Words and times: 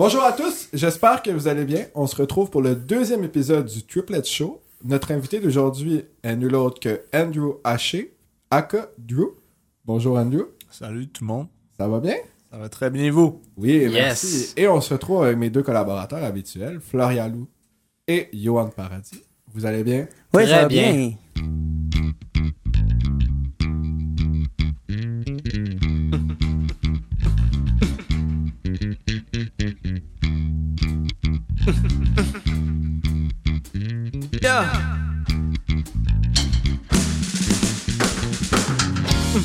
Bonjour 0.00 0.24
à 0.24 0.32
tous, 0.32 0.70
j'espère 0.72 1.22
que 1.22 1.30
vous 1.30 1.46
allez 1.46 1.66
bien. 1.66 1.84
On 1.94 2.06
se 2.06 2.16
retrouve 2.16 2.48
pour 2.48 2.62
le 2.62 2.74
deuxième 2.74 3.22
épisode 3.22 3.66
du 3.66 3.82
Triplet 3.82 4.24
Show. 4.24 4.62
Notre 4.82 5.12
invité 5.12 5.40
d'aujourd'hui 5.40 6.06
est 6.22 6.36
nul 6.36 6.54
autre 6.54 6.80
que 6.80 7.02
Andrew 7.14 7.56
Haché, 7.64 8.14
aka 8.50 8.88
Drew. 8.96 9.34
Bonjour 9.84 10.16
Andrew. 10.16 10.44
Salut 10.70 11.06
tout 11.08 11.22
le 11.24 11.28
monde. 11.28 11.48
Ça 11.76 11.86
va 11.86 12.00
bien? 12.00 12.14
Ça 12.50 12.56
va 12.56 12.70
très 12.70 12.88
bien 12.88 13.12
vous? 13.12 13.42
Oui, 13.58 13.90
merci. 13.92 14.54
Et 14.56 14.66
on 14.68 14.80
se 14.80 14.94
retrouve 14.94 15.24
avec 15.24 15.36
mes 15.36 15.50
deux 15.50 15.62
collaborateurs 15.62 16.24
habituels, 16.24 16.80
Florian 16.80 17.28
Lou 17.28 17.46
et 18.08 18.30
Johan 18.32 18.70
Paradis. 18.70 19.22
Vous 19.52 19.66
allez 19.66 19.84
bien? 19.84 20.08
Oui, 20.32 20.46
très 20.46 20.66
bien. 20.66 21.12
yeah. 34.42 34.66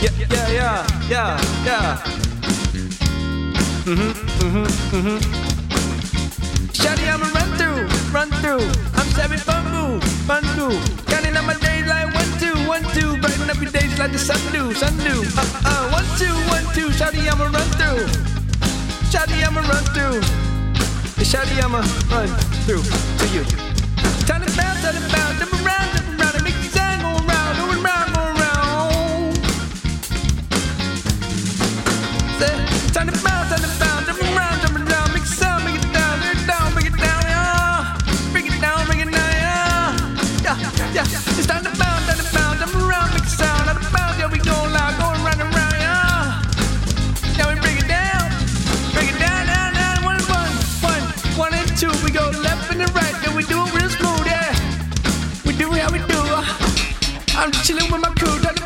Yeah, 0.00 0.14
yeah, 0.16 0.48
yeah, 0.48 0.80
yeah, 1.10 1.36
yeah. 1.66 1.98
Mm-hmm, 3.84 4.12
mm-hmm, 4.40 4.64
mm-hmm. 4.96 5.20
Shawty, 6.72 7.04
I'ma 7.12 7.28
run 7.34 7.50
through, 7.58 7.84
run 8.14 8.30
through. 8.40 8.64
I'm 8.94 9.08
seven 9.12 9.40
bamboo, 9.44 10.00
bamboo. 10.26 10.78
Counting 11.08 11.36
on 11.36 11.44
my 11.44 11.54
days 11.58 11.86
like 11.86 12.14
one, 12.14 12.30
two, 12.38 12.56
one, 12.68 12.82
two. 12.94 13.18
Brighten 13.20 13.50
up 13.50 13.60
your 13.60 13.70
days 13.70 13.98
like 13.98 14.12
the 14.12 14.18
sun 14.18 14.40
do, 14.52 14.72
sun 14.72 14.96
do. 14.98 15.22
Uh, 15.36 15.44
uh, 15.66 15.90
one, 15.90 16.06
two, 16.16 16.32
one, 16.48 16.64
two. 16.74 16.88
Shawty, 16.96 17.28
I'ma 17.28 17.44
run 17.44 17.68
through. 17.76 18.06
Shawty, 19.10 19.42
I'ma 19.44 19.60
run 19.68 19.84
through. 19.92 20.22
The 21.18 21.24
shawty, 21.24 21.60
I'ma 21.60 21.78
run 22.14 22.28
through 22.64 22.82
to 22.82 23.26
you. 23.34 23.42
Turn 24.24 24.40
it 24.40 24.56
bound, 24.56 24.78
turn 24.80 24.94
it 24.94 25.12
bound, 25.12 25.38
turn 25.38 25.66
around. 25.66 25.77
We 51.80 52.10
go 52.10 52.28
left 52.42 52.72
and 52.72 52.80
the 52.80 52.92
right, 52.92 53.14
then 53.24 53.36
we 53.36 53.44
do 53.44 53.62
it 53.62 53.72
real 53.72 53.88
smooth, 53.88 54.26
yeah. 54.26 54.50
We 55.46 55.52
do 55.56 55.70
how 55.70 55.92
we 55.92 55.98
do. 55.98 56.18
Uh. 56.18 56.44
I'm 57.36 57.52
chilling 57.52 57.92
with 57.92 58.00
my 58.00 58.12
crew. 58.14 58.57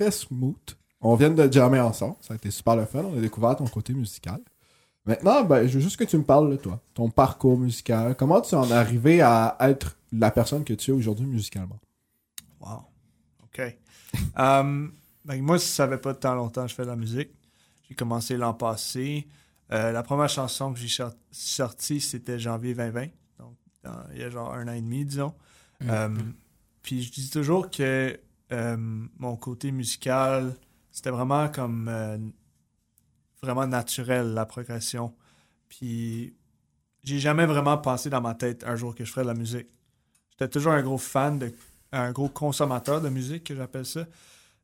Très 0.00 0.10
smooth. 0.10 0.56
On 1.00 1.14
vient 1.14 1.30
de 1.30 1.50
jammer 1.52 1.80
ensemble. 1.80 2.16
Ça 2.20 2.34
a 2.34 2.36
été 2.36 2.50
super 2.50 2.76
le 2.76 2.84
fun. 2.86 3.00
On 3.04 3.16
a 3.16 3.20
découvert 3.20 3.56
ton 3.56 3.66
côté 3.66 3.92
musical. 3.92 4.40
Maintenant, 5.06 5.44
ben, 5.44 5.66
je 5.66 5.74
veux 5.74 5.80
juste 5.80 5.96
que 5.96 6.04
tu 6.04 6.16
me 6.18 6.22
parles 6.22 6.50
de 6.50 6.56
toi. 6.56 6.80
Ton 6.94 7.10
parcours 7.10 7.58
musical. 7.58 8.14
Comment 8.16 8.40
tu 8.40 8.54
en 8.54 8.64
es 8.68 8.72
arrivé 8.72 9.20
à 9.22 9.56
être 9.60 9.98
la 10.12 10.30
personne 10.30 10.64
que 10.64 10.74
tu 10.74 10.90
es 10.90 10.94
aujourd'hui 10.94 11.26
musicalement? 11.26 11.78
Wow. 12.60 12.84
OK. 13.44 13.60
Um, 14.36 14.92
ben, 15.24 15.40
moi, 15.40 15.56
ça 15.60 15.86
fait 15.88 15.96
pas 15.98 16.14
tant 16.14 16.34
longtemps 16.34 16.62
que 16.64 16.68
je 16.70 16.74
fais 16.74 16.82
de 16.82 16.88
la 16.88 16.96
musique. 16.96 17.30
J'ai 17.88 17.94
commencé 17.94 18.36
l'an 18.36 18.54
passé. 18.54 19.28
Euh, 19.70 19.92
la 19.92 20.02
première 20.02 20.28
chanson 20.28 20.72
que 20.72 20.80
j'ai 20.80 21.04
sortie, 21.30 22.00
c'était 22.00 22.40
janvier 22.40 22.74
2020. 22.74 23.06
Donc, 23.38 23.54
dans- 23.84 24.02
il 24.12 24.18
y 24.20 24.24
a 24.24 24.30
genre 24.30 24.52
un 24.52 24.66
an 24.66 24.72
et 24.72 24.80
demi, 24.80 25.04
disons. 25.04 25.32
Um, 25.88 26.34
puis 26.82 27.04
je 27.04 27.12
dis 27.12 27.30
toujours 27.30 27.70
que 27.70 28.18
um, 28.50 29.08
mon 29.18 29.36
côté 29.36 29.70
musical, 29.72 30.54
c'était 30.90 31.10
vraiment 31.10 31.48
comme 31.48 31.88
euh, 31.88 32.18
vraiment 33.42 33.66
naturel, 33.66 34.34
la 34.34 34.46
progression. 34.46 35.14
Puis 35.68 36.34
j'ai 37.02 37.18
jamais 37.18 37.46
vraiment 37.46 37.78
pensé 37.78 38.10
dans 38.10 38.20
ma 38.20 38.34
tête 38.34 38.64
un 38.64 38.76
jour 38.76 38.94
que 38.94 39.04
je 39.04 39.10
ferais 39.10 39.22
de 39.22 39.28
la 39.28 39.34
musique. 39.34 39.68
J'étais 40.30 40.48
toujours 40.48 40.72
un 40.72 40.82
gros 40.82 40.98
fan, 40.98 41.38
de, 41.38 41.52
un 41.92 42.12
gros 42.12 42.28
consommateur 42.28 43.00
de 43.00 43.08
musique, 43.08 43.44
que 43.44 43.54
j'appelle 43.54 43.86
ça, 43.86 44.06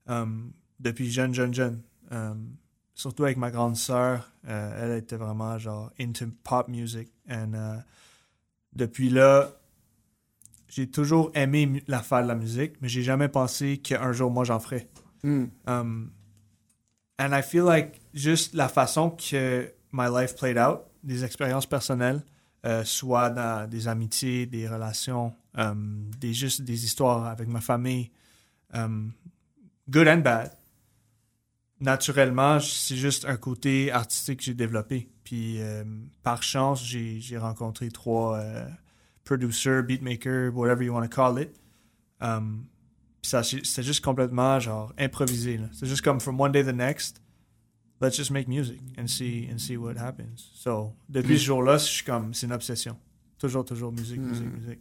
um, 0.07 0.53
depuis 0.81 1.11
jeune, 1.11 1.35
jeune, 1.35 1.55
jeune. 1.55 1.83
Surtout 2.97 3.25
avec 3.25 3.37
ma 3.37 3.51
grande 3.51 3.77
sœur, 3.77 4.33
euh, 4.49 4.83
elle 4.83 4.99
était 4.99 5.17
vraiment 5.17 5.59
genre 5.59 5.93
into 6.01 6.25
pop 6.43 6.67
music. 6.67 7.13
And, 7.29 7.53
euh, 7.53 7.77
depuis 8.73 9.11
là, 9.11 9.51
j'ai 10.69 10.91
toujours 10.91 11.31
aimé 11.35 11.67
mu- 11.67 11.83
la 11.87 12.03
faire 12.03 12.23
de 12.23 12.29
la 12.29 12.35
musique, 12.35 12.75
mais 12.81 12.89
j'ai 12.89 13.03
jamais 13.03 13.29
pensé 13.29 13.79
qu'un 13.79 14.13
jour 14.13 14.31
moi 14.31 14.45
j'en 14.45 14.61
ferais. 14.61 14.89
Hmm. 15.23 15.47
Um, 15.67 16.11
and 17.19 17.31
I 17.33 17.43
feel 17.43 17.65
like 17.65 18.01
juste 18.15 18.55
la 18.55 18.69
façon 18.69 19.11
que 19.11 19.73
my 19.93 20.07
life 20.11 20.37
played 20.37 20.59
out, 20.59 20.81
des 21.03 21.25
expériences 21.25 21.67
personnelles, 21.67 22.25
euh, 22.65 22.85
soit 22.85 23.31
dans 23.31 23.69
des 23.69 23.89
amitiés, 23.89 24.47
des 24.47 24.69
relations, 24.69 25.33
um, 25.57 26.11
des 26.19 26.35
juste 26.35 26.63
des 26.63 26.85
histoires 26.85 27.27
avec 27.27 27.49
ma 27.49 27.61
famille, 27.61 28.11
um, 28.75 29.13
good 29.89 30.09
and 30.09 30.19
bad. 30.19 30.53
Naturellement, 31.79 32.59
c'est 32.59 32.97
juste 32.97 33.27
un 33.27 33.37
côté 33.37 33.93
artistique 33.93 34.39
que 34.39 34.45
j'ai 34.45 34.55
développé. 34.55 35.11
Puis 35.25 35.61
euh, 35.61 35.85
par 36.23 36.43
chance, 36.43 36.83
j'ai 36.85 37.21
j'ai 37.21 37.37
rencontré 37.37 37.91
trois 37.91 38.39
euh, 38.39 38.67
producers, 39.27 39.83
beatmakers, 39.83 40.53
whatever 40.55 40.83
you 40.83 40.95
want 40.95 41.03
to 41.03 41.09
call 41.15 41.37
it. 41.39 41.55
Um, 42.21 42.69
ça, 43.23 43.43
c'était 43.43 43.83
juste 43.83 44.03
complètement 44.03 44.59
genre 44.61 44.95
improvisé. 44.99 45.59
là. 45.59 45.67
C'est 45.73 45.87
juste 45.87 46.03
comme 46.03 46.21
from 46.21 46.41
one 46.41 46.53
day 46.53 46.63
to 46.65 46.71
the 46.71 46.75
next, 46.75 47.21
let's 48.01 48.17
just 48.17 48.31
make 48.31 48.49
music 48.49 48.81
and 48.97 49.09
see 49.09 49.49
and 49.53 49.59
see 49.59 49.77
what 49.77 49.97
happens. 49.99 50.49
So 50.55 50.95
depuis 51.09 51.39
ce 51.39 51.45
jour-là, 51.45 51.77
je 51.77 51.85
suis 51.85 52.05
comme 52.05 52.33
c'est 52.33 52.47
une 52.47 52.53
obsession. 52.53 52.97
Toujours, 53.39 53.65
toujours 53.67 53.93
musique, 53.93 54.21
musique, 54.21 54.47
musique. 54.47 54.81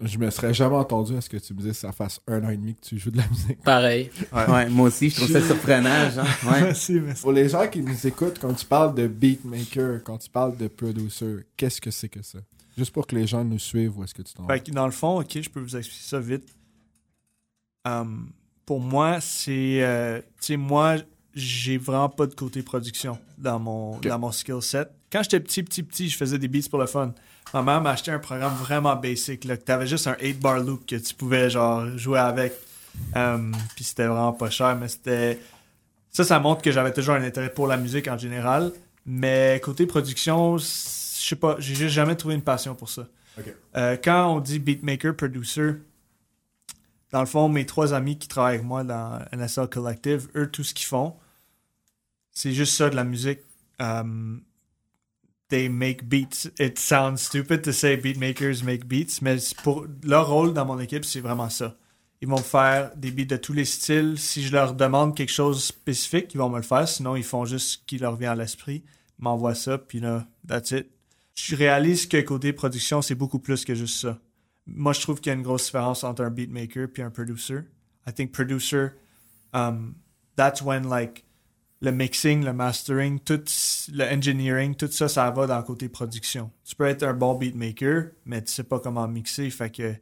Je 0.00 0.16
me 0.18 0.30
serais 0.30 0.54
jamais 0.54 0.76
entendu 0.76 1.16
à 1.16 1.20
ce 1.20 1.28
que 1.28 1.38
tu 1.38 1.52
me 1.54 1.58
dises 1.60 1.72
que 1.72 1.78
ça 1.78 1.90
fasse 1.90 2.20
un 2.28 2.44
an 2.44 2.50
et 2.50 2.56
demi 2.56 2.76
que 2.76 2.82
tu 2.82 2.98
joues 3.00 3.10
de 3.10 3.16
la 3.16 3.26
musique. 3.26 3.60
Pareil. 3.64 4.08
Ouais. 4.32 4.48
Ouais, 4.48 4.68
moi 4.68 4.86
aussi, 4.86 5.10
je 5.10 5.16
trouve 5.16 5.32
ça 5.32 5.40
surprenant, 5.40 6.08
genre. 6.10 6.24
Ouais. 6.44 6.60
Merci, 6.60 6.92
merci. 7.00 7.22
Pour 7.22 7.32
les 7.32 7.48
gens 7.48 7.66
qui 7.66 7.80
nous 7.80 8.06
écoutent, 8.06 8.38
quand 8.38 8.54
tu 8.54 8.64
parles 8.64 8.94
de 8.94 9.08
beatmaker, 9.08 10.04
quand 10.04 10.18
tu 10.18 10.30
parles 10.30 10.56
de 10.56 10.68
producer, 10.68 11.38
qu'est-ce 11.56 11.80
que 11.80 11.90
c'est 11.90 12.08
que 12.08 12.22
ça? 12.22 12.38
Juste 12.78 12.92
pour 12.92 13.06
que 13.06 13.14
les 13.16 13.26
gens 13.26 13.44
nous 13.44 13.58
suivent, 13.58 13.98
où 13.98 14.04
est-ce 14.04 14.14
que 14.14 14.22
tu 14.22 14.32
t'en 14.32 14.44
vas? 14.44 14.58
Dans 14.72 14.86
le 14.86 14.92
fond, 14.92 15.20
ok, 15.20 15.40
je 15.42 15.50
peux 15.50 15.60
vous 15.60 15.76
expliquer 15.76 16.04
ça 16.04 16.18
vite. 16.20 16.48
Um, 17.84 18.30
pour 18.66 18.80
moi, 18.80 19.20
c'est. 19.20 19.82
euh, 19.82 20.20
tu 20.40 20.46
sais, 20.46 20.56
moi, 20.56 20.96
j'ai 21.34 21.78
vraiment 21.78 22.08
pas 22.08 22.26
de 22.26 22.34
côté 22.34 22.62
production 22.62 23.18
dans 23.38 23.58
mon, 23.58 23.98
dans 23.98 24.18
mon 24.18 24.32
skill 24.32 24.60
set. 24.62 24.88
Quand 25.10 25.22
j'étais 25.22 25.40
petit, 25.40 25.62
petit, 25.62 25.82
petit, 25.82 26.08
je 26.08 26.16
faisais 26.16 26.38
des 26.38 26.48
beats 26.48 26.68
pour 26.70 26.78
le 26.78 26.86
fun. 26.86 27.14
Ma 27.54 27.62
mère 27.62 27.80
m'a 27.80 27.90
acheté 27.90 28.10
un 28.10 28.18
programme 28.18 28.54
vraiment 28.56 28.94
basic, 28.94 29.44
là, 29.44 29.56
que 29.56 29.62
t'avais 29.62 29.86
juste 29.86 30.06
un 30.06 30.12
8-bar 30.14 30.60
loop 30.60 30.84
que 30.86 30.96
tu 30.96 31.14
pouvais, 31.14 31.48
genre, 31.48 31.86
jouer 31.96 32.18
avec. 32.18 32.52
Um, 33.14 33.54
Puis 33.74 33.84
c'était 33.84 34.06
vraiment 34.06 34.32
pas 34.34 34.50
cher, 34.50 34.76
mais 34.76 34.88
c'était. 34.88 35.38
Ça, 36.10 36.24
ça 36.24 36.38
montre 36.40 36.62
que 36.62 36.70
j'avais 36.70 36.92
toujours 36.92 37.14
un 37.14 37.22
intérêt 37.22 37.52
pour 37.52 37.66
la 37.66 37.76
musique 37.76 38.06
en 38.08 38.18
général. 38.18 38.72
Mais 39.06 39.60
côté 39.64 39.86
production, 39.86 40.58
c- 40.58 40.98
je 41.07 41.07
sais 41.28 41.36
pas, 41.36 41.56
j'ai 41.58 41.74
juste 41.74 41.94
jamais 41.94 42.16
trouvé 42.16 42.34
une 42.34 42.42
passion 42.42 42.74
pour 42.74 42.88
ça. 42.88 43.08
Euh, 43.76 43.96
quand 44.02 44.34
on 44.34 44.40
dit 44.40 44.58
beatmaker, 44.58 45.14
producer, 45.14 45.74
dans 47.12 47.20
le 47.20 47.26
fond, 47.26 47.48
mes 47.48 47.66
trois 47.66 47.94
amis 47.94 48.18
qui 48.18 48.28
travaillent 48.28 48.56
avec 48.56 48.66
moi 48.66 48.84
dans 48.84 49.20
NSL 49.32 49.68
Collective, 49.68 50.28
eux, 50.34 50.50
tout 50.50 50.64
ce 50.64 50.74
qu'ils 50.74 50.86
font, 50.86 51.14
c'est 52.32 52.52
juste 52.52 52.74
ça 52.74 52.90
de 52.90 52.96
la 52.96 53.04
musique. 53.04 53.40
Um, 53.80 54.42
they 55.48 55.68
make 55.68 56.08
beats. 56.08 56.50
It 56.58 56.78
sounds 56.78 57.18
stupid 57.18 57.62
to 57.62 57.72
say 57.72 57.96
beatmakers 57.96 58.62
make 58.62 58.86
beats, 58.86 59.20
mais 59.22 59.38
pour 59.62 59.86
leur 60.04 60.28
rôle 60.28 60.52
dans 60.52 60.66
mon 60.66 60.78
équipe, 60.78 61.04
c'est 61.04 61.20
vraiment 61.20 61.50
ça. 61.50 61.76
Ils 62.20 62.28
vont 62.28 62.36
faire 62.36 62.90
des 62.96 63.10
beats 63.10 63.24
de 63.24 63.36
tous 63.36 63.52
les 63.52 63.64
styles. 63.64 64.18
Si 64.18 64.42
je 64.42 64.52
leur 64.52 64.74
demande 64.74 65.16
quelque 65.16 65.32
chose 65.32 65.56
de 65.56 65.62
spécifique, 65.62 66.34
ils 66.34 66.38
vont 66.38 66.48
me 66.48 66.56
le 66.56 66.62
faire. 66.62 66.88
Sinon, 66.88 67.16
ils 67.16 67.24
font 67.24 67.44
juste 67.44 67.68
ce 67.68 67.78
qui 67.86 67.98
leur 67.98 68.16
vient 68.16 68.32
à 68.32 68.34
l'esprit. 68.34 68.82
M'envoient 69.18 69.54
ça, 69.54 69.78
puis 69.78 70.00
là, 70.00 70.26
that's 70.46 70.72
it. 70.72 70.88
Je 71.40 71.54
réalise 71.54 72.06
que 72.06 72.20
côté 72.20 72.52
production, 72.52 73.00
c'est 73.00 73.14
beaucoup 73.14 73.38
plus 73.38 73.64
que 73.64 73.74
juste 73.74 74.00
ça. 74.00 74.18
Moi, 74.66 74.92
je 74.92 75.00
trouve 75.00 75.20
qu'il 75.20 75.30
y 75.30 75.32
a 75.32 75.38
une 75.38 75.44
grosse 75.44 75.66
différence 75.66 76.02
entre 76.02 76.22
un 76.24 76.30
beatmaker 76.30 76.88
puis 76.92 77.00
un 77.00 77.10
producer. 77.10 77.60
I 78.08 78.12
think 78.12 78.32
producer, 78.32 78.90
um, 79.52 79.94
that's 80.34 80.60
when 80.60 80.88
like 80.88 81.24
le 81.80 81.92
mixing, 81.92 82.44
le 82.44 82.52
mastering, 82.52 83.20
tout 83.20 83.44
le 83.92 84.04
engineering, 84.04 84.74
tout 84.74 84.90
ça, 84.90 85.06
ça 85.06 85.30
va 85.30 85.46
dans 85.46 85.58
le 85.58 85.62
côté 85.62 85.88
production. 85.88 86.50
Tu 86.64 86.74
peux 86.74 86.86
être 86.86 87.04
un 87.04 87.14
bon 87.14 87.34
beatmaker, 87.34 88.10
mais 88.24 88.42
tu 88.42 88.52
sais 88.52 88.64
pas 88.64 88.80
comment 88.80 89.06
mixer, 89.06 89.48
fait 89.50 89.70
que 89.70 89.94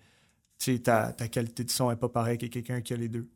ta, 0.78 1.12
ta 1.12 1.28
qualité 1.28 1.64
de 1.64 1.70
son 1.70 1.90
est 1.90 1.96
pas 1.96 2.08
pareille 2.08 2.38
que 2.38 2.46
quelqu'un 2.46 2.80
qui 2.80 2.94
a 2.94 2.96
les 2.96 3.08
deux. 3.08 3.28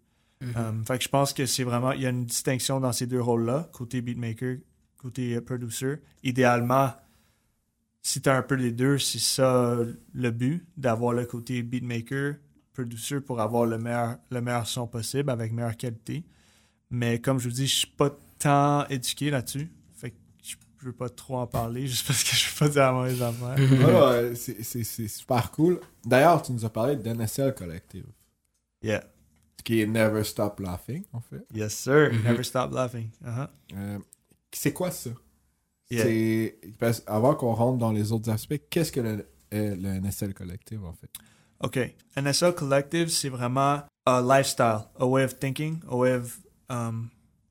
Um, 0.56 0.86
fait 0.86 0.96
que 0.96 1.04
je 1.04 1.10
pense 1.10 1.34
que 1.34 1.44
c'est 1.44 1.64
vraiment, 1.64 1.92
il 1.92 2.00
y 2.00 2.06
a 2.06 2.08
une 2.08 2.24
distinction 2.24 2.80
dans 2.80 2.92
ces 2.92 3.06
deux 3.06 3.20
rôles-là, 3.20 3.68
côté 3.74 4.00
beatmaker, 4.00 4.56
côté 4.96 5.34
euh, 5.34 5.42
producer. 5.42 5.96
Idéalement, 6.22 6.94
si 8.02 8.20
tu 8.22 8.28
as 8.28 8.36
un 8.36 8.42
peu 8.42 8.54
les 8.54 8.72
deux, 8.72 8.98
c'est 8.98 9.18
ça 9.18 9.76
le 10.14 10.30
but, 10.30 10.66
d'avoir 10.76 11.12
le 11.12 11.26
côté 11.26 11.62
beatmaker, 11.62 12.34
producer 12.72 13.20
pour 13.20 13.40
avoir 13.40 13.66
le 13.66 13.78
meilleur, 13.78 14.16
le 14.30 14.40
meilleur 14.40 14.66
son 14.66 14.86
possible 14.86 15.30
avec 15.30 15.52
meilleure 15.52 15.76
qualité. 15.76 16.24
Mais 16.90 17.20
comme 17.20 17.38
je 17.38 17.48
vous 17.48 17.54
dis, 17.54 17.66
je 17.66 17.76
suis 17.78 17.86
pas 17.86 18.10
tant 18.38 18.86
éduqué 18.88 19.30
là-dessus. 19.30 19.70
Fait 19.94 20.10
que 20.10 20.16
je 20.42 20.56
veux 20.86 20.92
pas 20.92 21.08
trop 21.10 21.36
en 21.38 21.46
parler 21.46 21.86
juste 21.86 22.06
parce 22.06 22.24
que 22.24 22.34
je 22.34 22.46
veux 22.48 22.58
pas 22.58 22.68
dire 22.68 22.82
la 22.82 22.92
mauvaise 22.92 23.22
affaire. 23.22 23.58
Ouais, 23.58 24.28
ouais, 24.30 24.34
c'est- 24.34 24.62
c'est 24.62 24.82
c'est 24.84 25.08
super 25.08 25.50
cool. 25.50 25.78
D'ailleurs, 26.04 26.40
tu 26.42 26.52
nous 26.52 26.64
as 26.64 26.70
parlé 26.70 26.96
d'NSL 26.96 27.54
Collective, 27.54 28.06
Yeah. 28.82 29.04
qui 29.62 29.82
est 29.82 29.86
Never 29.86 30.24
Stop 30.24 30.58
Laughing, 30.60 31.04
en 31.12 31.20
fait. 31.20 31.44
Yes, 31.52 31.74
sir. 31.76 32.10
Mhm. 32.14 32.22
Never 32.24 32.42
stop 32.42 32.72
laughing. 32.72 33.10
Uh-huh. 33.22 33.48
Euh, 33.76 33.98
c'est 34.52 34.72
quoi 34.72 34.90
ça? 34.90 35.10
Yeah. 35.90 36.04
C'est 36.04 36.56
parce- 36.78 37.02
avant 37.06 37.34
qu'on 37.34 37.52
rentre 37.54 37.78
dans 37.78 37.92
les 37.92 38.12
autres 38.12 38.30
aspects, 38.30 38.60
qu'est-ce 38.70 38.92
que 38.92 39.00
le, 39.00 39.26
euh, 39.54 39.74
le 39.76 39.88
NSL 40.00 40.34
Collective 40.34 40.84
en 40.84 40.92
fait? 40.92 41.10
OK. 41.62 41.78
NSL 42.16 42.54
Collective, 42.54 43.08
c'est 43.08 43.28
vraiment 43.28 43.80
un 44.06 44.22
lifestyle, 44.22 44.78
a 44.98 45.04
way 45.06 45.24
of 45.24 45.38
thinking, 45.38 45.78
a 45.90 45.96
way 45.96 46.14
of 46.14 46.38
um, 46.70 47.08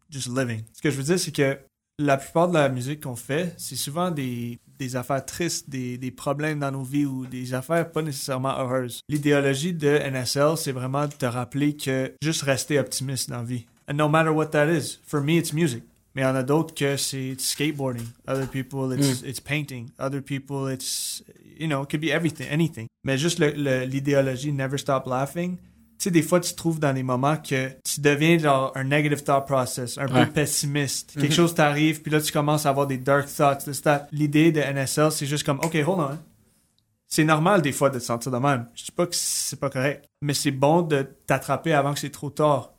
just 0.10 0.28
living. 0.28 0.64
Ce 0.74 0.82
que 0.82 0.90
je 0.90 0.98
veux 0.98 1.04
dire, 1.04 1.20
c'est 1.20 1.32
que 1.32 1.58
la 2.00 2.18
plupart 2.18 2.48
de 2.48 2.54
la 2.54 2.70
musique 2.70 3.04
qu'on 3.04 3.16
fait, 3.18 3.54
c'est 3.58 3.76
souvent 3.76 4.10
des, 4.10 4.58
des 4.80 4.96
affaires 4.96 5.24
tristes, 5.26 5.70
des, 5.70 5.98
des 5.98 6.12
problèmes 6.12 6.60
dans 6.60 6.72
nos 6.72 6.82
vies 6.84 7.06
ou 7.06 7.26
des 7.26 7.54
affaires 7.54 7.92
pas 7.92 8.02
nécessairement 8.02 8.58
heureuses. 8.58 9.02
L'idéologie 9.10 9.74
de 9.74 9.90
NSL, 9.90 10.56
c'est 10.58 10.72
vraiment 10.72 11.06
de 11.08 11.14
te 11.14 11.26
rappeler 11.26 11.76
que 11.76 12.14
juste 12.22 12.44
rester 12.44 12.80
optimiste 12.80 13.30
dans 13.30 13.38
la 13.40 13.44
vie. 13.44 13.66
And 13.90 13.96
no 13.96 14.08
matter 14.08 14.30
what 14.30 14.48
that 14.48 14.72
is, 14.74 14.98
for 15.06 15.22
me, 15.22 15.38
it's 15.38 15.52
music. 15.52 15.84
Mais 16.20 16.26
il 16.26 16.28
y 16.28 16.32
en 16.32 16.36
a 16.36 16.44
d'autres 16.44 16.74
que 16.74 16.98
c'est 16.98 17.36
skateboarding. 17.40 18.06
Other 18.28 18.46
people, 18.48 18.94
it's, 19.00 19.22
it's 19.26 19.40
painting. 19.40 19.90
Other 19.98 20.22
people, 20.22 20.70
it's, 20.70 21.24
you 21.58 21.66
know, 21.68 21.84
it 21.84 21.90
could 21.90 22.02
be 22.02 22.10
everything, 22.12 22.48
anything. 22.52 22.88
Mais 23.06 23.18
juste 23.18 23.40
l'idéologie 23.40 24.52
never 24.52 24.78
stop 24.78 25.06
laughing. 25.08 25.56
Tu 25.98 26.04
sais, 26.04 26.12
des 26.12 26.22
fois, 26.22 26.42
tu 26.42 26.52
te 26.52 26.58
trouves 26.58 26.78
dans 26.80 26.94
des 26.94 27.04
moments 27.04 27.38
que 27.38 27.70
tu 27.86 28.02
deviens 28.02 28.38
genre 28.38 28.74
un 28.76 28.84
negative 28.84 29.24
thought 29.24 29.46
process, 29.46 29.98
un 29.98 30.08
Ouais. 30.08 30.26
peu 30.26 30.32
pessimiste. 30.34 31.14
Quelque 31.18 31.34
chose 31.34 31.54
t'arrive, 31.54 32.02
puis 32.02 32.12
là, 32.12 32.20
tu 32.20 32.32
commences 32.34 32.66
à 32.66 32.70
avoir 32.70 32.88
des 32.88 32.98
dark 32.98 33.28
thoughts. 33.34 33.66
L'idée 34.12 34.52
de 34.52 34.60
NSL, 34.60 35.12
c'est 35.14 35.26
juste 35.26 35.46
comme, 35.46 35.60
OK, 35.60 35.76
hold 35.76 36.00
on. 36.00 36.18
C'est 37.08 37.24
normal 37.24 37.62
des 37.62 37.72
fois 37.72 37.90
de 37.90 37.98
te 37.98 38.04
sentir 38.04 38.30
de 38.32 38.38
même. 38.38 38.68
Je 38.76 38.84
dis 38.86 38.92
pas 38.92 39.08
que 39.08 39.16
c'est 39.16 39.60
pas 39.60 39.70
correct, 39.70 40.06
mais 40.22 40.34
c'est 40.34 40.52
bon 40.52 40.82
de 40.84 41.08
t'attraper 41.26 41.74
avant 41.74 41.94
que 41.94 42.00
c'est 42.00 42.12
trop 42.12 42.30
tard. 42.30 42.74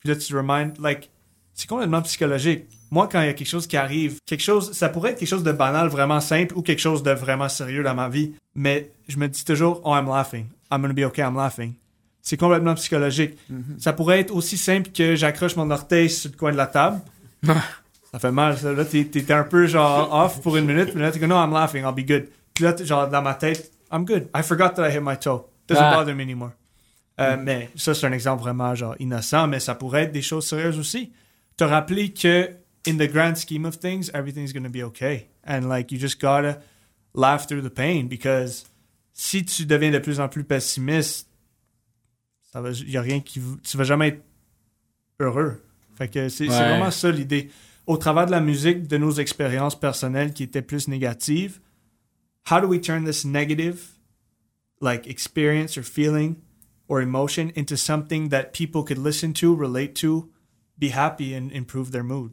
Puis 0.00 0.08
là, 0.08 0.16
tu 0.16 0.26
te 0.28 0.34
remind, 0.36 0.78
like, 0.78 1.10
c'est 1.54 1.68
complètement 1.68 2.02
psychologique. 2.02 2.64
Moi, 2.90 3.08
quand 3.10 3.20
il 3.22 3.26
y 3.26 3.30
a 3.30 3.32
quelque 3.34 3.48
chose 3.48 3.66
qui 3.66 3.76
arrive, 3.76 4.18
quelque 4.26 4.42
chose, 4.42 4.72
ça 4.72 4.88
pourrait 4.88 5.12
être 5.12 5.18
quelque 5.18 5.28
chose 5.28 5.42
de 5.42 5.52
banal, 5.52 5.88
vraiment 5.88 6.20
simple, 6.20 6.56
ou 6.56 6.62
quelque 6.62 6.78
chose 6.80 7.02
de 7.02 7.10
vraiment 7.10 7.48
sérieux 7.48 7.82
dans 7.82 7.94
ma 7.94 8.08
vie, 8.08 8.34
mais 8.54 8.90
je 9.08 9.16
me 9.18 9.26
dis 9.28 9.44
toujours, 9.44 9.80
oh, 9.84 9.94
I'm 9.94 10.06
laughing. 10.06 10.46
I'm 10.70 10.80
gonna 10.82 10.92
be 10.94 11.00
okay, 11.04 11.22
I'm 11.22 11.36
laughing. 11.36 11.74
C'est 12.22 12.36
complètement 12.36 12.74
psychologique. 12.74 13.36
Ça 13.78 13.92
pourrait 13.92 14.20
être 14.20 14.34
aussi 14.34 14.56
simple 14.56 14.90
que 14.90 15.14
j'accroche 15.16 15.56
mon 15.56 15.70
orteil 15.70 16.08
sur 16.08 16.30
le 16.30 16.36
coin 16.36 16.52
de 16.52 16.56
la 16.56 16.66
table. 16.66 17.00
ça 18.12 18.18
fait 18.18 18.30
mal, 18.32 18.56
ça. 18.56 18.72
Là, 18.72 18.84
t'es 18.84 19.32
un 19.32 19.42
peu 19.44 19.66
genre 19.66 20.12
off 20.12 20.40
pour 20.40 20.56
une 20.56 20.64
minute, 20.66 20.90
puis 20.92 21.00
là, 21.00 21.10
t'es 21.10 21.18
comme, 21.20 21.28
no, 21.30 21.36
I'm 21.36 21.52
laughing, 21.52 21.82
I'll 21.84 21.92
be 21.94 22.06
good. 22.06 22.28
Puis 22.54 22.64
là, 22.64 22.74
genre 22.82 23.08
dans 23.08 23.22
ma 23.22 23.34
tête, 23.34 23.70
I'm 23.92 24.04
good. 24.04 24.28
I 24.34 24.42
forgot 24.42 24.70
that 24.76 24.88
I 24.88 24.92
hit 24.96 25.02
my 25.02 25.16
toe. 25.18 25.42
Doesn't 25.68 25.82
Ah. 25.84 25.96
bother 25.96 26.14
me 26.14 26.22
anymore. 26.22 26.52
Euh, 27.20 27.36
Mais 27.42 27.70
ça, 27.76 27.94
c'est 27.94 28.06
un 28.06 28.12
exemple 28.12 28.42
vraiment 28.42 28.74
genre 28.74 28.94
innocent, 28.98 29.46
mais 29.46 29.60
ça 29.60 29.74
pourrait 29.74 30.04
être 30.04 30.12
des 30.12 30.22
choses 30.22 30.46
sérieuses 30.46 30.78
aussi. 30.78 31.12
Te 31.56 31.64
rappeler 31.64 32.12
que, 32.12 32.50
in 32.86 32.96
the 32.98 33.08
grand 33.10 33.36
scheme 33.36 33.64
of 33.64 33.76
things, 33.78 34.10
everything's 34.12 34.52
gonna 34.52 34.68
be 34.68 34.82
okay. 34.82 35.28
And 35.44 35.68
like, 35.68 35.92
you 35.92 35.98
just 35.98 36.20
gotta 36.20 36.60
laugh 37.14 37.46
through 37.46 37.62
the 37.62 37.70
pain 37.72 38.08
because 38.08 38.64
si 39.12 39.44
tu 39.44 39.64
deviens 39.64 39.92
de 39.92 39.98
plus 40.00 40.18
en 40.20 40.28
plus 40.28 40.44
pessimiste, 40.44 41.28
ça 42.52 42.60
va, 42.60 42.70
y 42.72 42.96
a 42.96 43.00
rien 43.02 43.20
qui, 43.20 43.40
tu 43.62 43.76
vas 43.76 43.84
jamais 43.84 44.08
être 44.08 44.22
heureux. 45.20 45.62
Fait 45.96 46.08
que 46.08 46.28
c'est 46.28 46.46
c'est 46.48 46.50
Ouais. 46.50 46.68
vraiment 46.70 46.90
ça 46.90 47.10
l'idée. 47.10 47.50
Au 47.86 47.96
travers 47.98 48.26
de 48.26 48.30
la 48.32 48.40
musique, 48.40 48.88
de 48.88 48.96
nos 48.96 49.12
expériences 49.12 49.78
personnelles 49.78 50.32
qui 50.32 50.42
étaient 50.42 50.62
plus 50.62 50.88
négatives, 50.88 51.60
how 52.50 52.60
do 52.60 52.66
we 52.66 52.80
turn 52.80 53.04
this 53.04 53.24
negative, 53.24 53.90
like 54.80 55.06
experience 55.06 55.76
or 55.78 55.84
feeling 55.84 56.36
or 56.88 57.00
emotion, 57.00 57.50
into 57.56 57.76
something 57.76 58.28
that 58.30 58.52
people 58.52 58.82
could 58.82 58.98
listen 58.98 59.32
to, 59.34 59.54
relate 59.54 59.94
to, 59.94 60.28
be 60.78 60.90
happy 60.94 61.36
and 61.36 61.48
improve 61.54 61.90
their 61.90 62.04
mood? 62.04 62.32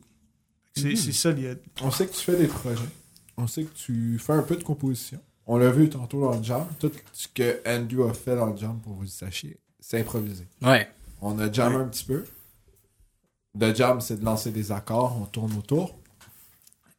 C'est 0.75 0.95
c'est 0.95 1.11
ça 1.11 1.31
l'idée. 1.31 1.57
On 1.81 1.91
sait 1.91 2.07
que 2.07 2.13
tu 2.13 2.21
fais 2.21 2.37
des 2.37 2.47
projets. 2.47 2.81
On 3.37 3.47
sait 3.47 3.63
que 3.63 3.73
tu 3.73 4.19
fais 4.19 4.33
un 4.33 4.43
peu 4.43 4.55
de 4.55 4.63
composition. 4.63 5.19
On 5.47 5.57
l'a 5.57 5.71
vu 5.71 5.89
tantôt 5.89 6.21
dans 6.21 6.37
le 6.37 6.43
jam. 6.43 6.65
Tout 6.79 6.91
ce 7.11 7.27
que 7.27 7.59
Andrew 7.67 8.07
a 8.07 8.13
fait 8.13 8.35
dans 8.35 8.47
le 8.47 8.57
jam, 8.57 8.79
pour 8.83 8.93
vous 8.93 9.05
sachiez, 9.07 9.57
c'est 9.79 9.99
improvisé. 9.99 10.45
Ouais. 10.61 10.87
On 11.21 11.37
a 11.39 11.51
jam 11.51 11.75
un 11.75 11.85
petit 11.85 12.05
peu. 12.05 12.23
Le 13.59 13.73
jam, 13.73 13.99
c'est 13.99 14.19
de 14.19 14.25
lancer 14.25 14.51
des 14.51 14.71
accords, 14.71 15.17
on 15.21 15.25
tourne 15.25 15.51
autour. 15.57 15.97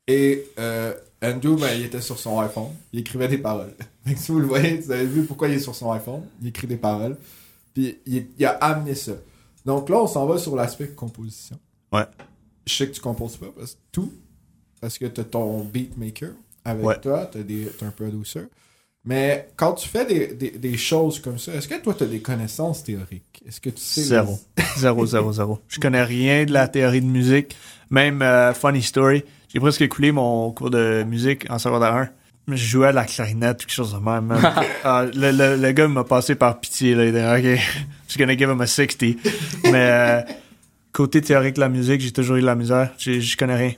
Et 0.06 0.46
euh, 0.58 0.94
Andrew, 1.22 1.56
ben, 1.56 1.70
il 1.74 1.84
était 1.84 2.00
sur 2.00 2.18
son 2.18 2.40
iPhone. 2.40 2.70
Il 2.92 3.00
écrivait 3.00 3.28
des 3.28 3.38
paroles. 3.38 3.74
Que 4.04 4.16
si 4.16 4.32
vous 4.32 4.40
le 4.40 4.46
voyez, 4.46 4.78
vous 4.78 4.90
avez 4.90 5.06
vu 5.06 5.24
pourquoi 5.24 5.48
il 5.48 5.54
est 5.54 5.60
sur 5.60 5.76
son 5.76 5.92
iPhone? 5.92 6.22
Il 6.40 6.48
écrit 6.48 6.66
des 6.66 6.76
paroles. 6.76 7.16
Puis 7.72 7.98
il, 8.04 8.26
il 8.36 8.44
a 8.44 8.50
amené 8.50 8.96
ça. 8.96 9.12
Donc 9.64 9.88
là, 9.88 10.02
on 10.02 10.06
s'en 10.06 10.26
va 10.26 10.38
sur 10.38 10.56
l'aspect 10.56 10.88
composition. 10.88 11.58
Ouais. 11.92 12.04
Je 12.66 12.74
sais 12.74 12.86
que 12.88 12.92
tu 12.94 13.00
composes 13.00 13.36
pas 13.36 13.46
parce 13.56 13.72
que 13.74 13.78
tout. 13.92 14.12
Parce 14.80 14.98
que 14.98 15.06
t'as 15.06 15.24
ton 15.24 15.60
beatmaker 15.64 16.30
avec 16.64 16.84
Ouais. 16.84 17.00
toi, 17.00 17.26
t'as, 17.30 17.40
des, 17.42 17.66
t'as 17.78 17.86
un 17.86 17.90
producer. 17.90 18.42
Mais 19.04 19.48
quand 19.56 19.72
tu 19.74 19.88
fais 19.88 20.06
des, 20.06 20.28
des, 20.34 20.50
des 20.52 20.76
choses 20.76 21.18
comme 21.20 21.38
ça, 21.38 21.52
est-ce 21.54 21.66
que 21.66 21.80
toi, 21.82 21.94
t'as 21.96 22.06
des 22.06 22.20
connaissances 22.20 22.84
théoriques? 22.84 23.42
Est-ce 23.46 23.60
que 23.60 23.70
tu 23.70 23.80
sais... 23.82 24.02
Zéro. 24.02 24.38
Zéro, 24.76 25.06
zéro, 25.06 25.32
zéro. 25.32 25.58
Je 25.68 25.80
connais 25.80 26.02
rien 26.04 26.44
de 26.44 26.52
la 26.52 26.66
théorie 26.68 27.00
de 27.00 27.06
musique. 27.06 27.56
Même, 27.90 28.22
euh, 28.22 28.54
funny 28.54 28.80
story, 28.80 29.22
j'ai 29.48 29.60
presque 29.60 29.82
écoulé 29.82 30.12
mon 30.12 30.50
cours 30.52 30.70
de 30.70 31.02
musique 31.02 31.50
en 31.50 31.58
secondaire 31.58 31.94
1. 31.94 32.08
Je 32.48 32.56
jouais 32.56 32.88
à 32.88 32.92
la 32.92 33.04
clarinette, 33.04 33.58
quelque 33.58 33.72
chose 33.72 33.92
de 33.94 33.98
même. 33.98 34.34
Ah, 34.84 35.04
le, 35.14 35.30
le, 35.30 35.56
le 35.56 35.72
gars 35.72 35.86
m'a 35.86 36.02
passé 36.04 36.34
par 36.34 36.58
pitié. 36.58 36.94
Là. 36.94 37.04
Il 37.04 37.12
dit, 37.12 37.18
OK, 37.48 37.60
just 38.08 38.18
gonna 38.18 38.36
give 38.36 38.50
him 38.50 38.60
a 38.60 38.66
60. 38.66 39.02
Mais 39.64 39.72
euh, 39.74 40.20
côté 40.92 41.20
théorique 41.20 41.54
de 41.54 41.60
la 41.60 41.68
musique, 41.68 42.00
j'ai 42.00 42.10
toujours 42.10 42.36
eu 42.36 42.40
de 42.40 42.46
la 42.46 42.56
misère. 42.56 42.90
Je 42.98 43.36
connais 43.36 43.54
rien. 43.56 43.72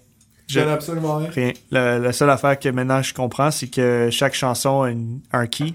Je 0.48 0.60
connais 0.60 0.72
absolument 0.72 1.16
rien. 1.16 1.28
Rien. 1.30 1.52
Le- 1.70 1.98
la 2.04 2.12
seule 2.12 2.30
affaire 2.30 2.58
que 2.58 2.68
maintenant 2.70 3.02
je 3.02 3.12
comprends, 3.14 3.50
c'est 3.50 3.68
que 3.68 4.08
chaque 4.10 4.34
chanson 4.34 4.82
a 4.82 4.90
une- 4.90 5.20
un 5.32 5.46
key. 5.46 5.74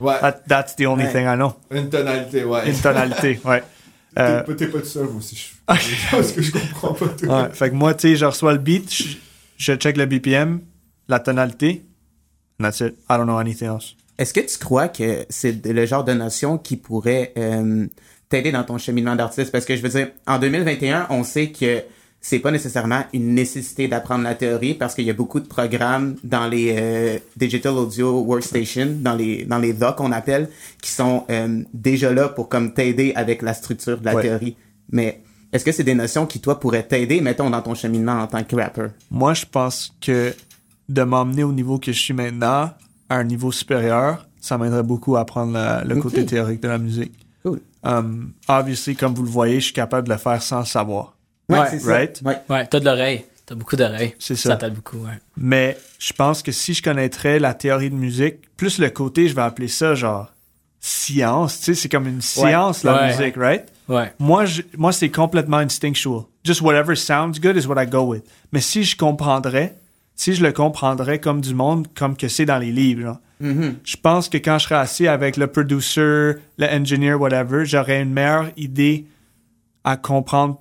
Ouais, 0.00 0.18
That- 0.20 0.42
that's 0.48 0.76
the 0.76 0.86
only 0.86 1.04
Ouais. 1.04 1.12
thing 1.12 1.26
I 1.26 1.34
know. 1.36 1.54
une 1.70 1.88
tonalité, 1.88 2.44
ouais. 2.44 2.68
Une 2.70 2.78
tonalité, 2.80 3.40
ouais. 3.44 3.62
T'es 4.14 4.22
Euh, 4.22 4.42
pas- 4.42 4.54
T'es 4.54 4.66
pas 4.68 4.78
tout 4.80 4.84
seul, 4.86 5.04
moi 5.06 5.16
aussi. 5.18 5.36
Je... 5.36 6.10
Parce 6.10 6.32
que 6.32 6.40
je 6.42 6.50
comprends 6.52 6.94
pas 6.94 7.08
tout. 7.08 7.26
Ouais, 7.26 7.48
fait 7.52 7.70
que 7.70 7.74
moi, 7.74 7.92
tu 7.94 8.08
sais, 8.08 8.16
je 8.16 8.24
reçois 8.24 8.52
le 8.52 8.58
beat, 8.58 8.92
je, 8.94 9.16
je 9.58 9.72
check 9.74 9.96
le 9.98 10.04
BPM, 10.06 10.60
la 11.08 11.18
tonalité, 11.20 11.84
and 12.58 12.64
that's 12.64 12.80
it. 12.80 12.94
I 13.10 13.16
don't 13.16 13.26
know 13.26 13.38
anything 13.38 13.68
else. 13.68 13.94
Est-ce 14.18 14.32
que 14.32 14.40
tu 14.40 14.58
crois 14.58 14.88
que 14.88 15.26
c'est 15.28 15.64
le 15.66 15.84
genre 15.86 16.04
de 16.04 16.12
notion 16.14 16.56
qui 16.58 16.76
pourrait 16.76 17.32
euh, 17.36 17.86
t'aider 18.30 18.50
dans 18.52 18.64
ton 18.64 18.78
cheminement 18.78 19.14
d'artiste? 19.14 19.52
Parce 19.52 19.64
que 19.66 19.76
je 19.76 19.82
veux 19.82 19.90
dire, 19.90 20.08
en 20.26 20.38
2021, 20.38 21.08
on 21.10 21.22
sait 21.22 21.48
que 21.50 21.82
c'est 22.22 22.38
pas 22.38 22.50
nécessairement 22.50 23.04
une 23.12 23.34
nécessité 23.34 23.88
d'apprendre 23.88 24.24
la 24.24 24.34
théorie 24.34 24.72
parce 24.74 24.94
qu'il 24.94 25.04
y 25.04 25.10
a 25.10 25.12
beaucoup 25.12 25.38
de 25.38 25.46
programmes 25.46 26.16
dans 26.24 26.48
les 26.48 26.74
euh, 26.78 27.18
digital 27.36 27.74
audio 27.74 28.20
workstation, 28.20 28.96
dans 29.00 29.14
les 29.14 29.44
dans 29.44 29.58
les 29.58 29.74
DOC 29.74 29.96
qu'on 29.96 30.12
appelle, 30.12 30.48
qui 30.82 30.90
sont 30.90 31.24
euh, 31.30 31.62
déjà 31.74 32.12
là 32.12 32.28
pour 32.30 32.48
comme 32.48 32.72
t'aider 32.72 33.12
avec 33.16 33.42
la 33.42 33.52
structure 33.54 33.98
de 34.00 34.04
la 34.06 34.14
Ouais. 34.14 34.22
théorie. 34.22 34.56
Mais 34.90 35.20
est-ce 35.52 35.64
que 35.64 35.72
c'est 35.72 35.84
des 35.84 35.94
notions 35.94 36.26
qui 36.26 36.40
toi 36.40 36.58
pourraient 36.58 36.82
t'aider, 36.86 37.20
mettons, 37.20 37.50
dans 37.50 37.62
ton 37.62 37.74
cheminement 37.74 38.14
en 38.20 38.26
tant 38.26 38.42
que 38.42 38.56
rapper? 38.56 38.86
Moi, 39.10 39.34
je 39.34 39.44
pense 39.44 39.92
que 40.00 40.34
de 40.88 41.02
m'emmener 41.02 41.42
au 41.44 41.52
niveau 41.52 41.78
que 41.78 41.92
je 41.92 42.00
suis 42.00 42.14
maintenant, 42.14 42.70
à 43.08 43.16
un 43.16 43.24
niveau 43.24 43.52
supérieur, 43.52 44.26
ça 44.40 44.56
m'aiderait 44.58 44.82
beaucoup 44.82 45.16
à 45.16 45.20
apprendre 45.20 45.52
la- 45.52 45.82
le 45.84 45.96
côté 45.96 46.24
théorique 46.26 46.60
de 46.62 46.68
la 46.68 46.78
musique. 46.78 47.12
Cool. 47.44 47.60
Um, 47.84 48.32
obviously, 48.48 48.96
comme 48.96 49.14
vous 49.14 49.22
le 49.22 49.28
voyez, 49.30 49.60
je 49.60 49.66
suis 49.66 49.72
capable 49.72 50.08
de 50.08 50.12
le 50.12 50.18
faire 50.18 50.42
sans 50.42 50.64
savoir. 50.64 51.14
Ouais, 51.48 51.58
Ouais, 51.60 51.66
c'est 51.70 51.78
ça. 51.80 51.92
right? 51.92 52.20
Ouais. 52.24 52.38
Ouais, 52.48 52.66
t'as 52.66 52.80
de 52.80 52.84
l'oreille. 52.84 53.24
T'as 53.46 53.54
beaucoup 53.54 53.76
d'oreilles. 53.76 54.14
C'est 54.18 54.34
Ça 54.34 54.50
ça. 54.50 54.56
t'aide 54.56 54.74
beaucoup, 54.74 54.96
ouais. 54.98 55.20
Mais 55.36 55.78
je 56.00 56.12
pense 56.12 56.42
que 56.42 56.50
si 56.50 56.74
je 56.74 56.82
connaîtrais 56.82 57.38
la 57.38 57.54
théorie 57.54 57.90
de 57.90 57.94
musique, 57.94 58.36
plus 58.56 58.78
le 58.80 58.90
côté, 58.90 59.28
je 59.28 59.34
vais 59.36 59.42
appeler 59.42 59.68
ça 59.68 59.94
genre 59.94 60.32
science, 60.80 61.58
tu 61.58 61.64
sais, 61.66 61.74
c'est 61.74 61.88
comme 61.88 62.06
une 62.06 62.22
science 62.22 62.82
la 62.84 62.94
Ouais. 62.96 63.06
musique, 63.16 63.36
right? 63.36 63.64
Ouais. 63.88 64.12
Moi, 64.18 64.44
je- 64.46 64.62
moi 64.76 64.92
c'est 64.92 65.10
complètement 65.10 65.58
instinctual. 65.58 66.22
Just 66.44 66.60
whatever 66.60 66.94
sounds 66.96 67.38
good 67.40 67.56
is 67.56 67.66
what 67.66 67.80
I 67.82 67.86
go 67.86 68.02
with. 68.02 68.24
Mais 68.52 68.60
si 68.60 68.82
je 68.84 68.96
comprendrais, 68.96 69.76
si 70.16 70.34
je 70.34 70.42
le 70.42 70.52
comprendrais 70.52 71.20
comme 71.20 71.40
du 71.40 71.54
monde, 71.54 71.86
comme 71.94 72.16
que 72.16 72.26
c'est 72.28 72.46
dans 72.46 72.58
les 72.58 72.72
livres, 72.72 73.02
genre, 73.02 73.20
Mhm. 73.38 73.74
je 73.84 73.96
pense 74.02 74.28
que 74.30 74.38
quand 74.38 74.58
je 74.58 74.64
serais 74.64 74.76
assis 74.76 75.06
avec 75.06 75.36
le 75.36 75.46
producer, 75.46 76.00
le 76.58 76.66
engineer, 76.72 77.14
whatever, 77.14 77.66
j'aurais 77.66 78.00
une 78.02 78.12
meilleure 78.12 78.46
idée 78.56 79.04
à 79.84 79.96
comprendre 79.98 80.58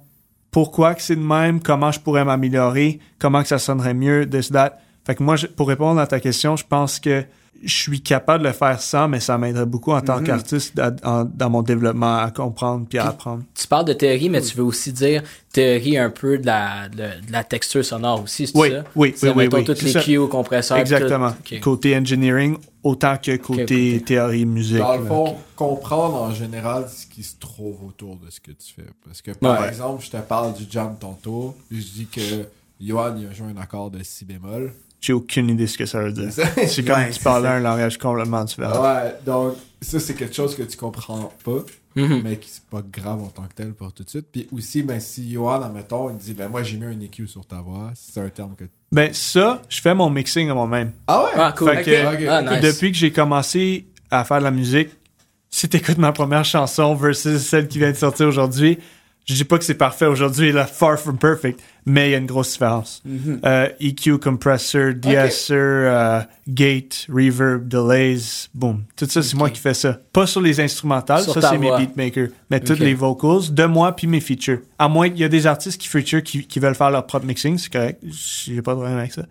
pourquoi 0.52 0.94
que 0.94 1.02
c'est 1.02 1.16
de 1.16 1.22
même, 1.22 1.62
comment 1.62 1.92
je 1.92 2.00
pourrais 2.02 2.26
m'améliorer, 2.26 3.00
comment 3.18 3.42
que 3.42 3.48
ça 3.48 3.60
sonnerait 3.60 3.94
mieux, 3.94 4.30
this, 4.30 4.50
that. 4.52 4.78
Fait 5.06 5.16
que 5.16 5.24
moi, 5.24 5.36
je- 5.38 5.48
pour 5.48 5.68
répondre 5.70 6.00
à 6.02 6.08
ta 6.08 6.20
question, 6.20 6.56
je 6.58 6.66
pense 6.68 7.00
que 7.00 7.24
je 7.66 7.74
suis 7.76 8.00
capable 8.02 8.44
de 8.44 8.48
le 8.50 8.54
faire 8.54 8.80
sans, 8.80 9.08
mais 9.08 9.20
ça 9.20 9.38
m'aiderait 9.38 9.66
beaucoup 9.66 9.92
en 9.92 10.02
tant 10.02 10.22
qu'artiste 10.24 10.78
à- 10.80 10.94
en- 11.04 11.26
dans 11.26 11.50
mon 11.50 11.62
développement 11.64 12.18
à 12.20 12.32
comprendre 12.32 12.86
puis 12.88 13.00
à 13.00 13.08
apprendre. 13.08 13.44
Tu 13.56 13.68
parles 13.68 13.86
de 13.86 13.94
théorie, 13.94 14.30
mais 14.30 14.42
tu 14.42 14.56
veux 14.56 14.64
aussi 14.64 14.92
dire 14.94 15.24
théorie 15.52 15.98
un 15.98 16.10
peu 16.10 16.38
de 16.38 16.46
la, 16.46 16.88
de, 16.90 16.98
de 16.98 17.32
la 17.32 17.44
texture 17.44 17.84
sonore 17.84 18.22
aussi, 18.24 18.46
c'est 18.48 18.58
Oui, 18.58 18.72
ça? 18.72 18.84
oui, 18.96 19.14
C'est, 19.16 19.28
oui, 19.30 19.34
oui, 19.36 19.44
mettons, 19.46 19.58
oui, 19.58 19.64
toutes 19.64 19.82
les 19.82 19.92
ça. 19.94 20.02
cues, 20.02 20.20
compresseurs. 20.30 20.78
Exactement. 20.78 21.32
tout. 21.44 21.56
Côté 21.62 21.96
engineering, 21.98 22.58
autant 22.84 23.18
que 23.18 23.36
côté 23.38 23.62
côté- 23.62 24.02
théorie 24.06 24.46
musique. 24.46 24.78
Dans 24.78 24.98
le 24.98 25.06
fond, 25.06 25.36
comprendre 25.56 26.22
en 26.22 26.34
général 26.34 26.86
ce 26.90 27.06
qui 27.08 27.24
se 27.24 27.36
trouve 27.40 27.84
autour 27.88 28.18
de 28.18 28.30
ce 28.30 28.40
que 28.40 28.52
tu 28.52 28.74
fais. 28.76 28.86
Parce 29.06 29.22
que, 29.22 29.32
par 29.32 29.62
Ouais. 29.62 29.70
exemple, 29.70 30.04
je 30.06 30.12
te 30.12 30.18
parle 30.18 30.54
du 30.54 30.66
jam 30.70 30.96
tantôt, 31.00 31.56
puis 31.70 31.82
je 31.82 31.88
dis 31.94 32.06
que 32.08 32.22
Johan, 32.82 33.16
il 33.18 33.28
a 33.28 33.34
joué 33.34 33.48
un 33.58 33.62
accord 33.62 33.90
de 33.90 34.04
si 34.04 34.26
bémol. 34.26 34.74
J'ai 35.02 35.14
aucune 35.14 35.50
idée 35.50 35.64
de 35.66 35.70
ce 35.70 35.78
que 35.78 35.86
ça 35.86 36.02
veut 36.02 36.12
dire. 36.12 36.30
ouais, 36.58 36.68
C'est 36.68 36.84
comme 36.86 36.96
Ouais, 36.96 37.10
tu 37.12 37.20
parlais 37.24 37.50
un 37.50 37.60
langage 37.60 37.98
complètement 37.98 38.44
différent. 38.44 39.02
donc, 39.26 39.54
ça, 39.82 40.00
c'est 40.00 40.16
quelque 40.16 40.36
chose 40.36 40.56
que 40.56 40.64
tu 40.64 40.78
comprends 40.78 41.32
pas, 41.44 41.64
Mhm. 41.96 42.22
mais 42.24 42.38
qui 42.38 42.50
c'est 42.50 42.66
pas 42.66 42.82
grave 42.92 43.22
en 43.22 43.28
tant 43.28 43.44
que 43.44 43.54
tel 43.54 43.74
pour 43.74 43.94
tout 43.94 44.04
de 44.04 44.10
suite. 44.10 44.26
Puis 44.32 44.48
aussi, 44.52 44.82
ben, 44.84 45.00
si 45.00 45.32
Johan, 45.32 45.62
admettons, 45.62 46.10
il 46.10 46.18
dit, 46.18 46.34
ben, 46.34 46.50
moi, 46.50 46.64
j'ai 46.64 46.78
mis 46.78 46.86
un 46.86 47.00
EQ 47.00 47.28
sur 47.28 47.46
ta 47.46 47.62
voix, 47.62 47.92
c'est 47.96 48.20
un 48.20 48.30
terme 48.30 48.56
que. 48.56 48.66
Ben 48.92 49.14
ça, 49.14 49.62
je 49.70 49.80
fais 49.80 49.94
mon 49.94 50.10
mixing 50.10 50.50
à 50.50 50.54
moi-même. 50.54 50.92
Ah 51.08 51.24
ouais? 51.24 51.32
Ah, 51.36 51.54
cool. 51.58 51.70
Fait 51.76 51.84
que- 51.84 52.14
Ok, 52.16 52.28
Ah, 52.30 52.42
nice. 52.42 52.62
Depuis 52.62 52.92
que 52.92 52.98
j'ai 52.98 53.12
commencé 53.12 53.86
à 54.12 54.24
faire 54.26 54.40
de 54.40 54.44
la 54.44 54.52
musique, 54.52 54.90
si 55.50 55.70
t'écoutes 55.70 55.98
ma 55.98 56.12
première 56.12 56.44
chanson 56.46 56.96
versus 56.96 57.42
celle 57.42 57.68
qui 57.68 57.78
vient 57.78 57.92
de 57.92 57.96
sortir 57.98 58.28
aujourd'hui, 58.28 58.78
je 59.26 59.34
dis 59.34 59.46
pas 59.46 59.58
que 59.58 59.64
c'est 59.64 59.74
parfait 59.76 60.06
aujourd'hui, 60.06 60.52
là, 60.52 60.66
far 60.66 61.00
from 61.00 61.18
perfect, 61.18 61.60
mais 61.86 62.10
il 62.10 62.12
y 62.12 62.16
a 62.16 62.18
une 62.18 62.26
grosse 62.26 62.54
différence. 62.54 63.04
Euh, 63.46 63.70
EQ, 63.80 64.18
compressor, 64.18 64.94
de-esser, 64.96 65.54
euh, 65.54 66.22
gate, 66.48 67.06
reverb, 67.10 67.68
delays, 67.68 68.48
boom. 68.54 68.84
Tout 68.96 69.06
ça, 69.06 69.22
c'est 69.22 69.36
moi 69.36 69.50
qui 69.50 69.62
fais 69.62 69.74
ça. 69.74 70.00
Pas 70.12 70.26
sur 70.26 70.42
les 70.42 70.60
instrumentales, 70.60 71.24
Sur 71.24 71.34
ça 71.34 71.52
c'est 71.52 71.58
mes 71.58 71.76
beatmakers, 71.78 72.30
mais 72.50 72.60
toutes 72.60 72.80
les 72.80 72.96
vocals 72.96 73.54
de 73.54 73.66
moi 73.66 73.96
puis 73.96 74.08
mes 74.08 74.20
features. 74.20 74.60
À 74.80 74.88
moins 74.88 75.10
qu'il 75.10 75.20
y 75.20 75.24
a 75.24 75.30
des 75.30 75.46
artistes 75.46 75.80
qui 75.80 75.88
feature 75.88 76.24
qui, 76.24 76.46
qui 76.46 76.60
veulent 76.60 76.76
faire 76.76 76.90
leur 76.90 77.06
propre 77.06 77.26
mixing, 77.26 77.58
c'est 77.58 77.72
correct, 77.72 78.02
j'ai 78.04 78.62
pas 78.62 78.72
de 78.72 78.78
problème 78.78 78.98
avec 78.98 79.14
ça. 79.14 79.26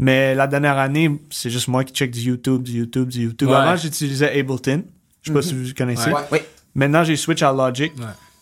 Mais 0.00 0.34
la 0.34 0.46
dernière 0.46 0.78
année, 0.78 1.10
c'est 1.30 1.50
juste 1.50 1.68
moi 1.68 1.84
qui 1.84 1.92
check 1.92 2.10
du 2.10 2.20
YouTube, 2.20 2.62
du 2.62 2.72
YouTube, 2.72 3.08
du 3.08 3.22
YouTube. 3.24 3.48
Ouais. 3.48 3.56
Avant, 3.56 3.76
j'utilisais 3.76 4.38
Ableton. 4.38 4.84
Je 5.22 5.28
sais 5.28 5.34
pas 5.34 5.42
si 5.42 5.54
vous 5.54 5.74
connaissez. 5.76 6.10
Ouais. 6.10 6.44
Maintenant, 6.74 7.02
j'ai 7.02 7.16
switch 7.16 7.42
à 7.42 7.52
Logic. 7.52 7.92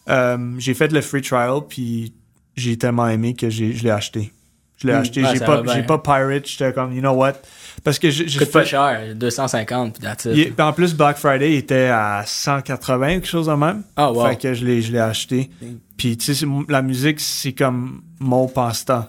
Euh, 0.08 0.54
j'ai 0.58 0.74
fait 0.74 0.92
le 0.92 1.00
free 1.00 1.22
trial, 1.22 1.60
puis 1.68 2.12
j'ai 2.56 2.76
tellement 2.76 3.08
aimé 3.08 3.34
que 3.34 3.48
j'ai, 3.50 3.72
je 3.72 3.84
l'ai 3.84 3.90
acheté. 3.90 4.32
Je 4.78 4.86
l'ai 4.86 4.92
Mm. 4.92 4.96
acheté. 4.96 5.22
Ouais, 5.22 5.28
j'ai 5.32 5.38
ça 5.38 5.44
pas, 5.46 5.62
j'ai 5.74 5.82
pas 5.84 5.98
pirate. 5.98 6.46
J'étais 6.46 6.72
comme, 6.72 6.92
you 6.92 7.00
know 7.00 7.12
what? 7.12 7.34
Parce 7.82 7.98
que 7.98 8.10
j'ai 8.10 8.28
j'ai 8.28 8.38
coûte 8.40 8.50
pas 8.50 8.60
fait- 8.62 8.66
cher, 8.70 9.14
250 9.14 9.94
puis 9.94 10.02
that's 10.02 10.24
it. 10.26 10.32
il- 10.34 10.52
puis 10.52 10.62
en 10.66 10.72
plus, 10.72 10.94
Black 10.94 11.16
Friday 11.16 11.52
il 11.52 11.56
était 11.58 11.86
à 11.88 12.24
180, 12.26 13.08
quelque 13.14 13.26
chose 13.26 13.46
de 13.46 13.52
même. 13.54 13.82
Ah 13.96 14.12
wow. 14.12 14.26
Fait 14.28 14.36
que 14.36 14.52
je 14.54 14.64
l'ai, 14.66 14.82
je 14.82 14.92
l'ai 14.92 14.98
acheté. 14.98 15.50
Mm. 15.62 15.66
Puis, 15.96 16.16
tu 16.18 16.34
sais, 16.34 16.46
la 16.68 16.82
musique, 16.82 17.20
c'est 17.20 17.52
comme 17.54 18.02
mon 18.20 18.48
passe-temps. 18.48 19.06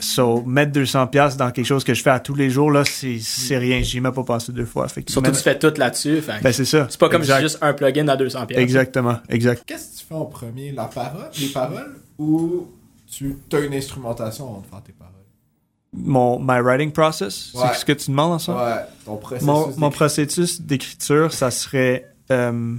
So, 0.00 0.42
mettre 0.46 0.70
200$ 0.72 1.08
piastres 1.10 1.38
dans 1.38 1.50
quelque 1.50 1.66
chose 1.66 1.82
que 1.82 1.92
je 1.94 2.02
fais 2.02 2.10
à 2.10 2.20
tous 2.20 2.34
les 2.34 2.50
jours, 2.50 2.70
là, 2.70 2.84
c'est, 2.84 3.18
c'est 3.18 3.58
rien. 3.58 3.80
J'y 3.82 3.96
ai 3.96 4.00
même 4.00 4.12
pas 4.12 4.22
pensé 4.22 4.52
deux 4.52 4.64
fois. 4.66 4.86
Fait 4.88 5.02
que- 5.02 5.10
Surtout 5.10 5.32
que 5.32 5.36
tu 5.36 5.42
fais 5.42 5.58
tout 5.58 5.72
là-dessus. 5.76 6.22
Ben, 6.42 6.52
c'est 6.52 6.64
ça. 6.66 6.86
c'est 6.88 7.00
pas 7.00 7.08
comme 7.08 7.22
Exact. 7.22 7.40
juste 7.40 7.58
un 7.62 7.72
plugin 7.72 8.06
à 8.08 8.16
200 8.16 8.46
pièces. 8.46 8.60
Exactement, 8.60 9.16
exact. 9.28 9.62
Qu'est-ce 9.66 9.94
que 9.94 10.00
tu 10.00 10.04
fais 10.06 10.14
en 10.14 10.26
premier? 10.26 10.70
La 10.72 10.84
parole? 10.84 11.30
Les 11.40 11.48
paroles? 11.48 11.96
Ou 12.18 12.68
tu 13.10 13.36
as 13.52 13.58
une 13.60 13.74
instrumentation 13.74 14.48
avant 14.48 14.60
de 14.60 14.66
faire 14.66 14.82
tes 14.82 14.92
paroles 14.92 15.12
Mon, 15.92 16.38
my 16.38 16.60
writing 16.60 16.92
process, 16.92 17.52
Ouais. 17.54 17.62
c'est 17.72 17.80
ce 17.80 17.84
que 17.84 17.92
tu 17.92 18.10
demandes 18.10 18.32
en 18.32 18.38
ça? 18.38 18.54
Ouais, 18.56 18.82
ton 19.04 19.16
processus. 19.16 19.76
Mon, 19.78 19.90
processus 19.90 20.60
d'écriture, 20.60 21.32
ça 21.32 21.50
serait 21.50 22.06
euh, 22.30 22.74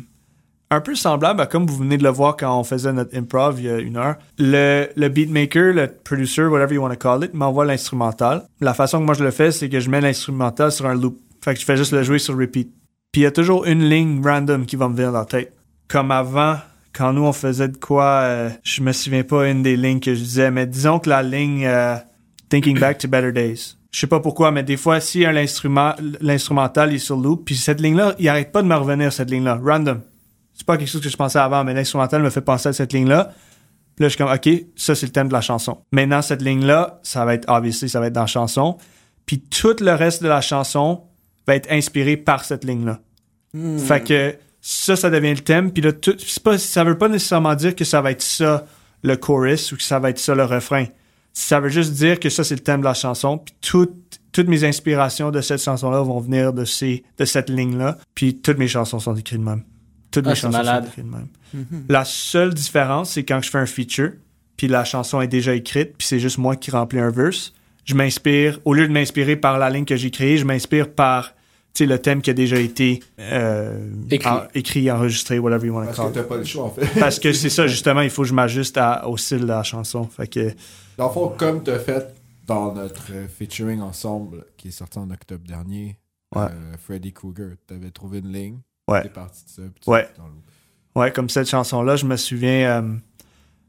un 0.71 0.81
peu 0.81 0.93
semblable 0.95 1.41
à 1.41 1.47
comme 1.47 1.65
vous 1.65 1.77
venez 1.77 1.97
de 1.97 2.03
le 2.03 2.09
voir 2.09 2.37
quand 2.37 2.57
on 2.59 2.63
faisait 2.63 2.93
notre 2.93 3.17
improv 3.17 3.59
il 3.59 3.65
y 3.65 3.69
a 3.69 3.79
une 3.79 3.97
heure. 3.97 4.15
Le, 4.37 4.87
le 4.95 5.09
beatmaker, 5.09 5.73
le 5.73 5.87
producer, 5.87 6.43
whatever 6.45 6.75
you 6.75 6.81
want 6.81 6.91
to 6.91 6.95
call 6.95 7.23
it, 7.23 7.33
m'envoie 7.33 7.65
l'instrumental. 7.65 8.47
La 8.61 8.75
façon 8.75 8.99
que 8.99 9.05
moi 9.05 9.15
je 9.15 9.23
le 9.23 9.31
fais, 9.31 9.51
c'est 9.51 9.67
que 9.69 9.79
je 9.79 9.89
mets 9.89 10.01
l'instrumental 10.01 10.71
sur 10.71 10.85
un 10.85 10.93
loop. 10.93 11.17
Fait 11.43 11.55
que 11.55 11.59
je 11.59 11.65
fais 11.65 11.77
juste 11.77 11.91
le 11.93 12.03
jouer 12.03 12.19
sur 12.19 12.37
repeat. 12.37 12.69
Puis 13.11 13.21
il 13.21 13.23
y 13.23 13.27
a 13.27 13.31
toujours 13.31 13.65
une 13.65 13.83
ligne 13.89 14.21
random 14.23 14.67
qui 14.67 14.75
va 14.75 14.87
me 14.87 14.95
venir 14.95 15.11
dans 15.11 15.19
la 15.19 15.25
tête. 15.25 15.51
Comme 15.87 16.11
avant, 16.11 16.57
quand 16.93 17.13
nous 17.13 17.23
on 17.23 17.33
faisait 17.33 17.67
de 17.67 17.77
quoi, 17.77 18.21
euh, 18.23 18.49
je 18.63 18.81
me 18.81 18.91
souviens 18.91 19.23
pas 19.23 19.47
une 19.47 19.63
des 19.63 19.77
lignes 19.77 19.99
que 19.99 20.13
je 20.13 20.19
disais, 20.19 20.51
mais 20.51 20.65
disons 20.65 20.99
que 20.99 21.09
la 21.09 21.23
ligne 21.23 21.65
euh, 21.65 21.95
Thinking 22.49 22.79
Back 22.79 22.97
to 22.99 23.07
Better 23.07 23.31
Days. 23.31 23.75
Je 23.91 23.99
sais 23.99 24.07
pas 24.07 24.19
pourquoi, 24.19 24.51
mais 24.51 24.63
des 24.63 24.77
fois, 24.77 24.99
si 24.99 25.23
l'instrumental 25.23 26.93
est 26.93 26.99
sur 26.99 27.17
loop, 27.17 27.45
puis 27.45 27.55
cette 27.55 27.81
ligne-là, 27.81 28.15
il 28.19 28.29
arrête 28.29 28.51
pas 28.51 28.61
de 28.61 28.67
me 28.67 28.75
revenir, 28.75 29.11
cette 29.11 29.31
ligne-là, 29.31 29.59
random. 29.63 30.01
C'est 30.53 30.65
pas 30.65 30.77
quelque 30.77 30.89
chose 30.89 31.01
que 31.01 31.09
je 31.09 31.17
pensais 31.17 31.39
avant, 31.39 31.63
mais 31.63 31.73
l'instrumental 31.73 32.21
me 32.21 32.29
fait 32.29 32.41
penser 32.41 32.69
à 32.69 32.73
cette 32.73 32.93
ligne-là. 32.93 33.31
Puis 33.95 34.03
là, 34.03 34.09
je 34.09 34.15
suis 34.15 34.17
comme, 34.17 34.31
OK, 34.31 34.49
ça, 34.75 34.93
c'est 34.93 35.07
le 35.07 35.11
thème 35.11 35.27
de 35.27 35.33
la 35.33 35.41
chanson. 35.41 35.79
Maintenant, 35.91 36.21
cette 36.21 36.41
ligne-là, 36.41 36.99
ça 37.01 37.25
va 37.25 37.33
être, 37.33 37.49
obviously, 37.49 37.89
ça 37.89 37.99
va 37.99 38.07
être 38.07 38.13
dans 38.13 38.21
la 38.21 38.27
chanson. 38.27 38.77
Puis 39.25 39.39
tout 39.39 39.75
le 39.79 39.91
reste 39.91 40.21
de 40.21 40.27
la 40.27 40.41
chanson 40.41 41.01
va 41.47 41.55
être 41.55 41.71
inspiré 41.71 42.15
par 42.15 42.45
cette 42.45 42.63
ligne-là. 42.63 42.99
Fait 43.79 44.03
que 44.03 44.35
ça, 44.61 44.95
ça 44.95 45.09
devient 45.09 45.33
le 45.33 45.39
thème. 45.41 45.71
Puis 45.71 45.81
là, 45.81 45.91
tout, 45.93 46.15
pas, 46.43 46.57
ça 46.57 46.83
veut 46.83 46.97
pas 46.97 47.07
nécessairement 47.07 47.55
dire 47.55 47.75
que 47.75 47.85
ça 47.85 48.01
va 48.01 48.11
être 48.11 48.21
ça 48.21 48.65
le 49.03 49.15
chorus 49.15 49.71
ou 49.71 49.77
que 49.77 49.83
ça 49.83 49.99
va 49.99 50.09
être 50.09 50.19
ça 50.19 50.35
le 50.35 50.43
refrain. 50.43 50.85
Ça 51.33 51.59
veut 51.59 51.69
juste 51.69 51.93
dire 51.93 52.19
que 52.19 52.29
ça, 52.29 52.43
c'est 52.43 52.55
le 52.55 52.61
thème 52.61 52.79
de 52.81 52.85
la 52.85 52.93
chanson. 52.93 53.37
Puis 53.37 53.53
toutes, 53.61 54.19
toutes 54.31 54.47
mes 54.47 54.63
inspirations 54.65 55.31
de 55.31 55.41
cette 55.41 55.61
chanson-là 55.63 56.01
vont 56.01 56.19
venir 56.19 56.51
de, 56.53 56.65
ces, 56.65 57.03
de 57.17 57.25
cette 57.25 57.49
ligne-là. 57.49 57.97
Puis 58.15 58.35
toutes 58.41 58.57
mes 58.57 58.67
chansons 58.67 58.99
sont 58.99 59.15
écrites 59.15 59.39
de 59.39 59.45
même. 59.45 59.63
Toutes 60.11 60.25
Ah, 60.25 60.29
mes 60.31 60.35
chansons 60.35 60.57
malade. 60.57 60.83
sont 60.85 60.89
écrites 60.91 61.05
de 61.05 61.11
même. 61.11 61.27
La 61.87 62.03
seule 62.03 62.53
différence, 62.53 63.11
c'est 63.11 63.23
quand 63.23 63.41
je 63.41 63.49
fais 63.49 63.57
un 63.59 63.65
feature, 63.65 64.11
puis 64.57 64.67
la 64.67 64.83
chanson 64.83 65.21
est 65.21 65.27
déjà 65.27 65.55
écrite, 65.55 65.95
puis 65.97 66.05
c'est 66.05 66.19
juste 66.19 66.37
moi 66.37 66.55
qui 66.55 66.69
remplis 66.71 66.99
un 66.99 67.11
verse. 67.11 67.53
Je 67.85 67.95
m'inspire, 67.95 68.59
au 68.65 68.73
lieu 68.73 68.87
de 68.87 68.91
m'inspirer 68.93 69.35
par 69.35 69.57
la 69.57 69.69
ligne 69.69 69.85
que 69.85 69.95
j'ai 69.95 70.11
créée, 70.11 70.37
je 70.37 70.45
m'inspire 70.45 70.91
par 70.93 71.33
le 71.85 71.99
thème 71.99 72.21
qui 72.21 72.29
a 72.29 72.33
déjà 72.33 72.57
été 72.59 73.01
euh, 73.19 73.89
Écrit. 74.09 74.29
en- 74.29 74.43
écrit, 74.53 74.91
enregistré, 74.91 75.39
whatever 75.39 75.67
you 75.67 75.73
want 75.73 75.81
to 75.81 75.85
Parce 75.87 75.97
call 75.97 76.05
que 76.07 76.09
it. 76.11 76.15
t'as 76.15 76.23
pas 76.23 76.37
le 76.37 76.43
choix, 76.45 76.63
en 76.65 76.69
fait. 76.71 76.99
Parce 76.99 77.19
que 77.19 77.33
c'est 77.33 77.49
ça, 77.49 77.67
justement, 77.67 78.01
il 78.01 78.09
faut 78.09 78.23
que 78.23 78.27
je 78.27 78.33
m'ajuste 78.33 78.77
à- 78.77 79.07
au 79.07 79.17
style 79.17 79.39
de 79.41 79.45
la 79.47 79.63
chanson. 79.63 80.03
Fait 80.05 80.27
que, 80.27 80.53
Dans 80.97 81.07
le 81.07 81.13
fond, 81.13 81.33
comme 81.37 81.63
t'as 81.63 81.79
fait 81.79 82.13
dans 82.47 82.73
notre 82.73 83.11
featuring 83.37 83.79
ensemble 83.81 84.45
qui 84.57 84.69
est 84.69 84.71
sorti 84.71 84.97
en 84.99 85.09
octobre 85.11 85.45
dernier, 85.47 85.97
Ouais. 86.35 86.43
euh, 86.43 86.75
Freddy 86.85 87.11
Krueger, 87.13 87.53
t'avais 87.67 87.91
trouvé 87.91 88.19
une 88.19 88.31
ligne, 88.31 88.59
Ouais. 88.87 89.03
t'es 89.03 89.09
parti 89.09 89.43
de 89.45 89.49
ça, 89.49 89.61
Ouais. 89.91 90.07
dans 90.17 90.25
le 90.27 91.01
ouais, 91.01 91.11
comme 91.11 91.29
cette 91.29 91.49
chanson-là, 91.49 91.95
je 91.95 92.05
me 92.05 92.17
souviens, 92.17 92.81
euh, 92.81 92.95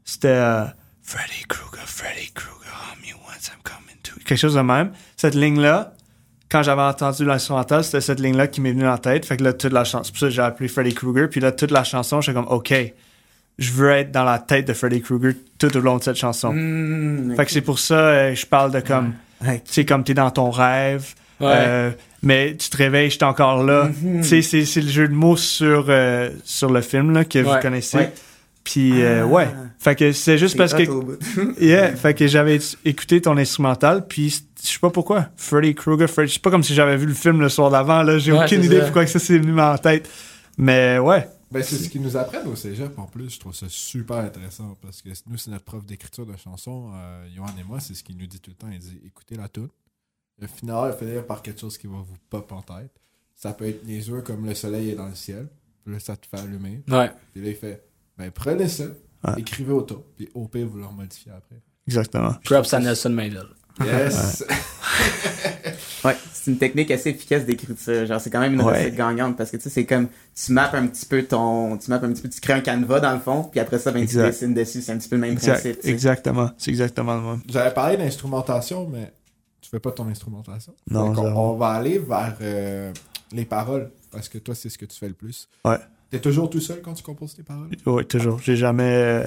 c'était 0.03 0.27
euh, 0.27 0.65
Freddy 1.01 1.43
Krueger, 1.47 1.83
Freddy 1.87 2.31
Krueger, 2.33 2.73
on 2.93 2.99
me 3.01 3.13
once 3.27 3.47
I'm 3.47 3.61
coming 3.63 3.97
to 4.03 4.13
you. 4.17 4.23
Quelque 4.25 4.37
chose 4.39 4.55
de 4.55 4.61
même. 4.61 4.91
Cette 5.17 5.35
ligne-là, 5.35 5.93
quand 6.51 6.63
j'avais 6.63 6.81
entendu 6.81 7.23
l'instrumental, 7.25 7.83
c'était 7.83 8.01
cette 8.01 8.19
ligne-là 8.19 8.47
qui 8.47 8.59
m'est 8.61 8.71
venue 8.73 8.87
en 8.87 8.97
tête. 8.97 9.25
Fait 9.25 9.37
que 9.37 9.43
là, 9.43 9.53
toute 9.53 9.71
la 9.71 9.83
chanson, 9.85 10.03
c'est 10.03 10.11
pour 10.11 10.19
ça 10.19 10.25
que 10.27 10.31
j'ai 10.33 10.41
appelé 10.41 10.67
Freddy 10.67 10.93
Krueger. 10.93 11.29
Puis 11.29 11.39
là, 11.39 11.51
toute 11.53 11.71
la 11.71 11.83
chanson, 11.85 12.19
j'étais 12.19 12.35
comme, 12.35 12.47
OK, 12.49 12.73
je 13.57 13.71
veux 13.71 13.91
être 13.91 14.11
dans 14.11 14.23
la 14.25 14.37
tête 14.39 14.67
de 14.67 14.73
Freddy 14.73 15.01
Krueger 15.01 15.33
tout 15.57 15.75
au 15.77 15.79
long 15.79 15.97
de 15.97 16.03
cette 16.03 16.17
chanson. 16.17 16.51
Mm, 16.53 17.35
Fait 17.37 17.45
que 17.45 17.51
c'est 17.51 17.61
pour 17.61 17.79
ça, 17.79 17.95
euh, 17.95 18.35
je 18.35 18.45
parle 18.45 18.71
de 18.71 18.79
comme, 18.81 19.13
tu 19.41 19.47
sais, 19.65 19.85
comme 19.85 20.03
t'es 20.03 20.13
dans 20.13 20.31
ton 20.31 20.49
rêve, 20.51 21.13
Ouais. 21.39 21.47
euh, 21.55 21.91
mais 22.21 22.55
tu 22.55 22.69
te 22.69 22.77
réveilles, 22.77 23.09
j'étais 23.09 23.23
encore 23.25 23.63
là. 23.63 23.89
Tu 24.21 24.41
sais, 24.41 24.41
c'est, 24.65 24.81
le 24.81 24.87
jeu 24.89 25.07
de 25.07 25.13
mots 25.13 25.37
sur, 25.37 25.85
euh, 25.89 26.29
sur 26.43 26.69
le 26.71 26.81
film 26.81 27.13
là, 27.13 27.23
que 27.25 27.39
vous 27.39 27.55
connaissez. 27.61 28.09
Puis, 28.63 29.01
euh, 29.01 29.21
Ah. 29.23 29.25
ouais. 29.25 29.47
Fait 29.81 29.95
que 29.95 30.11
c'est 30.11 30.37
juste 30.37 30.55
parce 30.57 30.75
que, 30.75 30.83
yeah, 31.59 31.95
fait 31.95 32.13
que 32.13 32.27
j'avais 32.27 32.59
écouté 32.85 33.19
ton 33.19 33.35
instrumental, 33.35 34.07
puis 34.07 34.29
je 34.29 34.67
sais 34.67 34.77
pas 34.79 34.91
pourquoi. 34.91 35.29
Freddy 35.35 35.73
Krueger, 35.73 36.07
Freddy, 36.07 36.33
c'est 36.33 36.41
pas 36.41 36.51
comme 36.51 36.61
si 36.61 36.75
j'avais 36.75 36.97
vu 36.97 37.07
le 37.07 37.15
film 37.15 37.41
le 37.41 37.49
soir 37.49 37.71
d'avant, 37.71 38.03
là. 38.03 38.19
J'ai 38.19 38.31
Ouais, 38.31 38.45
aucune 38.45 38.63
idée 38.63 38.77
ça. 38.77 38.83
pourquoi 38.83 39.05
que 39.05 39.09
ça 39.09 39.17
s'est 39.17 39.39
venu 39.39 39.59
en 39.59 39.75
tête. 39.79 40.07
Mais 40.55 40.99
ouais. 40.99 41.27
Ben, 41.49 41.63
c'est 41.63 41.77
ce 41.77 41.89
qu'ils 41.89 42.03
nous 42.03 42.15
apprennent 42.15 42.45
au 42.47 42.55
cégep 42.55 42.97
en 42.99 43.05
plus. 43.07 43.31
Je 43.33 43.39
trouve 43.39 43.55
ça 43.55 43.65
super 43.69 44.17
intéressant 44.17 44.77
parce 44.83 45.01
que 45.01 45.09
nous, 45.27 45.37
c'est 45.37 45.49
notre 45.49 45.65
prof 45.65 45.83
d'écriture 45.83 46.27
de 46.27 46.37
chansons, 46.37 46.91
euh, 46.93 47.25
Johan 47.35 47.47
et 47.59 47.63
moi, 47.63 47.79
c'est 47.79 47.95
ce 47.95 48.03
qu'il 48.03 48.17
nous 48.17 48.27
dit 48.27 48.39
tout 48.39 48.51
le 48.51 48.55
temps. 48.57 48.69
Il 48.71 48.77
dit 48.77 49.01
écoutez 49.03 49.35
la 49.35 49.49
tune. 49.49 49.67
Le 50.39 50.45
final, 50.45 50.95
finir 50.95 51.25
par 51.25 51.41
quelque 51.41 51.59
chose 51.59 51.79
qui 51.79 51.87
va 51.87 51.97
vous 51.97 52.17
pop 52.29 52.51
en 52.51 52.61
tête. 52.61 52.91
Ça 53.35 53.51
peut 53.53 53.65
être 53.67 53.83
niaiseux 53.83 54.21
comme 54.21 54.45
le 54.45 54.53
soleil 54.53 54.91
est 54.91 54.95
dans 54.95 55.07
le 55.09 55.15
ciel. 55.15 55.47
Puis 55.83 55.91
là, 55.91 55.99
ça 55.99 56.15
te 56.15 56.27
fait 56.27 56.37
allumer. 56.39 56.83
Ouais. 56.87 57.09
Puis 57.33 57.41
là, 57.41 57.49
il 57.49 57.55
fait 57.55 57.83
ben, 58.19 58.29
prenez 58.29 58.67
ça, 58.67 58.83
Ouais. 59.25 59.33
écrivez 59.37 59.71
autour. 59.73 60.03
Puis 60.15 60.29
au 60.33 60.47
pire, 60.47 60.67
vous 60.67 60.77
le 60.79 60.85
remodifiez 60.85 61.31
après. 61.31 61.61
Exactement. 61.87 62.33
Props 62.43 62.73
à 62.73 62.79
Nelson 62.79 63.09
Mandel. 63.09 63.45
Yes! 63.83 64.43
Ouais, 66.03 66.15
c'est 66.33 66.49
une 66.49 66.57
technique 66.57 66.89
assez 66.89 67.09
efficace 67.11 67.45
d'écriture. 67.45 68.05
Genre, 68.07 68.19
c'est 68.19 68.31
quand 68.31 68.39
même 68.39 68.53
une 68.53 68.61
Ouais. 68.61 68.73
recette 68.85 68.95
gagnante 68.95 69.37
parce 69.37 69.51
que 69.51 69.57
tu 69.57 69.63
sais, 69.63 69.69
c'est 69.69 69.85
comme 69.85 70.07
tu 70.33 70.51
mappes 70.51 70.73
un 70.73 70.87
petit 70.87 71.05
peu 71.05 71.23
ton, 71.23 71.77
tu 71.77 71.89
mappes 71.91 72.03
un 72.03 72.11
petit 72.11 72.23
peu, 72.23 72.29
tu 72.29 72.41
crées 72.41 72.53
un 72.53 72.61
canevas 72.61 72.99
dans 72.99 73.13
le 73.13 73.19
fond, 73.19 73.43
puis 73.43 73.59
après 73.59 73.77
ça, 73.77 73.91
ben, 73.91 74.05
tu 74.07 74.15
dessines 74.15 74.53
dessus. 74.55 74.81
C'est 74.81 74.91
un 74.91 74.97
petit 74.97 75.09
peu 75.09 75.15
le 75.15 75.21
même 75.21 75.33
Exact, 75.33 75.61
principe. 75.61 75.79
exactement. 75.85 76.49
C'est 76.57 76.71
exactement 76.71 77.15
le 77.15 77.21
même. 77.21 77.41
J'avais 77.47 77.73
parlé 77.73 77.97
d'instrumentation, 77.97 78.87
mais 78.87 79.13
tu 79.61 79.69
fais 79.69 79.79
pas 79.79 79.91
ton 79.91 80.07
instrumentation. 80.07 80.73
Non, 80.89 81.11
Donc, 81.13 81.19
on 81.35 81.53
va 81.55 81.67
aller 81.69 81.99
vers 81.99 82.35
euh, 82.41 82.91
les 83.31 83.45
paroles, 83.45 83.91
parce 84.11 84.27
que 84.27 84.39
toi, 84.39 84.55
c'est 84.55 84.69
ce 84.69 84.79
que 84.79 84.85
tu 84.85 84.97
fais 84.97 85.07
le 85.07 85.13
plus. 85.13 85.47
Ouais. 85.63 85.77
T'es 86.11 86.19
toujours 86.19 86.49
tout 86.49 86.59
seul 86.59 86.81
quand 86.81 86.93
tu 86.93 87.03
composes 87.03 87.35
tes 87.35 87.43
paroles? 87.43 87.69
Oui, 87.85 88.05
toujours. 88.05 88.39
J'ai 88.43 88.55
jamais. 88.57 88.83
euh, 88.83 89.23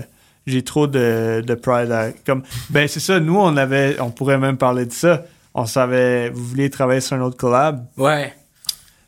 j'ai 0.47 0.62
trop 0.62 0.87
de, 0.87 1.42
de 1.44 1.55
pride 1.55 1.90
à- 1.90 2.12
Comme, 2.27 2.42
ben, 2.70 2.87
c'est 2.87 3.01
ça. 3.01 3.18
Nous, 3.20 3.37
on 3.37 3.57
avait. 3.57 3.99
On 4.01 4.11
pourrait 4.11 4.38
même 4.38 4.57
parler 4.59 4.85
de 4.87 4.92
ça. 4.92 5.25
On 5.55 5.64
savait. 5.66 6.29
Vous 6.31 6.44
vouliez 6.44 6.68
travailler 6.70 7.01
sur 7.01 7.16
un 7.16 7.23
autre 7.23 7.37
collab. 7.38 7.87
Ouais. 7.97 8.35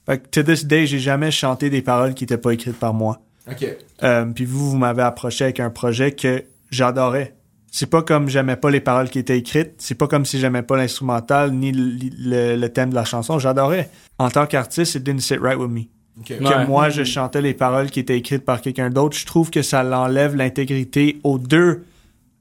Fait 0.07 0.19
que, 0.19 0.29
to 0.29 0.43
this 0.43 0.65
day, 0.65 0.87
j'ai 0.87 0.99
jamais 1.01 1.31
chanté 1.31 1.69
des 1.69 1.83
paroles 1.83 2.15
qui 2.15 2.25
étaient 2.25 2.39
pas 2.39 2.53
écrites 2.53 2.79
par 2.79 2.95
moi. 2.95 3.21
Ok. 3.51 3.67
Euh, 4.03 4.25
puis 4.27 4.45
vous, 4.45 4.71
vous 4.71 4.77
m'avez 4.79 5.03
approché 5.03 5.45
avec 5.45 5.61
un 5.61 5.71
projet 5.71 6.13
que 6.13 6.45
j'adorais. 6.71 7.35
C'est 7.71 7.91
pas 7.91 8.01
comme 8.03 8.29
j'aimais 8.31 8.57
pas 8.57 8.71
les 8.71 8.81
paroles 8.81 9.11
qui 9.11 9.19
étaient 9.19 9.37
écrites. 9.37 9.75
C'est 9.79 9.95
pas 9.97 10.07
comme 10.09 10.25
si 10.25 10.39
j'aimais 10.41 10.63
pas 10.63 10.77
l'instrumental 10.79 11.53
ni 11.53 11.73
le, 11.73 11.99
le- 12.19 12.57
le 12.57 12.69
thème 12.73 12.89
de 12.91 12.95
la 12.95 13.05
chanson. 13.05 13.39
J'adorais. 13.39 13.91
En 14.19 14.31
tant 14.31 14.47
qu'artiste, 14.47 14.95
it 14.95 15.03
didn't 15.03 15.21
sit 15.21 15.39
right 15.41 15.59
with 15.59 15.69
me. 15.71 15.89
Que 16.25 16.35
Ouais. 16.43 16.67
moi 16.67 16.89
je 16.89 17.05
chantais 17.05 17.43
les 17.43 17.53
paroles 17.55 17.91
qui 17.91 18.01
étaient 18.01 18.17
écrites 18.17 18.45
par 18.45 18.63
quelqu'un 18.63 18.89
d'autre, 18.91 19.17
je 19.17 19.27
trouve 19.27 19.51
que 19.51 19.61
ça 19.63 19.83
l'enlève 19.83 20.35
l'intégrité 20.35 21.19
aux 21.25 21.39
deux, 21.39 21.85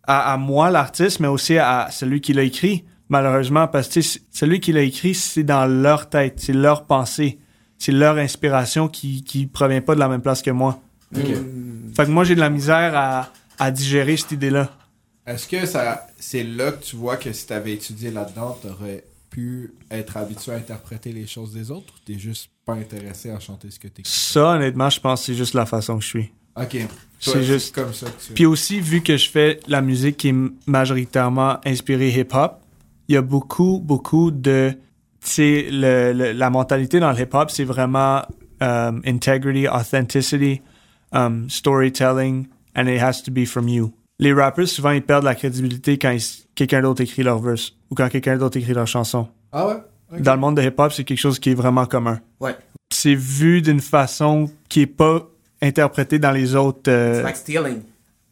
à, 0.07 0.33
à 0.33 0.38
moi 0.38 0.69
l'artiste, 0.71 1.19
mais 1.19 1.27
aussi 1.27 1.57
à 1.57 1.89
celui 1.91 2.21
qui 2.21 2.31
l'a 2.33 2.43
écrit, 2.43 2.85
malheureusement, 3.09 3.67
parce 3.67 3.88
que 3.89 3.93
tu 3.95 4.01
sais, 4.01 4.21
celui 4.31 4.59
qui 4.61 4.71
l'a 4.71 4.81
écrit, 4.81 5.13
c'est 5.13 5.43
dans 5.43 5.65
leur 5.65 6.09
tête, 6.09 6.35
c'est 6.38 6.53
leur 6.53 6.85
pensée, 6.85 7.38
c'est 7.77 7.91
leur 7.91 8.17
inspiration 8.17 8.88
qui, 8.88 9.23
qui 9.23 9.45
provient 9.45 9.81
pas 9.81 9.95
de 9.95 9.99
la 9.99 10.07
même 10.07 10.21
place 10.21 10.41
que 10.41 10.51
moi. 10.51 10.79
Ok. 11.15 11.23
Fait 11.95 12.05
que 12.05 12.11
moi 12.11 12.23
j'ai 12.23 12.35
de 12.35 12.39
la 12.39 12.49
misère 12.49 12.93
à, 12.95 13.29
à 13.59 13.71
digérer 13.71 14.15
cette 14.15 14.31
idée-là. 14.31 14.69
Est-ce 15.27 15.47
que 15.47 15.65
ça, 15.65 16.07
c'est 16.17 16.43
là 16.43 16.71
que 16.71 16.83
tu 16.83 16.95
vois 16.95 17.17
que 17.17 17.33
si 17.33 17.45
t'avais 17.47 17.73
étudié 17.73 18.11
là-dedans, 18.11 18.57
t'aurais 18.61 19.03
pu 19.36 19.74
être 19.91 20.15
habitué 20.15 20.54
à 20.54 20.56
interpréter 20.56 21.12
les 21.12 21.28
choses 21.28 21.52
des 21.54 21.69
autres 21.69 21.93
ou 21.93 21.98
t'es 22.06 22.17
juste 22.17 22.50
pas 22.65 22.74
intéressé 22.74 23.30
à 23.32 23.39
chanter 23.39 23.69
ce 23.69 23.78
que 23.80 23.89
t'écris? 23.89 24.10
Ça, 24.12 24.52
honnêtement, 24.56 24.89
je 24.89 25.00
pense 25.02 25.19
que 25.21 25.26
c'est 25.28 25.34
juste 25.36 25.54
la 25.54 25.65
façon 25.65 25.98
que 25.98 26.04
je 26.04 26.08
suis. 26.08 26.32
Ok. 26.56 26.78
C'est 27.19 27.43
juste- 27.43 27.76
comme 27.76 27.93
ça 27.93 28.06
que 28.06 28.21
tu 28.28 28.34
Puis 28.34 28.45
aussi, 28.45 28.80
vu 28.80 29.02
que 29.02 29.17
je 29.17 29.30
fais 29.30 29.60
la 29.67 29.82
musique 29.82 30.15
qui 30.17 30.30
est 30.30 30.36
majoritairement 30.67 31.58
inspirée 31.65 32.10
hip-hop, 32.17 32.62
il 33.10 33.15
y 33.15 33.17
a 33.17 33.21
beaucoup, 33.21 33.80
beaucoup 33.84 34.32
de... 34.32 34.71
Tu 35.21 35.30
sais, 35.32 35.67
le- 35.69 36.13
le- 36.13 36.32
la 36.32 36.50
mentalité 36.50 37.00
dans 37.00 37.12
le 37.12 37.19
hip-hop, 37.19 37.50
c'est 37.52 37.63
vraiment 37.65 38.21
um, 38.62 39.02
integrity, 39.06 39.67
authenticity, 39.67 40.62
um, 41.12 41.50
storytelling, 41.50 42.48
and 42.76 42.88
it 42.88 43.02
has 43.02 43.21
to 43.24 43.32
be 43.32 43.45
from 43.45 43.67
you. 43.67 43.91
Les 44.19 44.32
rappers, 44.32 44.67
souvent, 44.67 44.91
ils 44.91 45.02
perdent 45.02 45.26
la 45.26 45.36
crédibilité 45.36 45.98
quand 45.98 46.15
quelqu'un 46.56 46.82
d'autre 46.82 47.02
écrit 47.02 47.24
leur 47.24 47.39
verse. 47.39 47.74
Ou 47.95 48.03
quand 48.03 48.10
quelqu'un 48.10 48.38
d'autre 48.38 48.58
écrit 48.58 48.73
leur 48.73 48.88
chanson. 48.88 49.27
Ah 49.53 49.67
ouais? 49.67 50.19
Dans 50.19 50.34
le 50.34 50.39
monde 50.39 50.58
de 50.58 50.62
hip-hop, 50.62 50.91
c'est 50.91 51.05
quelque 51.05 51.17
chose 51.19 51.39
qui 51.39 51.51
est 51.51 51.55
vraiment 51.55 51.86
commun. 51.86 52.19
Ouais. 52.41 52.55
C'est 52.91 53.15
vu 53.15 53.62
d'une 53.62 53.79
façon 53.79 54.49
qui 54.69 54.81
est 54.81 54.86
pas 54.88 55.25
interprétée 55.62 56.19
dans 56.19 56.31
les 56.31 56.55
autres. 56.55 56.89
euh, 56.91 57.15
It's 57.15 57.23
like 57.23 57.36
stealing. 57.38 57.81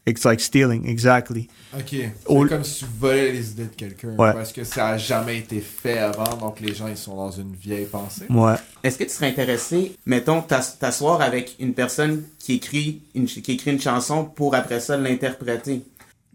it's 0.06 0.24
like 0.24 0.40
stealing, 0.40 0.86
exactly. 0.86 1.48
Ok. 1.76 1.86
C'est 1.90 2.48
comme 2.48 2.62
si 2.64 2.80
tu 2.80 2.90
volais 3.00 3.32
les 3.32 3.50
idées 3.52 3.64
de 3.64 3.74
quelqu'un. 3.74 4.08
Ouais. 4.16 4.32
Parce 4.34 4.52
que 4.52 4.62
ça 4.64 4.88
a 4.88 4.98
jamais 4.98 5.38
été 5.38 5.60
fait 5.60 5.98
avant, 5.98 6.36
donc 6.36 6.60
les 6.60 6.74
gens 6.74 6.86
ils 6.88 6.96
sont 6.96 7.16
dans 7.16 7.30
une 7.30 7.54
vieille 7.54 7.86
pensée. 7.86 8.26
Ouais. 8.30 8.54
Est-ce 8.82 8.98
que 8.98 9.04
tu 9.04 9.10
serais 9.10 9.28
intéressé, 9.28 9.96
mettons, 10.06 10.42
t'as- 10.42 10.76
t'asseoir 10.78 11.20
avec 11.22 11.56
une 11.58 11.72
personne 11.74 12.22
qui 12.38 12.54
écrit 12.54 13.00
une, 13.14 13.24
qui 13.24 13.52
écrit 13.52 13.72
une 13.72 13.80
chanson 13.80 14.24
pour 14.26 14.54
après 14.54 14.78
ça 14.80 14.96
l'interpréter? 14.96 15.82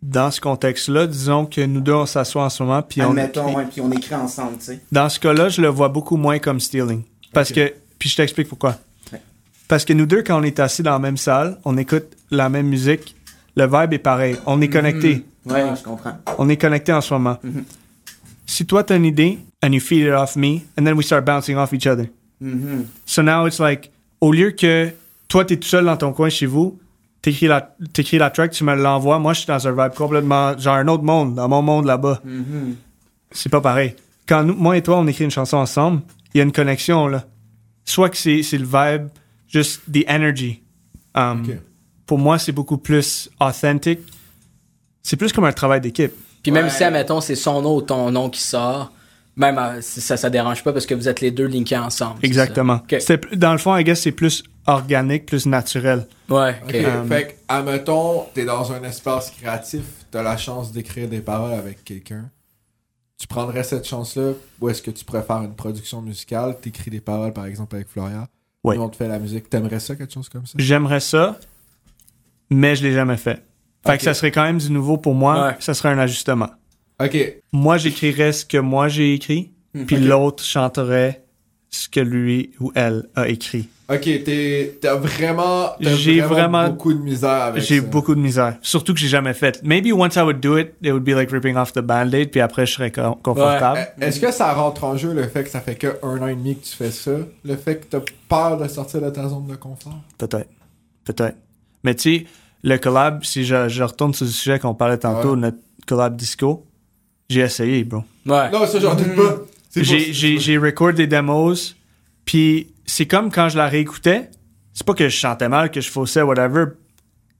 Dans 0.01 0.31
ce 0.31 0.39
contexte-là, 0.39 1.07
disons 1.07 1.45
que 1.45 1.59
nous 1.65 1.81
deux, 1.81 1.93
on 1.93 2.05
s'assoit 2.05 2.43
en 2.45 2.49
ce 2.49 2.63
moment, 2.63 2.81
puis 2.81 3.01
on 3.01 3.09
Admettons, 3.09 3.47
écrit. 3.49 3.55
ouais, 3.55 3.65
puis 3.69 3.81
on 3.81 3.91
écrit 3.91 4.15
ensemble, 4.15 4.57
tu 4.59 4.65
sais. 4.65 4.79
Dans 4.91 5.09
ce 5.09 5.19
cas-là, 5.19 5.49
je 5.49 5.61
le 5.61 5.67
vois 5.67 5.89
beaucoup 5.89 6.15
moins 6.15 6.39
comme 6.39 6.59
stealing. 6.61 7.03
Parce 7.33 7.51
que, 7.51 7.73
puis 7.97 8.07
je 8.09 8.15
t'explique 8.15 8.47
pourquoi. 8.47 8.77
Ouais. 9.11 9.21
Parce 9.67 9.83
que 9.83 9.91
nous 9.93 10.05
deux, 10.05 10.23
quand 10.23 10.39
on 10.39 10.43
est 10.43 10.59
assis 10.59 10.83
dans 10.83 10.93
la 10.93 10.99
même 10.99 11.17
salle, 11.17 11.57
on 11.65 11.75
écoute 11.77 12.05
la 12.31 12.47
même 12.47 12.67
musique, 12.67 13.13
le 13.55 13.65
vibe 13.65 13.91
est 13.93 13.97
pareil. 13.99 14.37
On 14.45 14.61
est 14.61 14.69
connecté. 14.69 15.25
Ouais, 15.45 15.65
je 15.77 15.83
comprends. 15.83 16.17
On 16.37 16.47
est 16.47 16.57
connecté 16.57 16.93
en 16.93 17.01
ce 17.01 17.13
moment. 17.13 17.37
Mhm. 17.43 17.65
Si 18.45 18.65
toi, 18.65 18.83
t'as 18.83 18.95
une 18.95 19.05
idée, 19.05 19.37
and 19.61 19.73
you 19.73 19.79
feed 19.81 20.05
it 20.07 20.13
off 20.13 20.35
me, 20.37 20.61
and 20.77 20.85
then 20.85 20.93
we 20.93 21.05
start 21.05 21.25
bouncing 21.25 21.57
off 21.57 21.73
each 21.73 21.85
other. 21.87 22.07
Mhm. 22.41 22.85
So 23.05 23.21
now 23.21 23.45
it's 23.47 23.59
like, 23.59 23.91
au 24.21 24.31
lieu 24.31 24.51
que 24.51 24.89
toi, 25.27 25.43
t'es 25.45 25.57
tout 25.57 25.67
seul 25.67 25.85
dans 25.85 25.97
ton 25.97 26.13
coin 26.13 26.29
chez 26.29 26.45
vous, 26.45 26.79
t'écris 27.21 27.47
la, 27.47 27.75
t'écris 27.93 28.17
la 28.17 28.29
track, 28.29 28.51
tu 28.51 28.63
me 28.63 28.75
l'envoies, 28.75 29.19
moi, 29.19 29.33
je 29.33 29.39
suis 29.39 29.47
dans 29.47 29.67
un 29.67 29.71
vibe 29.71 29.93
complètement, 29.95 30.57
genre 30.57 30.75
un 30.75 30.87
autre 30.87 31.03
monde, 31.03 31.35
dans 31.35 31.47
mon 31.49 31.61
monde 31.61 31.85
là-bas. 31.85 32.21
Mhm. 32.23 32.75
C'est 33.31 33.49
pas 33.49 33.61
pareil. 33.61 33.95
Quand 34.27 34.43
nous, 34.43 34.55
moi 34.55 34.77
et 34.77 34.81
toi, 34.81 34.97
on 34.99 35.07
écrit 35.07 35.23
une 35.25 35.31
chanson 35.31 35.57
ensemble, 35.57 36.01
il 36.33 36.37
y 36.37 36.41
a 36.41 36.43
une 36.43 36.51
connexion, 36.51 37.07
là. 37.07 37.25
Soit 37.85 38.09
que 38.09 38.17
c'est, 38.17 38.43
c'est 38.43 38.57
le 38.57 38.65
vibe, 38.65 39.07
juste 39.47 39.81
the 39.91 40.05
energy. 40.09 40.61
Um. 41.15 41.43
Pour 42.05 42.17
moi, 42.19 42.39
c'est 42.39 42.51
beaucoup 42.51 42.77
plus 42.77 43.29
authentic. 43.39 43.99
C'est 45.03 45.15
plus 45.15 45.31
comme 45.31 45.45
un 45.45 45.51
travail 45.51 45.81
d'équipe. 45.81 46.11
Puis 46.41 46.51
même 46.51 46.65
Ouais. 46.65 46.69
si, 46.71 46.83
admettons, 46.83 47.21
c'est 47.21 47.35
son 47.35 47.61
nom 47.61 47.75
ou 47.75 47.81
ton 47.81 48.11
nom 48.11 48.29
qui 48.29 48.41
sort, 48.41 48.91
même 49.35 49.57
euh, 49.57 49.81
ça, 49.81 50.17
ça 50.17 50.29
dérange 50.29 50.63
pas 50.63 50.73
parce 50.73 50.85
que 50.85 50.93
vous 50.95 51.07
êtes 51.07 51.21
les 51.21 51.31
deux 51.31 51.45
linkés 51.45 51.77
ensemble. 51.77 52.19
Exactement. 52.23 52.81
dans 53.33 53.51
le 53.51 53.57
fond, 53.57 53.75
I 53.75 53.83
guess, 53.83 54.01
c'est 54.01 54.11
plus 54.11 54.43
organique, 54.69 55.25
plus 55.25 55.45
naturel. 55.45 56.07
Ouais, 56.29 56.55
ok. 56.63 56.69
Ok, 56.69 56.75
Um, 56.75 57.07
fait 57.07 57.27
que, 57.27 57.33
admettons, 57.47 58.25
t'es 58.33 58.45
dans 58.45 58.71
un 58.71 58.83
espace 58.83 59.31
créatif, 59.31 59.83
t'as 60.11 60.23
la 60.23 60.37
chance 60.37 60.71
d'écrire 60.71 61.07
des 61.09 61.19
paroles 61.21 61.53
avec 61.53 61.83
quelqu'un. 61.83 62.29
Tu 63.17 63.27
prendrais 63.27 63.63
cette 63.63 63.85
chance-là, 63.87 64.31
ou 64.61 64.69
est-ce 64.69 64.81
que 64.81 64.91
tu 64.91 65.03
préfères 65.03 65.41
une 65.43 65.55
production 65.55 66.01
musicale, 66.01 66.57
t'écris 66.61 66.89
des 66.91 67.01
paroles, 67.01 67.33
par 67.33 67.45
exemple, 67.45 67.75
avec 67.75 67.89
Floria, 67.89 68.27
Ouais. 68.63 68.75
nous 68.75 68.81
on 68.83 68.89
te 68.89 68.95
fait 68.97 69.07
la 69.07 69.19
musique, 69.19 69.49
t'aimerais 69.49 69.79
ça, 69.79 69.95
quelque 69.95 70.13
chose 70.13 70.29
comme 70.29 70.45
ça? 70.45 70.53
J'aimerais 70.57 70.99
ça, 70.99 71.37
mais 72.49 72.75
je 72.75 72.83
l'ai 72.83 72.93
jamais 72.93 73.17
fait. 73.17 73.43
Fait 73.85 73.97
que 73.97 74.03
ça 74.03 74.13
serait 74.13 74.31
quand 74.31 74.43
même 74.43 74.57
du 74.57 74.69
nouveau 74.71 74.97
pour 74.97 75.15
moi. 75.15 75.47
Ouais. 75.47 75.55
Ça 75.59 75.73
serait 75.73 75.89
un 75.89 75.99
ajustement. 75.99 76.49
Ok, 77.01 77.17
Moi, 77.53 77.77
j'écrirais 77.77 78.33
ce 78.33 78.45
que 78.45 78.57
moi 78.57 78.89
j'ai 78.89 79.13
écrit, 79.13 79.51
puis 79.87 79.95
Ok. 79.97 80.01
l'autre 80.03 80.43
chanterait 80.43 81.23
ce 81.69 81.87
que 81.87 82.01
lui 82.01 82.51
ou 82.59 82.71
elle 82.75 83.07
a 83.15 83.29
écrit. 83.29 83.69
Ok, 83.89 84.01
t'es, 84.23 84.77
t'as 84.81 84.95
vraiment, 84.95 85.71
J'ai 85.79 86.21
vraiment, 86.21 86.27
vraiment- 86.59 86.69
beaucoup 86.69 86.93
de 86.93 86.99
misère 86.99 87.29
avec 87.43 87.63
J'ai 87.63 87.79
ça. 87.79 87.85
beaucoup 87.87 88.13
de 88.15 88.19
misère. 88.19 88.57
Surtout 88.61 88.93
que 88.93 88.99
j'ai 88.99 89.07
jamais 89.07 89.33
fait. 89.33 89.61
Maybe 89.63 89.91
once 89.93 90.15
I 90.15 90.19
would 90.21 90.39
do 90.39 90.57
it, 90.57 90.73
it 90.83 90.91
would 90.91 91.03
be 91.03 91.09
like 91.09 91.31
ripping 91.31 91.55
off 91.55 91.73
the 91.73 91.79
band-aid, 91.79 92.31
puis 92.31 92.39
après 92.41 92.65
je 92.65 92.73
serais 92.73 92.91
co- 92.91 93.15
confortable. 93.23 93.87
Est-ce 93.99 94.19
que 94.19 94.31
ça 94.31 94.53
rentre 94.53 94.83
en 94.83 94.95
jeu 94.97 95.13
le 95.13 95.27
fait 95.27 95.43
que 95.43 95.49
ça 95.49 95.59
fait 95.61 95.75
que 95.75 95.97
un 96.03 96.21
an 96.21 96.27
et 96.27 96.35
demi 96.35 96.55
que 96.57 96.65
tu 96.65 96.75
fais 96.75 96.91
ça? 96.91 97.11
Le 97.43 97.55
fait 97.55 97.77
que 97.77 97.85
t'as 97.87 98.01
peur 98.27 98.57
de 98.57 98.67
sortir 98.67 99.01
de 99.01 99.09
ta 99.09 99.27
zone 99.27 99.47
de 99.47 99.55
confort? 99.55 99.99
Peut-être. 100.17 100.49
Peut-être. 101.05 101.37
Mais 101.83 101.95
tu 101.95 102.17
sais, 102.19 102.25
le 102.63 102.77
collab, 102.77 103.23
si 103.23 103.43
je, 103.45 103.67
je 103.69 103.83
retourne 103.83 104.13
sur 104.13 104.25
le 104.25 104.31
sujet 104.31 104.59
qu'on 104.59 104.73
parlait 104.75 104.97
tantôt, 104.97 105.31
Ouais. 105.31 105.37
notre 105.37 105.57
collab 105.87 106.15
disco, 106.15 106.65
j'ai 107.29 107.41
essayé, 107.41 107.83
bro. 107.83 108.03
Ouais. 108.25 108.51
Non, 108.51 108.65
ça 108.67 108.79
j'en 108.79 108.93
doute 108.95 109.15
pas. 109.15 109.37
C'est 109.69 109.83
J'ai, 109.83 110.13
j'ai, 110.13 110.39
j'ai 110.39 110.57
record 110.57 110.93
des 110.93 111.07
demos, 111.07 111.53
puis 112.25 112.67
c'est 112.89 113.05
comme 113.05 113.31
quand 113.31 113.49
je 113.49 113.57
la 113.57 113.67
réécoutais, 113.67 114.29
c'est 114.73 114.85
pas 114.85 114.93
que 114.93 115.07
je 115.09 115.15
chantais 115.15 115.49
mal, 115.49 115.71
que 115.71 115.81
je 115.81 115.89
faussais, 115.89 116.21
whatever, 116.21 116.65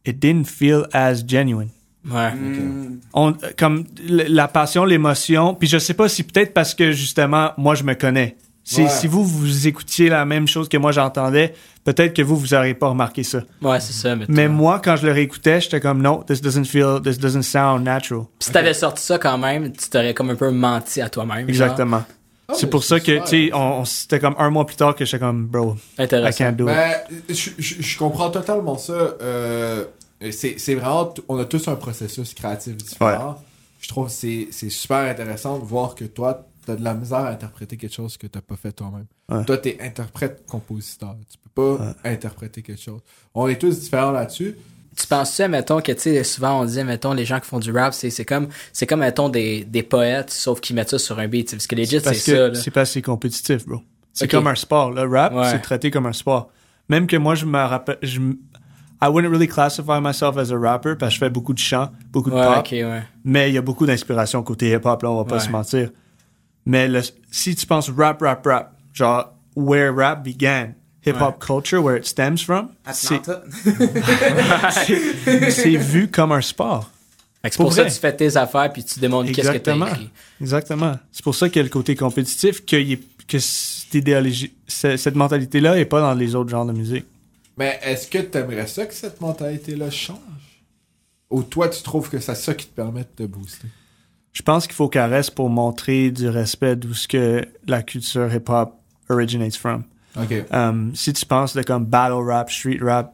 it 0.06 0.20
didn't 0.20 0.46
feel 0.46 0.84
as 0.94 1.26
genuine. 1.26 1.70
Ouais. 2.10 2.34
Mhm. 2.34 3.00
On, 3.14 3.34
comme 3.58 3.84
la 4.08 4.48
passion, 4.48 4.86
l'émotion, 4.86 5.54
puis 5.54 5.68
je 5.68 5.78
sais 5.78 5.94
pas 5.94 6.08
si 6.08 6.24
peut-être 6.24 6.54
parce 6.54 6.74
que 6.74 6.92
justement, 6.92 7.52
moi 7.58 7.76
je 7.76 7.84
me 7.84 7.94
connais. 7.94 8.38
Si, 8.64 8.82
Ouais. 8.84 8.90
si 8.90 9.08
vous, 9.08 9.24
vous 9.26 9.68
écoutiez 9.68 10.10
la 10.10 10.26
même 10.26 10.48
chose 10.48 10.70
que 10.70 10.78
moi 10.78 10.92
j'entendais, 10.92 11.54
peut-être 11.84 12.14
que 12.16 12.22
vous, 12.22 12.38
vous 12.38 12.54
auriez 12.54 12.76
pas 12.76 12.90
remarqué 12.90 13.24
ça. 13.24 13.40
Ouais, 13.64 13.80
c'est 13.80 13.94
ça. 13.94 14.16
Mais, 14.16 14.26
Mais 14.28 14.48
moi, 14.48 14.80
quand 14.84 14.96
je 14.96 15.08
le 15.08 15.12
réécoutais, 15.12 15.60
j'étais 15.60 15.80
comme, 15.80 16.02
non, 16.04 16.22
this 16.24 16.40
doesn't 16.40 16.66
feel, 16.66 17.00
this 17.04 17.18
doesn't 17.18 17.42
sound 17.42 17.84
natural. 17.84 18.26
si 18.40 18.52
t'avais 18.52 18.76
sorti 18.76 19.04
ça 19.04 19.18
quand 19.18 19.40
même, 19.40 19.72
tu 19.72 19.90
t'aurais 19.90 20.14
comme 20.14 20.30
un 20.30 20.36
peu 20.36 20.52
menti 20.52 21.02
à 21.02 21.10
toi-même. 21.10 21.52
genre. 21.52 21.76
Ah, 22.50 22.54
c'est 22.58 22.70
pour 22.70 22.84
ça 22.84 23.00
que, 23.00 23.20
tu 23.22 23.28
sais, 23.28 23.54
on, 23.54 23.80
on- 23.82 23.86
c'était 23.86 24.20
comme 24.20 24.36
un 24.38 24.50
mois 24.50 24.66
plus 24.66 24.76
tard 24.76 24.96
que 24.96 25.06
j'étais 25.06 25.20
comme, 25.20 25.46
bro, 25.48 25.76
I 25.98 26.04
Intéressant. 26.04 26.38
can't 26.46 26.54
do 26.56 26.68
it. 26.68 26.76
Ben, 26.76 26.96
je, 27.30 27.50
je- 27.58 27.82
je 27.82 27.98
comprends 27.98 28.30
totalement 28.32 28.78
ça. 28.78 28.94
Euh, 28.94 29.86
c'est 30.32 30.60
c'est 30.60 30.76
vraiment, 30.76 31.14
on 31.30 31.38
a 31.38 31.46
tous 31.46 31.68
un 31.68 31.76
processus 31.76 32.34
créatif 32.34 32.76
différent. 32.76 33.42
Je 33.80 33.88
trouve 33.88 34.08
que 34.08 34.12
c'est 34.14 34.48
c'est 34.52 34.70
super 34.70 34.98
intéressant 35.10 35.60
de 35.60 35.64
voir 35.64 35.96
que 35.96 36.04
toi, 36.06 36.46
t'as 36.66 36.76
de 36.76 36.84
la 36.84 36.94
misère 36.94 37.20
à 37.20 37.30
interpréter 37.30 37.78
quelque 37.78 37.94
chose 37.96 38.18
que 38.18 38.28
t'as 38.28 38.42
pas 38.42 38.58
fait 38.58 38.72
toi-même. 38.74 39.06
Ouais. 39.30 39.46
Toi, 39.46 39.58
t'es 39.58 39.78
interprète-compositeur. 39.82 41.16
Tu 41.32 41.38
peux 41.54 41.78
pas 41.78 41.96
interpréter 42.04 42.62
quelque 42.62 42.82
chose. 42.82 43.00
On 43.34 43.48
est 43.48 43.58
tous 43.58 43.80
différents 43.80 44.12
là-dessus. 44.12 44.58
Tu 45.00 45.08
penses-tu, 45.08 45.48
mettons, 45.48 45.80
que, 45.82 45.92
tu 45.94 46.02
sais, 46.02 46.24
souvent 46.24 46.60
on 46.62 46.66
dit, 46.66 46.84
mettons, 46.84 47.14
les 47.14 47.24
gens 47.26 47.40
qui 47.40 47.48
font 47.48 47.60
du 47.60 47.72
rap, 47.72 47.94
c'est 47.94 48.26
comme, 48.26 48.50
c'est 48.74 48.86
comme, 48.86 49.00
mettons, 49.00 49.30
des, 49.30 49.64
des 49.64 49.84
poètes, 49.84 50.30
sauf 50.30 50.60
qu'ils 50.60 50.76
mettent 50.76 50.90
ça 50.90 51.00
sur 51.00 51.18
un 51.20 51.28
beat. 51.28 51.52
Parce 51.52 51.68
que 51.68 51.76
legit, 51.76 52.00
c'est 52.02 52.14
ça, 52.14 52.14
c'est 52.54 52.72
que 52.72 52.86
c'est 52.86 53.02
compétitif, 53.02 53.66
bro. 53.66 53.82
C'est 54.14 54.28
comme 54.28 54.48
un 54.48 54.56
sport. 54.56 54.92
Le 54.92 55.04
rap, 55.08 55.34
Ouais. 55.34 55.50
c'est 55.52 55.60
traité 55.60 55.90
comme 55.92 56.06
un 56.08 56.14
sport. 56.14 56.50
Même 56.90 57.08
que 57.08 57.16
moi, 57.16 57.36
je 57.36 57.46
me 57.46 57.58
rappelle, 57.58 57.98
je, 58.02 58.20
I 59.02 59.08
wouldn't 59.08 59.30
really 59.32 59.48
classify 59.48 60.02
myself 60.02 60.36
as 60.38 60.52
a 60.52 60.58
rapper 60.58 60.96
parce 60.96 61.12
que 61.12 61.16
je 61.16 61.20
fais 61.20 61.30
beaucoup 61.30 61.54
de 61.54 61.60
chant, 61.60 61.90
beaucoup 62.12 62.30
de 62.32 62.36
Ouais, 62.36 62.44
pop. 62.56 62.68
ouais. 62.72 63.04
Mais 63.24 63.50
il 63.50 63.54
y 63.54 63.58
a 63.58 63.62
beaucoup 63.62 63.86
d'inspiration 63.86 64.44
côté 64.44 64.72
hip-hop, 64.72 65.02
là, 65.04 65.10
on 65.12 65.18
va 65.18 65.24
pas 65.24 65.40
se 65.40 65.50
mentir. 65.50 65.92
Mais 66.66 66.88
le- 66.90 67.02
si 67.32 67.56
tu 67.56 67.66
penses 67.66 67.90
rap, 67.90 68.22
rap, 68.22 68.46
rap, 68.46 68.74
genre, 68.92 69.34
where 69.56 69.96
rap 69.96 70.24
began, 70.26 70.74
hip-hop 71.10 71.40
culture, 71.40 71.80
where 71.84 71.98
it 71.98 72.06
stems 72.06 72.38
from, 72.44 72.70
c'est 75.50 75.76
vu 75.78 76.08
comme 76.10 76.32
un 76.32 76.42
sport. 76.42 76.90
Que 77.44 77.50
C'est 77.50 77.56
Pour 77.58 77.66
pour 77.68 77.74
ça 77.74 77.86
que 77.86 77.90
tu 77.90 78.00
fais 78.00 78.16
tes 78.16 78.36
affaires 78.36 78.72
puis 78.74 78.84
tu 78.84 79.00
démontres 79.00 79.32
qu'est-ce 79.32 79.52
que 79.52 79.58
t'as 79.58 79.74
Exactement. 79.74 79.88
écrit. 79.88 80.10
Exactement. 80.42 81.00
C'est 81.12 81.24
pour 81.24 81.36
ça 81.36 81.48
qu'il 81.48 81.58
y 81.58 81.60
a 81.62 81.64
le 81.64 81.70
côté 81.70 81.96
compétitif, 81.96 82.66
qu'il 82.66 82.92
y 82.92 83.00
que 83.28 83.40
cette 83.40 83.94
idéologie, 83.94 84.52
cette 84.68 85.16
mentalité-là 85.16 85.78
est 85.78 85.86
pas 85.86 86.02
dans 86.02 86.14
les 86.16 86.34
autres 86.36 86.50
genres 86.50 86.66
de 86.66 86.74
musique. 86.74 87.06
Mais 87.58 87.80
est-ce 87.84 88.08
que 88.08 88.18
t'aimerais 88.18 88.66
ça 88.68 88.86
que 88.88 88.94
cette 88.94 89.22
mentalité-là 89.22 89.92
change? 89.92 90.18
Ou 91.30 91.44
toi, 91.44 91.70
tu 91.70 91.84
trouves 91.84 92.10
que 92.10 92.20
c'est 92.20 92.34
ça 92.36 92.56
qui 92.56 92.66
te 92.66 92.74
permet 92.76 93.02
de 93.02 93.08
te 93.16 93.24
booster? 93.24 93.68
Je 94.34 94.42
pense 94.42 94.66
qu'il 94.66 94.76
faut 94.76 94.90
qu'elle 94.90 95.12
reste 95.12 95.32
pour 95.32 95.50
montrer 95.50 96.10
du 96.12 96.28
respect 96.28 96.76
d'où 96.76 96.94
ce 96.96 97.08
que 97.08 97.48
la 97.68 97.84
culture 97.84 98.34
hip-hop 98.34 98.74
originates 99.10 99.56
from. 99.56 99.84
Ok. 100.18 100.46
Um, 100.52 100.92
si 100.96 101.14
tu 101.14 101.26
penses 101.26 101.56
de 101.56 101.62
comme 101.64 101.86
battle 101.86 102.24
rap, 102.26 102.50
street 102.52 102.80
rap, 102.82 103.14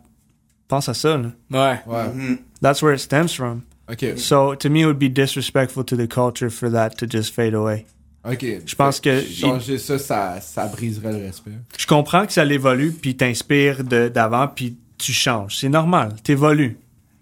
pense 0.68 0.90
à 0.90 0.94
ça. 0.94 1.18
Là. 1.18 1.32
Ouais. 1.52 1.80
Ouais. 1.86 2.08
Mhm. 2.14 2.38
That's 2.62 2.82
where 2.82 2.94
it 2.96 3.00
stems 3.00 3.34
from. 3.36 3.62
Ok. 3.92 4.18
So 4.18 4.56
to 4.56 4.70
me, 4.70 4.80
it 4.82 4.86
would 4.86 4.98
be 5.00 5.10
disrespectful 5.10 5.84
to 5.86 5.96
the 5.96 6.08
culture 6.08 6.50
for 6.50 6.72
that 6.72 6.92
to 6.98 7.06
just 7.10 7.34
fade 7.34 7.54
away. 7.54 7.86
Ok. 8.24 8.44
Je 8.66 8.76
pense 8.76 9.00
que- 9.00 9.22
Changer 9.22 9.78
ça, 9.78 10.00
ça, 10.00 10.42
ça 10.42 10.66
briserait 10.68 11.12
le 11.12 11.26
respect. 11.26 11.52
Je 11.78 11.86
comprends 11.86 12.26
que 12.26 12.34
ça 12.34 12.44
l'évolue, 12.44 12.92
puis 12.92 13.16
t'inspires 13.16 13.84
de- 13.84 14.08
d'avant, 14.08 14.48
puis 14.48 14.76
tu 14.98 15.14
changes. 15.14 15.58
C'est 15.60 15.70
normal, 15.70 16.16
t'évolues. 16.24 16.78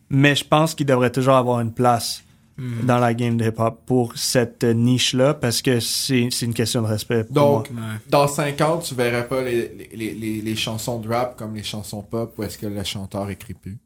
Mais 0.10 0.36
je 0.36 0.46
pense 0.46 0.74
qu'il 0.76 0.86
devrait 0.86 1.12
toujours 1.12 1.36
avoir 1.36 1.60
une 1.60 1.74
place 1.74 2.24
Hmm. 2.56 2.86
dans 2.86 3.00
la 3.00 3.16
game 3.16 3.36
de 3.36 3.46
hip-hop 3.46 3.80
pour 3.88 4.14
cette 4.16 4.64
euh, 4.64 4.74
niche-là, 4.74 5.34
parce 5.34 5.64
que 5.64 5.80
c'est 5.80 6.28
c'est 6.30 6.46
une 6.46 6.54
question 6.54 6.84
de 6.84 6.88
respect 6.88 7.24
pour 7.24 7.34
Donc, 7.34 7.72
moi. 7.72 7.82
Ouais. 7.84 7.98
dans 8.10 8.28
5 8.28 8.62
ans, 8.62 8.78
tu 8.78 8.94
verrais 8.94 9.28
pas 9.28 9.42
les, 9.42 9.90
les, 9.96 10.14
les, 10.14 10.42
les 10.42 10.56
chansons 10.56 11.00
de 11.00 11.08
rap 11.10 11.36
comme 11.36 11.56
les 11.56 11.64
chansons 11.64 12.04
pop 12.04 12.32
où 12.38 12.44
est-ce 12.44 12.60
que 12.60 12.68
le 12.68 12.84
chanteur 12.84 13.28
écrit 13.32 13.56
plus? 13.56 13.78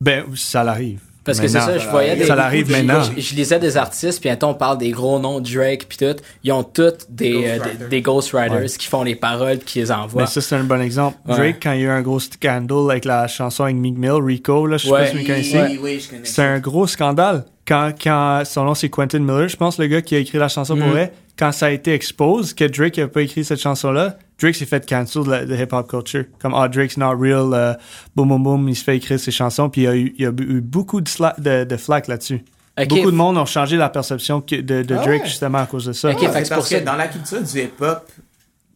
Ben, 0.00 0.24
ça 0.36 0.64
l'arrive. 0.64 1.00
Parce 1.22 1.40
que 1.40 1.48
c'est 1.48 1.58
ça, 1.60 1.78
je 1.78 1.88
voyais 1.88 2.16
des. 2.16 2.24
Ça 2.26 2.34
l'arrive 2.34 2.66
je- 2.68 2.72
maintenant. 2.82 3.02
Je, 3.16 3.18
je 3.20 3.34
lisais 3.34 3.58
des 3.58 3.78
artistes, 3.78 4.20
puis 4.20 4.30
on 4.42 4.52
parle 4.54 4.76
des 4.76 4.90
gros 4.90 5.18
noms, 5.18 5.40
Drake, 5.40 5.86
puis 5.88 5.96
tout. 5.96 6.16
Ils 6.42 6.52
ont 6.52 6.62
tous 6.64 6.92
des, 7.08 7.32
euh, 7.46 7.56
Ghostwriters. 7.58 7.78
des, 7.78 7.88
des 7.88 8.02
ghostwriters 8.02 8.56
Ouais. 8.60 8.66
qui 8.68 8.86
font 8.86 9.02
les 9.02 9.16
paroles, 9.16 9.56
puis 9.58 9.66
qui 9.66 9.78
les 9.80 9.90
envoient. 9.90 10.22
Mais 10.22 10.28
ça, 10.28 10.40
c'est 10.42 10.54
un 10.54 10.64
bon 10.64 10.80
exemple. 10.82 11.16
Ouais. 11.26 11.34
Drake, 11.36 11.56
quand 11.62 11.72
il 11.72 11.80
y 11.80 11.84
a 11.84 11.86
eu 11.86 11.88
un 11.90 12.02
gros 12.02 12.20
scandale 12.20 12.90
avec 12.90 13.04
la 13.06 13.26
chanson 13.26 13.64
avec 13.64 13.76
Meek 13.76 13.96
Mill, 13.96 14.20
Rico, 14.22 14.66
là, 14.66 14.76
je 14.76 14.84
sais 14.84 14.90
pas 14.90 14.96
Ouais. 15.00 15.10
si 15.10 15.16
vous 15.18 15.26
connaissez, 15.26 15.62
Oui, 15.62 15.78
oui, 15.82 16.00
je 16.00 16.08
connais. 16.10 16.24
c'est 16.26 16.42
un 16.42 16.58
gros 16.58 16.86
scandale. 16.86 17.44
Quand, 17.66 17.92
quand 18.02 18.42
son 18.44 18.64
nom 18.64 18.74
c'est 18.74 18.88
Quentin 18.90 19.20
Miller, 19.20 19.48
je 19.48 19.56
pense, 19.56 19.78
le 19.78 19.86
gars 19.86 20.02
qui 20.02 20.14
a 20.14 20.18
écrit 20.18 20.38
la 20.38 20.48
chanson 20.48 20.76
pour 20.76 20.86
Mhm. 20.86 20.92
vrai, 20.92 21.12
quand 21.38 21.52
ça 21.52 21.66
a 21.66 21.70
été 21.70 21.92
exposé 21.94 22.54
que 22.54 22.64
Drake 22.64 22.98
a 22.98 23.08
pas 23.08 23.22
écrit 23.22 23.44
cette 23.44 23.60
chanson-là, 23.60 24.16
Drake 24.40 24.54
s'est 24.54 24.66
fait 24.66 24.86
cancel 24.88 25.24
de, 25.24 25.30
la- 25.30 25.44
de 25.46 25.54
hip-hop 25.56 25.88
culture. 25.88 26.24
Comme, 26.40 26.54
ah, 26.54 26.68
Drake's 26.68 26.96
not 26.96 27.16
real, 27.18 27.50
euh, 27.54 27.74
boum, 28.16 28.28
boum, 28.28 28.42
boum, 28.42 28.68
il 28.68 28.76
se 28.76 28.84
fait 28.84 28.96
écrire 28.96 29.18
ses 29.18 29.30
chansons, 29.30 29.68
puis 29.70 29.82
il 29.82 29.84
y 29.84 29.88
a 29.88 29.96
eu, 29.96 30.14
il 30.18 30.22
y 30.22 30.26
a 30.26 30.30
eu 30.30 30.60
beaucoup 30.60 31.00
de, 31.00 31.08
sla- 31.08 31.40
de, 31.40 31.64
de 31.64 31.76
flack 31.76 32.08
là-dessus. 32.08 32.44
Beaucoup 32.88 33.10
de 33.12 33.16
monde 33.16 33.36
ont 33.38 33.46
changé 33.46 33.76
la 33.76 33.88
perception 33.88 34.42
de, 34.46 34.80
Ah 34.80 34.82
Drake 34.82 35.06
ouais? 35.06 35.20
justement 35.24 35.58
à 35.58 35.66
cause 35.66 35.86
de 35.86 35.92
ça. 35.92 36.10
Ok, 36.10 36.20
Ouais, 36.20 36.28
fait 36.32 36.40
que 36.40 36.44
c'est 36.48 36.54
parce 36.54 36.68
que 36.68 36.84
dans 36.84 36.96
la 36.96 37.06
culture 37.06 37.40
du 37.42 37.60
hip-hop, 37.60 38.10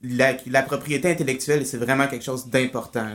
la, 0.05 0.35
la 0.49 0.63
propriété 0.63 1.11
intellectuelle, 1.11 1.67
c'est 1.67 1.77
vraiment 1.79 2.07
quelque 2.07 2.25
chose 2.25 2.47
d'important. 2.47 3.07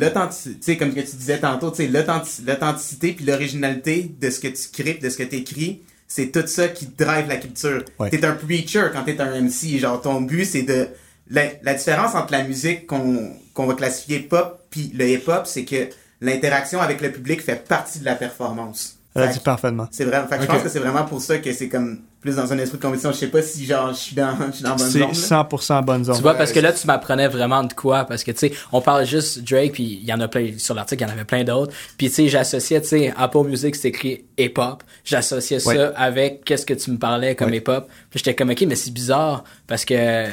L'authenticité, 0.00 0.54
tu 0.58 0.62
sais, 0.64 0.76
comme 0.76 0.94
que 0.94 1.00
tu 1.00 1.16
disais 1.16 1.38
tantôt, 1.38 1.70
tu 1.70 1.78
sais, 1.78 1.86
l'authenti- 1.88 2.42
l'authenticité 2.46 3.12
puis 3.12 3.24
l'originalité 3.24 4.14
de 4.20 4.30
ce 4.30 4.40
que 4.40 4.48
tu 4.48 4.68
crées, 4.72 4.94
de 4.94 5.10
ce 5.10 5.16
que 5.18 5.22
tu 5.24 5.36
écris, 5.36 5.82
c'est 6.08 6.32
tout 6.32 6.46
ça 6.46 6.68
qui 6.68 6.86
drive 6.86 7.28
la 7.28 7.36
culture. 7.36 7.84
Ouais. 7.98 8.10
T'es 8.10 8.24
un 8.24 8.32
preacher 8.32 8.86
quand 8.92 9.04
t'es 9.04 9.20
un 9.20 9.40
MC, 9.40 9.78
genre 9.78 10.00
ton 10.00 10.20
but 10.22 10.44
c'est 10.44 10.62
de 10.62 10.88
la, 11.28 11.44
la 11.62 11.74
différence 11.74 12.14
entre 12.14 12.32
la 12.32 12.42
musique 12.44 12.86
qu'on 12.86 13.32
qu'on 13.54 13.66
va 13.66 13.74
classifier 13.74 14.20
pop 14.20 14.66
puis 14.70 14.90
le 14.94 15.08
hip-hop, 15.08 15.46
c'est 15.46 15.64
que 15.64 15.88
l'interaction 16.20 16.80
avec 16.80 17.00
le 17.00 17.10
public 17.12 17.40
fait 17.42 17.56
partie 17.66 17.98
de 17.98 18.04
la 18.04 18.14
performance. 18.14 18.98
Elle 19.14 19.22
a 19.22 19.26
dit 19.28 19.40
parfaitement. 19.40 19.88
c'est 19.90 20.04
vrai. 20.04 20.24
Fait 20.28 20.36
que 20.36 20.42
je 20.42 20.46
pense 20.46 20.62
que 20.62 20.68
c'est 20.68 20.78
vraiment 20.78 21.04
pour 21.04 21.20
ça 21.20 21.38
que 21.38 21.52
c'est 21.52 21.68
comme 21.68 22.00
plus 22.20 22.36
dans 22.36 22.52
un 22.52 22.58
esprit 22.58 22.78
de 22.78 22.82
compétition. 22.82 23.10
Je 23.12 23.16
sais 23.16 23.26
pas 23.28 23.42
si 23.42 23.64
genre 23.64 23.88
je 23.92 23.98
suis 23.98 24.14
dans, 24.14 24.36
je 24.48 24.52
suis 24.52 24.62
dans 24.62 24.76
bonne 24.76 24.90
zone. 24.90 25.08
C'est 25.14 25.30
là. 25.30 25.42
100% 25.42 25.84
bonne 25.84 26.04
zone. 26.04 26.16
Tu 26.16 26.22
vois, 26.22 26.34
parce 26.34 26.52
que 26.52 26.60
là, 26.60 26.72
tu 26.72 26.86
m'apprenais 26.86 27.26
vraiment 27.28 27.64
de 27.64 27.72
quoi. 27.72 28.04
Parce 28.04 28.22
que, 28.22 28.30
tu 28.30 28.38
sais, 28.38 28.52
on 28.72 28.80
parle 28.80 29.04
juste 29.06 29.42
Drake, 29.42 29.72
puis 29.72 29.98
il 30.02 30.04
y 30.06 30.12
en 30.12 30.20
a 30.20 30.28
plein, 30.28 30.52
sur 30.58 30.74
l'article, 30.74 31.02
il 31.02 31.06
y 31.06 31.10
en 31.10 31.12
avait 31.12 31.24
plein 31.24 31.42
d'autres. 31.44 31.72
Puis, 31.98 32.08
tu 32.08 32.14
sais, 32.14 32.28
j'associais, 32.28 32.80
tu 32.82 32.88
sais, 32.88 33.14
Apple 33.16 33.44
Music, 33.46 33.74
c'est 33.74 33.88
écrit 33.88 34.26
hip-hop. 34.38 34.84
J'associais 35.04 35.58
ça 35.60 35.88
avec 35.96 36.44
qu'est-ce 36.44 36.66
que 36.66 36.74
tu 36.74 36.90
me 36.92 36.98
parlais 36.98 37.34
comme 37.34 37.50
Ouais. 37.50 37.56
hip-hop. 37.56 37.88
Puis 38.10 38.18
j'étais 38.18 38.34
comme, 38.36 38.50
OK, 38.50 38.60
mais 38.68 38.76
c'est 38.76 38.92
bizarre, 38.92 39.42
parce 39.66 39.84
que 39.84 40.26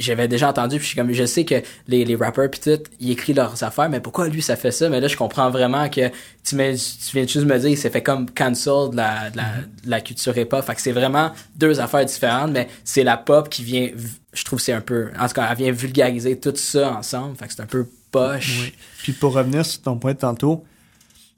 j'avais 0.00 0.28
déjà 0.28 0.48
entendu, 0.48 0.76
puis 0.76 0.84
je 0.84 0.88
suis 0.88 0.96
comme, 0.96 1.12
je 1.12 1.24
sais 1.24 1.44
que 1.44 1.56
les, 1.86 2.04
les 2.04 2.16
rappers, 2.16 2.50
puis 2.50 2.60
tout, 2.60 2.82
ils 2.98 3.12
écrivent 3.12 3.36
leurs 3.36 3.62
affaires, 3.62 3.88
mais 3.88 4.00
pourquoi 4.00 4.28
lui, 4.28 4.42
ça 4.42 4.56
fait 4.56 4.70
ça? 4.70 4.88
Mais 4.88 5.00
là, 5.00 5.08
je 5.08 5.16
comprends 5.16 5.50
vraiment 5.50 5.88
que 5.88 6.10
tu, 6.42 6.56
mets, 6.56 6.74
tu 6.74 7.12
viens 7.16 7.26
juste 7.26 7.46
me 7.46 7.58
dire, 7.58 7.70
il 7.70 7.78
s'est 7.78 7.90
fait 7.90 8.02
comme 8.02 8.30
cancel 8.30 8.90
de 8.90 8.96
la, 8.96 9.30
de 9.30 9.36
la, 9.36 9.44
de 9.84 9.90
la 9.90 10.00
culture 10.00 10.36
hip-hop. 10.36 10.64
Fait 10.64 10.74
que 10.74 10.80
c'est 10.80 10.92
vraiment 10.92 11.30
deux 11.56 11.80
affaires 11.80 12.04
différentes, 12.04 12.52
mais 12.52 12.68
c'est 12.84 13.04
la 13.04 13.16
pop 13.16 13.48
qui 13.48 13.62
vient, 13.62 13.88
je 14.32 14.44
trouve 14.44 14.58
c'est 14.58 14.72
un 14.72 14.80
peu, 14.80 15.10
en 15.18 15.28
tout 15.28 15.34
cas, 15.34 15.48
elle 15.50 15.56
vient 15.56 15.72
vulgariser 15.72 16.38
tout 16.38 16.54
ça 16.56 16.92
ensemble. 16.92 17.36
Fait 17.36 17.46
que 17.46 17.52
c'est 17.54 17.62
un 17.62 17.66
peu 17.66 17.86
poche. 18.10 18.60
Oui. 18.62 18.72
Puis 18.98 19.12
pour 19.12 19.34
revenir 19.34 19.64
sur 19.64 19.82
ton 19.82 19.96
point 19.96 20.14
de 20.14 20.18
tantôt, 20.18 20.64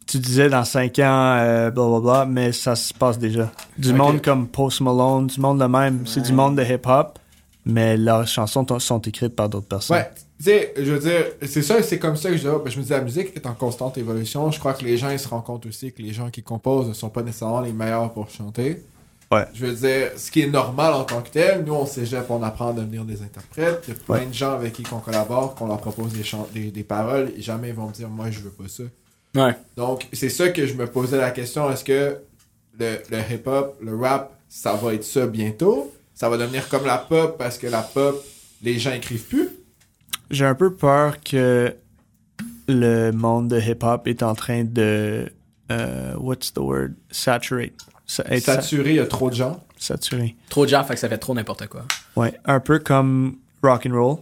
tu 0.06 0.18
disais 0.18 0.48
dans 0.48 0.64
5 0.64 0.98
ans, 0.98 1.36
euh, 1.38 1.70
blablabla, 1.70 2.26
mais 2.26 2.52
ça 2.52 2.74
se 2.74 2.92
passe 2.92 3.18
déjà. 3.18 3.50
Du 3.78 3.92
monde 3.92 4.20
comme 4.22 4.48
Post 4.48 4.80
Malone, 4.80 5.26
du 5.26 5.40
monde 5.40 5.60
de 5.60 5.64
même, 5.64 6.06
c'est 6.06 6.20
du 6.20 6.32
monde 6.32 6.56
de 6.56 6.62
hip-hop, 6.62 7.18
mais 7.64 7.96
leurs 7.96 8.26
chansons 8.26 8.66
sont 8.78 9.00
écrites 9.00 9.36
par 9.36 9.48
d'autres 9.48 9.66
personnes. 9.68 9.96
Ouais, 9.98 10.10
tu 10.38 10.44
sais, 10.44 10.74
je 10.76 10.92
veux 10.92 10.98
dire, 10.98 11.26
c'est 11.46 11.62
ça, 11.62 11.82
c'est 11.82 11.98
comme 11.98 12.16
ça 12.16 12.30
que 12.30 12.36
je, 12.36 12.48
ben, 12.48 12.68
je 12.68 12.78
me 12.78 12.82
dis, 12.84 12.90
la 12.90 13.00
musique 13.00 13.34
est 13.36 13.46
en 13.46 13.54
constante 13.54 13.96
évolution. 13.98 14.50
Je 14.50 14.58
crois 14.58 14.74
que 14.74 14.84
les 14.84 14.96
gens, 14.96 15.10
ils 15.10 15.18
se 15.18 15.28
rendent 15.28 15.44
compte 15.44 15.66
aussi 15.66 15.92
que 15.92 16.02
les 16.02 16.12
gens 16.12 16.30
qui 16.30 16.42
composent 16.42 16.88
ne 16.88 16.92
sont 16.94 17.10
pas 17.10 17.22
nécessairement 17.22 17.60
les 17.60 17.72
meilleurs 17.72 18.12
pour 18.12 18.28
chanter. 18.30 18.82
Ouais. 19.30 19.46
Je 19.54 19.64
veux 19.64 19.72
dire, 19.74 20.10
ce 20.18 20.30
qui 20.30 20.42
est 20.42 20.46
normal 20.50 20.92
en 20.92 21.04
tant 21.04 21.22
que 21.22 21.30
tel, 21.30 21.64
nous, 21.64 21.72
on 21.72 21.86
cégep, 21.86 22.28
on 22.28 22.42
apprend 22.42 22.68
à 22.68 22.72
devenir 22.74 23.04
des 23.04 23.22
interprètes. 23.22 23.84
Il 23.88 23.94
y 23.94 23.96
a 23.96 24.00
plein 24.00 24.14
Ouais. 24.16 24.26
de 24.26 24.34
gens 24.34 24.52
avec 24.52 24.74
qui 24.74 24.82
on 24.92 24.98
collabore, 24.98 25.54
qu'on 25.54 25.68
leur 25.68 25.78
propose 25.78 26.12
des, 26.12 26.22
des, 26.52 26.70
des 26.70 26.82
paroles, 26.84 27.32
et 27.36 27.40
jamais 27.40 27.68
ils 27.68 27.74
vont 27.74 27.86
me 27.88 27.92
dire, 27.94 28.10
moi, 28.10 28.30
je 28.30 28.40
veux 28.40 28.50
pas 28.50 28.68
ça. 28.68 28.82
Ouais. 29.34 29.56
Donc, 29.76 30.06
c'est 30.12 30.28
ça 30.28 30.50
que 30.50 30.66
je 30.66 30.74
me 30.74 30.86
posais 30.86 31.16
la 31.16 31.30
question. 31.30 31.70
Est-ce 31.70 31.82
que 31.84 32.18
le, 32.78 32.98
le 33.10 33.18
hip-hop, 33.34 33.76
le 33.80 33.96
rap, 33.96 34.36
ça 34.50 34.74
va 34.74 34.92
être 34.92 35.04
ça 35.04 35.26
bientôt? 35.26 35.90
Ça 36.14 36.28
va 36.28 36.36
devenir 36.36 36.68
comme 36.68 36.86
la 36.86 36.98
pop 36.98 37.36
parce 37.38 37.58
que 37.58 37.66
la 37.66 37.82
pop, 37.82 38.22
les 38.62 38.78
gens 38.78 38.92
écrivent 38.92 39.24
plus? 39.26 39.48
J'ai 40.30 40.44
un 40.44 40.54
peu 40.54 40.72
peur 40.74 41.16
que 41.22 41.74
le 42.68 43.10
monde 43.10 43.48
de 43.48 43.60
hip-hop 43.60 44.06
est 44.06 44.22
en 44.22 44.34
train 44.34 44.64
de. 44.64 45.30
euh, 45.70 46.14
what's 46.18 46.52
the 46.52 46.58
word? 46.58 46.90
Saturate. 47.10 47.72
Sa- 48.06 48.24
être 48.24 48.42
sa- 48.44 48.54
Saturé, 48.60 48.90
il 48.90 48.96
y 48.96 49.00
a 49.00 49.06
trop 49.06 49.30
de 49.30 49.34
gens. 49.34 49.60
saturé. 49.78 50.36
Trop 50.48 50.64
de 50.64 50.70
gens, 50.70 50.84
fait 50.84 50.94
que 50.94 51.00
ça 51.00 51.08
fait 51.08 51.18
trop 51.18 51.34
n'importe 51.34 51.66
quoi. 51.66 51.82
Ouais, 52.14 52.34
un 52.44 52.60
peu 52.60 52.78
comme 52.78 53.36
rock 53.62 53.86
and 53.86 53.94
roll. 53.94 54.16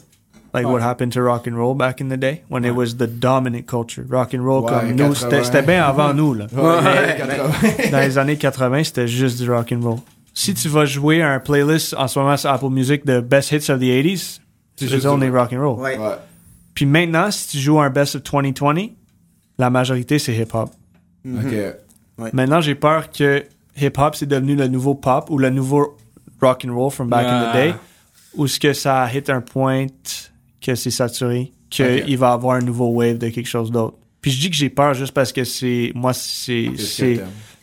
Like 0.54 0.66
Ouais. 0.66 0.72
what 0.72 0.80
happened 0.82 1.12
to 1.12 1.20
rock 1.22 1.46
and 1.48 1.54
roll 1.56 1.76
back 1.76 2.00
in 2.00 2.08
the 2.08 2.18
day? 2.18 2.42
When 2.50 2.64
it 2.64 2.72
was 2.74 2.96
the 2.96 3.06
dominant 3.06 3.62
culture. 3.66 4.04
Rock 4.08 4.34
and 4.34 4.42
roll 4.42 4.64
Ouais, 4.64 4.70
comme 4.70 4.92
nous, 4.96 5.04
80. 5.12 5.14
c'était 5.14 5.44
c'était 5.44 5.62
bien 5.62 5.84
avant 5.84 6.12
nous 6.14 6.34
là. 6.34 6.46
Ouais, 6.52 7.16
80. 7.18 7.90
Dans 7.92 7.98
les 8.00 8.18
années 8.18 8.36
80, 8.36 8.84
c'était 8.84 9.06
juste 9.06 9.40
du 9.40 9.48
rock 9.50 9.70
and 9.72 9.80
roll. 9.82 9.98
Si 10.34 10.54
tu 10.54 10.68
vas 10.68 10.84
jouer 10.86 11.22
un 11.22 11.38
playlist 11.40 11.94
en 11.94 12.06
ce 12.08 12.18
moment 12.18 12.36
sur 12.36 12.50
Apple 12.50 12.68
Music 12.70 13.04
de 13.04 13.20
best 13.20 13.50
hits 13.52 13.70
of 13.70 13.78
the 13.80 13.82
80s, 13.84 14.40
C'est 14.76 14.86
c'est 14.86 14.94
juste 14.94 15.06
rock 15.06 15.52
and 15.52 15.60
roll. 15.60 15.80
Ouais. 15.80 15.98
Ouais. 15.98 16.14
Puis 16.74 16.86
maintenant, 16.86 17.30
si 17.30 17.48
tu 17.48 17.58
joues 17.58 17.80
un 17.80 17.90
best 17.90 18.14
of 18.16 18.22
2020, 18.22 18.90
la 19.58 19.70
majorité 19.70 20.18
c'est 20.18 20.34
hip 20.36 20.48
hop. 20.54 20.70
Ok. 21.26 22.32
Maintenant, 22.32 22.60
j'ai 22.60 22.74
peur 22.74 23.10
que 23.10 23.44
hip 23.80 23.92
hop 23.98 24.14
c'est 24.14 24.26
devenu 24.26 24.54
le 24.56 24.68
nouveau 24.68 24.94
pop 24.94 25.28
ou 25.30 25.38
le 25.38 25.50
nouveau 25.50 25.96
rock 26.40 26.64
and 26.66 26.74
roll 26.74 26.90
from 26.90 27.08
back 27.08 27.26
in 27.26 27.50
the 27.50 27.52
day, 27.52 27.74
ou 28.34 28.46
ce 28.46 28.58
que 28.58 28.72
ça 28.72 29.06
hit 29.12 29.28
un 29.28 29.40
point 29.42 29.86
que 30.62 30.74
c'est 30.74 30.90
saturé, 30.90 31.52
qu'il 31.68 32.02
Ok. 32.02 32.10
va 32.18 32.32
avoir 32.32 32.56
un 32.56 32.60
nouveau 32.62 32.88
wave 32.88 33.18
de 33.18 33.28
quelque 33.28 33.48
chose 33.48 33.70
d'autre. 33.70 33.96
Puis 34.22 34.30
je 34.30 34.40
dis 34.40 34.50
que 34.50 34.56
j'ai 34.56 34.70
peur 34.70 34.94
juste 34.94 35.12
parce 35.12 35.32
que 35.32 35.44
c'est 35.44 35.92
moi 35.94 36.12
c'est 36.14 36.70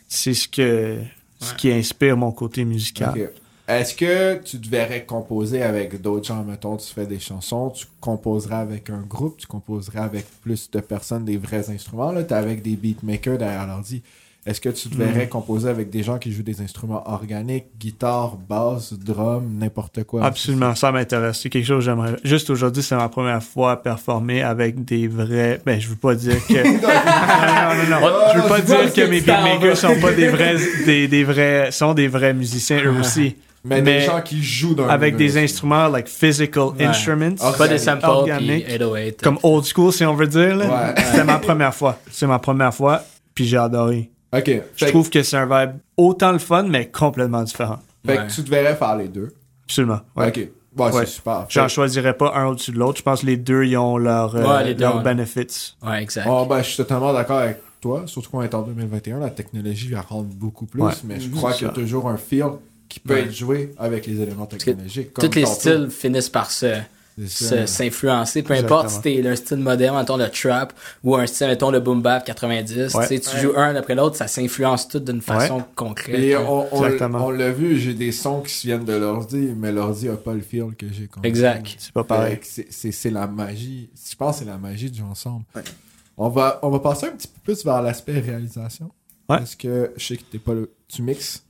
C'est 0.10 0.34
ce 0.34 0.48
que 0.48 0.98
ce 1.40 1.54
qui 1.54 1.72
inspire 1.72 2.18
mon 2.18 2.32
côté 2.32 2.66
musical. 2.66 3.32
Est-ce 3.68 3.96
que 3.96 4.42
tu 4.44 4.60
devrais 4.60 5.06
composer 5.06 5.62
avec 5.62 6.02
d'autres 6.02 6.28
gens, 6.28 6.42
mettons, 6.44 6.78
tu 6.78 6.88
fais 6.88 7.06
des 7.06 7.20
chansons, 7.20 7.70
tu 7.70 7.86
composerais 8.00 8.56
avec 8.56 8.90
un 8.90 9.02
groupe, 9.02 9.38
tu 9.40 9.48
composerais 9.48 10.00
avec 10.00 10.26
plus 10.42 10.72
de 10.72 10.80
personnes, 10.80 11.26
des 11.26 11.36
vrais 11.36 11.70
instruments, 11.70 12.14
là, 12.14 12.24
t'es 12.24 12.34
avec 12.34 12.62
des 12.62 12.78
beatmakers 12.78 13.38
derrière 13.38 13.68
l'ordi. 13.68 14.02
Est-ce 14.48 14.62
que 14.62 14.70
tu 14.70 14.88
devrais 14.90 15.26
Mm. 15.26 15.30
composer 15.30 15.70
avec 15.70 15.90
des 15.90 16.02
gens 16.04 16.18
qui 16.18 16.32
jouent 16.32 16.42
des 16.42 16.62
instruments 16.62 17.04
organiques, 17.06 17.66
guitare, 17.78 18.38
basse, 18.50 18.94
drum, 18.94 19.44
n'importe 19.60 20.04
quoi? 20.06 20.24
Absolument, 20.24 20.74
ça 20.74 20.92
m'intéresse. 20.92 21.40
C'est 21.42 21.50
quelque 21.50 21.66
chose 21.66 21.80
que 21.84 21.92
j'aimerais. 21.92 22.16
Juste 22.24 22.50
aujourd'hui, 22.50 22.82
c'est 22.82 22.96
ma 22.96 23.10
première 23.10 23.44
fois 23.44 23.84
performer 23.84 24.42
avec 24.42 24.86
des 24.86 25.08
vrais. 25.10 25.62
Ben, 25.66 25.80
je 25.82 25.90
veux 25.90 25.96
pas 25.98 26.16
dire 26.16 26.38
que. 26.48 26.54
non, 26.64 26.72
non, 26.72 28.00
non, 28.00 28.10
non. 28.10 28.18
Je 28.34 28.40
veux 28.42 28.48
pas 28.48 28.62
dire 28.62 28.94
que 28.94 29.02
que 29.02 29.08
mes 29.10 29.20
beatmakers 29.22 29.78
sont 29.78 30.00
pas 30.00 30.14
des 30.14 30.30
vrais, 30.30 30.56
des, 30.86 31.08
des 31.08 31.24
vrais, 31.24 31.72
sont 31.72 31.94
des 31.94 32.08
vrais 32.08 32.34
musiciens 32.34 32.82
eux 32.84 33.00
aussi. 33.00 33.36
Mais, 33.66 33.82
Mais 33.82 34.00
des 34.00 34.06
gens 34.06 34.22
qui 34.22 34.42
jouent 34.42 34.76
dans 34.76 34.88
Avec 34.88 35.18
des 35.18 35.38
instrument. 35.38 35.76
instruments 35.76 35.98
like 35.98 36.08
physical 36.08 36.64
Ouais. 36.80 36.86
instruments. 36.86 37.36
Pas 37.58 37.68
des 37.68 37.78
samples 37.80 38.00
puis 38.02 38.10
Organique. 38.10 38.66
808. 38.70 39.22
comme 39.22 39.40
old 39.44 39.66
school 39.66 39.92
si 39.92 40.06
on 40.06 40.14
veut 40.14 40.28
dire. 40.28 40.56
là. 40.56 40.66
Ouais. 40.96 41.04
C'était 41.04 41.24
ma 41.26 41.38
première 41.40 41.76
fois. 41.76 42.00
C'est 42.10 42.28
ma 42.28 42.40
première 42.40 42.74
fois, 42.74 43.04
puis 43.36 43.46
j'ai 43.46 43.58
adoré. 43.58 44.10
Ok. 44.34 44.46
Fait, 44.46 44.64
Je 44.76 44.86
trouve 44.88 45.10
que 45.10 45.24
c'est 45.24 45.38
un 45.38 45.46
vibe 45.46 45.76
autant 45.96 46.32
le 46.32 46.40
fun, 46.40 46.64
mais 46.64 46.88
complètement 46.90 47.44
différent. 47.44 47.80
fait 48.06 48.18
Ouais. 48.20 48.28
que 48.28 48.32
tu 48.34 48.42
devrais 48.42 48.76
faire 48.76 48.96
les 48.98 49.08
deux. 49.08 49.34
Absolument. 49.66 50.00
Ouais. 50.16 50.28
Ok. 50.30 50.48
Bon, 50.76 50.86
Ouais. 50.92 50.92
c'est 51.06 51.06
super. 51.14 51.46
J'en 51.50 51.64
Fait- 51.64 51.70
choisirais 51.70 52.14
pas 52.14 52.34
un 52.36 52.46
au-dessus 52.48 52.72
de 52.72 52.78
l'autre. 52.78 53.00
Je 53.00 53.04
pense 53.04 53.22
que 53.22 53.26
les 53.26 53.36
deux, 53.38 53.64
ils 53.66 53.76
ont 53.78 53.98
euh, 53.98 54.64
les 54.64 54.74
leurs 54.76 54.98
ouais. 54.98 55.04
benefits. 55.04 55.76
Ouais, 55.84 56.04
exact. 56.04 56.28
Oh, 56.30 56.46
ben, 56.48 56.60
je 56.62 56.68
suis 56.68 56.78
totalement 56.78 57.12
d'accord 57.14 57.40
avec 57.40 57.58
toi, 57.82 58.04
surtout 58.06 58.30
qu'on 58.30 58.44
est 58.44 58.54
en 58.54 58.62
2021, 58.62 59.20
la 59.20 59.30
technologie 59.30 59.90
elle 59.92 60.00
rentre 60.00 60.30
beaucoup 60.30 60.66
plus, 60.66 60.82
Ouais. 60.82 60.92
mais 61.04 61.20
je 61.20 61.30
crois 61.30 61.52
qu'il 61.54 61.68
y 61.68 61.70
a 61.70 61.74
toujours 61.74 62.08
un 62.10 62.18
feel 62.18 62.46
qui 62.90 63.00
peut 63.00 63.16
Ouais. 63.16 63.22
être 63.24 63.34
joué 63.34 63.74
avec 63.78 64.06
les 64.08 64.22
éléments 64.22 64.46
que 64.46 64.56
technologiques. 64.56 65.14
Tous 65.14 65.22
comme 65.22 65.32
les 65.36 65.44
tantôt. 65.44 65.56
styles 65.56 65.90
finissent 65.90 66.30
par 66.30 66.50
se. 66.52 66.76
S'influencer. 67.26 68.44
Peu 68.44 68.54
Exactement. 68.54 68.80
importe 68.80 68.94
si 68.94 69.02
t'es 69.02 69.28
un 69.28 69.36
style 69.36 69.58
moderne, 69.58 69.98
mettons 69.98 70.18
le 70.18 70.30
trap, 70.30 70.74
ou 71.04 71.16
un 71.16 71.26
style, 71.28 71.48
mettons 71.48 71.72
le 71.72 71.80
boom 71.80 72.02
bap 72.02 72.24
90, 72.26 72.94
Ouais. 72.94 73.08
tu 73.08 73.16
sais, 73.16 73.20
tu 73.20 73.36
Ouais. 73.36 73.42
joues 73.42 73.54
un 73.58 73.76
après 73.76 73.96
l'autre, 73.96 74.16
ça 74.16 74.28
s'influence 74.28 74.88
tout 74.88 75.00
d'une 75.00 75.22
façon 75.22 75.64
concrète. 75.76 76.16
Et 76.20 76.36
on, 76.38 76.74
on, 76.76 76.86
Exactement. 76.86 77.26
on 77.26 77.30
l'a 77.32 77.52
vu, 77.52 77.78
j'ai 77.80 77.94
des 77.94 78.12
sons 78.12 78.42
qui 78.42 78.68
viennent 78.68 78.86
de 78.86 78.94
l'ordi, 78.94 79.54
mais 79.56 79.72
l'ordi 79.72 80.10
a 80.10 80.16
pas 80.18 80.34
le 80.34 80.42
feel 80.42 80.76
que 80.78 80.88
j'ai 80.92 81.08
comme 81.08 81.26
Exact. 81.26 81.76
C'est 81.80 81.94
pas 81.94 82.04
pareil. 82.04 82.40
c'est- 82.42 83.08
la 83.12 83.26
magie. 83.28 83.90
Je 84.10 84.16
pense 84.16 84.38
que 84.40 84.44
c'est 84.44 84.50
la 84.50 84.58
magie 84.58 84.92
du 84.92 85.02
ensemble. 85.02 85.46
Ouais. 85.56 85.62
On, 86.18 86.30
va, 86.30 86.60
on 86.64 86.70
va 86.70 86.80
passer 86.80 87.06
un 87.08 87.12
petit 87.12 87.28
peu 87.28 87.40
plus 87.44 87.64
vers 87.64 87.82
l'aspect 87.82 88.20
réalisation. 88.20 88.86
Ouais. 89.30 89.38
Parce 89.38 89.56
que 89.56 89.92
je 89.98 90.06
sais 90.06 90.18
que 90.18 90.24
t'es 90.24 90.40
pas 90.40 90.54
le... 90.54 90.72
tu 90.88 91.02
mixes, 91.02 91.44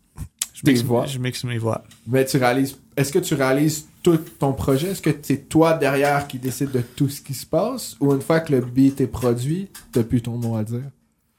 Je 0.54 0.62
tes 0.64 0.72
mixe, 0.72 0.84
voix. 0.84 1.06
je 1.06 1.20
mixe 1.20 1.44
mes 1.44 1.58
voix. 1.58 1.84
mais 2.08 2.26
tu 2.26 2.38
réalises. 2.38 2.76
Est-ce 2.98 3.12
que 3.12 3.20
tu 3.20 3.36
réalises 3.36 3.86
tout 4.04 4.18
ton 4.40 4.54
projet? 4.54 4.90
Est-ce 4.90 5.02
que 5.02 5.12
c'est 5.22 5.48
toi 5.48 5.74
derrière 5.74 6.28
qui 6.28 6.40
décide 6.40 6.72
de 6.72 6.82
tout 6.82 7.08
ce 7.10 7.22
qui 7.22 7.34
se 7.36 7.46
passe? 7.46 7.96
Ou 8.00 8.12
une 8.14 8.22
fois 8.22 8.40
que 8.40 8.52
le 8.52 8.62
beat 8.62 9.00
est 9.02 9.08
produit, 9.08 9.70
t'as 9.92 10.04
plus 10.04 10.22
ton 10.22 10.32
mot 10.38 10.58
à 10.58 10.64
dire? 10.64 10.82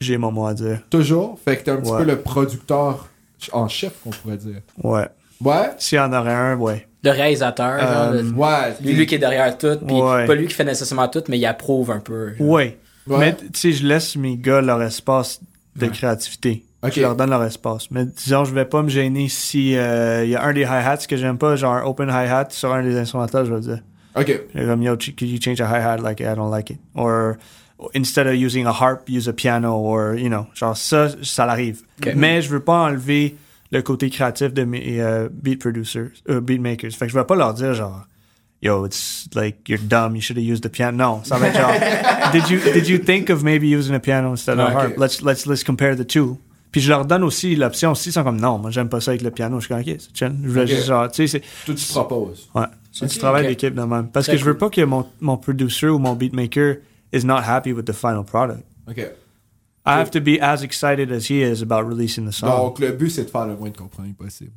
J'ai 0.00 0.16
mon 0.16 0.30
mot 0.30 0.46
à 0.46 0.54
dire. 0.54 0.80
Toujours? 0.88 1.38
Fait 1.44 1.56
que 1.56 1.64
t'es 1.64 1.70
un 1.72 1.76
petit 1.78 1.90
Ouais. 1.90 1.98
peu 1.98 2.04
le 2.04 2.20
producteur 2.20 3.08
en 3.52 3.66
chef, 3.68 3.92
qu'on 4.04 4.10
pourrait 4.10 4.36
dire. 4.36 4.60
Ouais. 4.82 5.08
Ouais? 5.44 5.70
S'il 5.78 5.96
y 5.96 6.00
en 6.00 6.12
aurait 6.12 6.32
un, 6.32 6.56
ouais. 6.56 6.86
Le 7.04 7.10
réalisateur, 7.10 7.78
genre, 7.80 8.12
Euh, 8.12 8.22
le- 8.22 8.30
Ouais. 8.30 8.74
lui, 8.82 8.92
lui 8.94 9.06
qui 9.06 9.14
est 9.16 9.18
derrière 9.18 9.56
tout, 9.58 9.76
puis 9.86 9.96
Ouais. 9.96 10.26
pas 10.26 10.34
lui 10.34 10.46
qui 10.46 10.54
fait 10.54 10.64
nécessairement 10.64 11.08
tout, 11.08 11.22
mais 11.28 11.38
il 11.38 11.46
approuve 11.46 11.90
un 11.90 12.00
peu. 12.00 12.34
genre. 12.36 12.46
Ouais. 12.48 12.78
Ouais. 13.06 13.18
Mais 13.18 13.36
tu 13.36 13.48
sais, 13.58 13.72
je 13.72 13.86
laisse 13.86 14.14
mes 14.16 14.36
gars 14.36 14.60
leur 14.60 14.82
espace 14.82 15.40
de 15.76 15.86
Ouais. 15.86 15.92
créativité. 15.92 16.64
Je 16.84 17.00
leur 17.00 17.16
donne 17.16 17.30
leur 17.30 17.42
espace. 17.42 17.90
Mais 17.90 18.04
disons, 18.04 18.44
je 18.44 18.54
vais 18.54 18.64
pas 18.64 18.82
me 18.82 18.88
gêner 18.88 19.28
si 19.28 19.76
euh, 19.76 20.24
il 20.24 20.30
y 20.30 20.36
a 20.36 20.44
un 20.44 20.52
des 20.52 20.62
hi-hats 20.62 21.06
que 21.08 21.16
j'aime 21.16 21.38
pas, 21.38 21.56
genre 21.56 21.84
open 21.86 22.08
hi-hat 22.08 22.48
sur 22.50 22.72
un 22.72 22.82
des 22.82 22.96
instrumentales, 22.96 23.46
je 23.46 23.54
vais 23.54 23.60
dire. 23.60 23.80
Ok. 24.14 24.26
They're 24.52 24.66
Comme, 24.66 24.82
yo, 24.82 24.96
could 24.96 25.22
you 25.22 25.38
change 25.40 25.60
a 25.60 25.66
hi-hat? 25.66 25.98
Like, 25.98 26.20
I 26.20 26.34
don't 26.34 26.50
like 26.50 26.70
it. 26.70 26.78
Or, 26.94 27.38
instead 27.94 28.26
of 28.26 28.34
using 28.34 28.66
a 28.66 28.72
harp, 28.72 29.08
use 29.08 29.28
a 29.28 29.32
piano. 29.32 29.76
Or, 29.76 30.14
you 30.14 30.28
know, 30.28 30.46
genre 30.54 30.76
ça, 30.76 31.08
ça 31.22 31.46
l'arrive. 31.46 31.82
Ok. 32.00 32.14
Mais 32.14 32.42
je 32.42 32.48
veux 32.48 32.60
pas 32.60 32.84
enlever 32.84 33.36
le 33.70 33.82
côté 33.82 34.08
créatif 34.08 34.52
de 34.52 34.64
mes 34.64 35.00
euh, 35.00 35.28
beat 35.30 35.60
producers, 35.60 36.10
euh, 36.28 36.40
beat 36.40 36.60
makers. 36.60 36.92
Fait 36.92 37.06
que 37.06 37.12
je 37.12 37.18
vais 37.18 37.24
pas 37.24 37.36
leur 37.36 37.54
dire 37.54 37.74
genre, 37.74 38.06
yo, 38.62 38.86
it's 38.86 39.28
like, 39.34 39.68
you're 39.68 39.80
dumb, 39.80 40.14
you 40.14 40.22
should 40.22 40.38
have 40.38 40.46
used 40.46 40.62
the 40.62 40.70
piano. 40.70 40.96
Non, 40.96 41.24
ça 41.24 41.38
va 41.38 41.48
être 41.48 41.58
genre, 41.58 42.32
did 42.32 42.48
you, 42.48 42.60
did 42.72 42.88
you 42.88 42.98
think 42.98 43.30
of 43.30 43.42
maybe 43.42 43.66
using 43.66 43.94
a 43.94 44.00
piano 44.00 44.30
instead 44.30 44.58
of 44.58 44.68
a 44.68 44.72
harp? 44.72 44.96
Let's, 44.96 45.22
let's, 45.22 45.46
let's 45.46 45.62
compare 45.62 45.94
the 45.94 46.04
two. 46.04 46.38
Puis 46.70 46.80
je 46.82 46.88
leur 46.90 47.04
donne 47.06 47.24
aussi 47.24 47.56
l'option 47.56 47.92
aussi, 47.92 48.10
ils 48.10 48.12
sont 48.12 48.22
comme, 48.24 48.40
non, 48.40 48.58
moi 48.58 48.70
j'aime 48.70 48.88
pas 48.88 49.00
ça 49.00 49.12
avec 49.12 49.22
le 49.22 49.30
piano. 49.30 49.58
Je 49.60 49.66
suis 49.66 49.68
comme, 49.74 49.80
ok, 49.80 50.00
c'est 50.00 50.16
chill. 50.16 50.32
Je 50.42 50.48
voulais 50.48 50.66
juste 50.66 50.86
genre, 50.86 51.10
tu 51.10 51.26
sais, 51.26 51.38
c'est, 51.40 51.64
Tout 51.66 51.74
tu 51.74 51.86
proposes. 51.86 52.48
Ouais. 52.54 52.66
C'est 52.92 53.04
Ok, 53.06 53.10
du 53.12 53.18
travail 53.18 53.46
d'équipe 53.46 53.74
de 53.74 53.82
même. 53.82 54.08
Parce 54.10 54.26
que 54.26 54.36
je 54.36 54.44
veux 54.44 54.56
pas 54.58 54.68
que 54.70 54.80
mon, 54.82 55.06
mon 55.20 55.36
producer 55.36 55.88
ou 55.88 55.98
mon 55.98 56.14
beatmaker 56.14 56.76
is 57.12 57.24
not 57.24 57.38
happy 57.46 57.72
with 57.72 57.84
the 57.86 57.92
final 57.92 58.24
product. 58.24 58.64
Ok. 58.88 58.98
I 59.86 59.92
have 59.92 60.10
to 60.10 60.20
be 60.20 60.38
as 60.42 60.62
excited 60.62 61.10
as 61.10 61.30
he 61.30 61.40
is 61.42 61.62
about 61.62 61.88
releasing 61.88 62.26
the 62.28 62.32
song. 62.32 62.48
Donc, 62.50 62.78
le 62.78 62.92
but, 62.92 63.08
c'est 63.10 63.24
de 63.24 63.30
faire 63.30 63.46
le 63.46 63.56
moins 63.56 63.70
de 63.70 63.76
compromis 63.76 64.12
possible. 64.12 64.52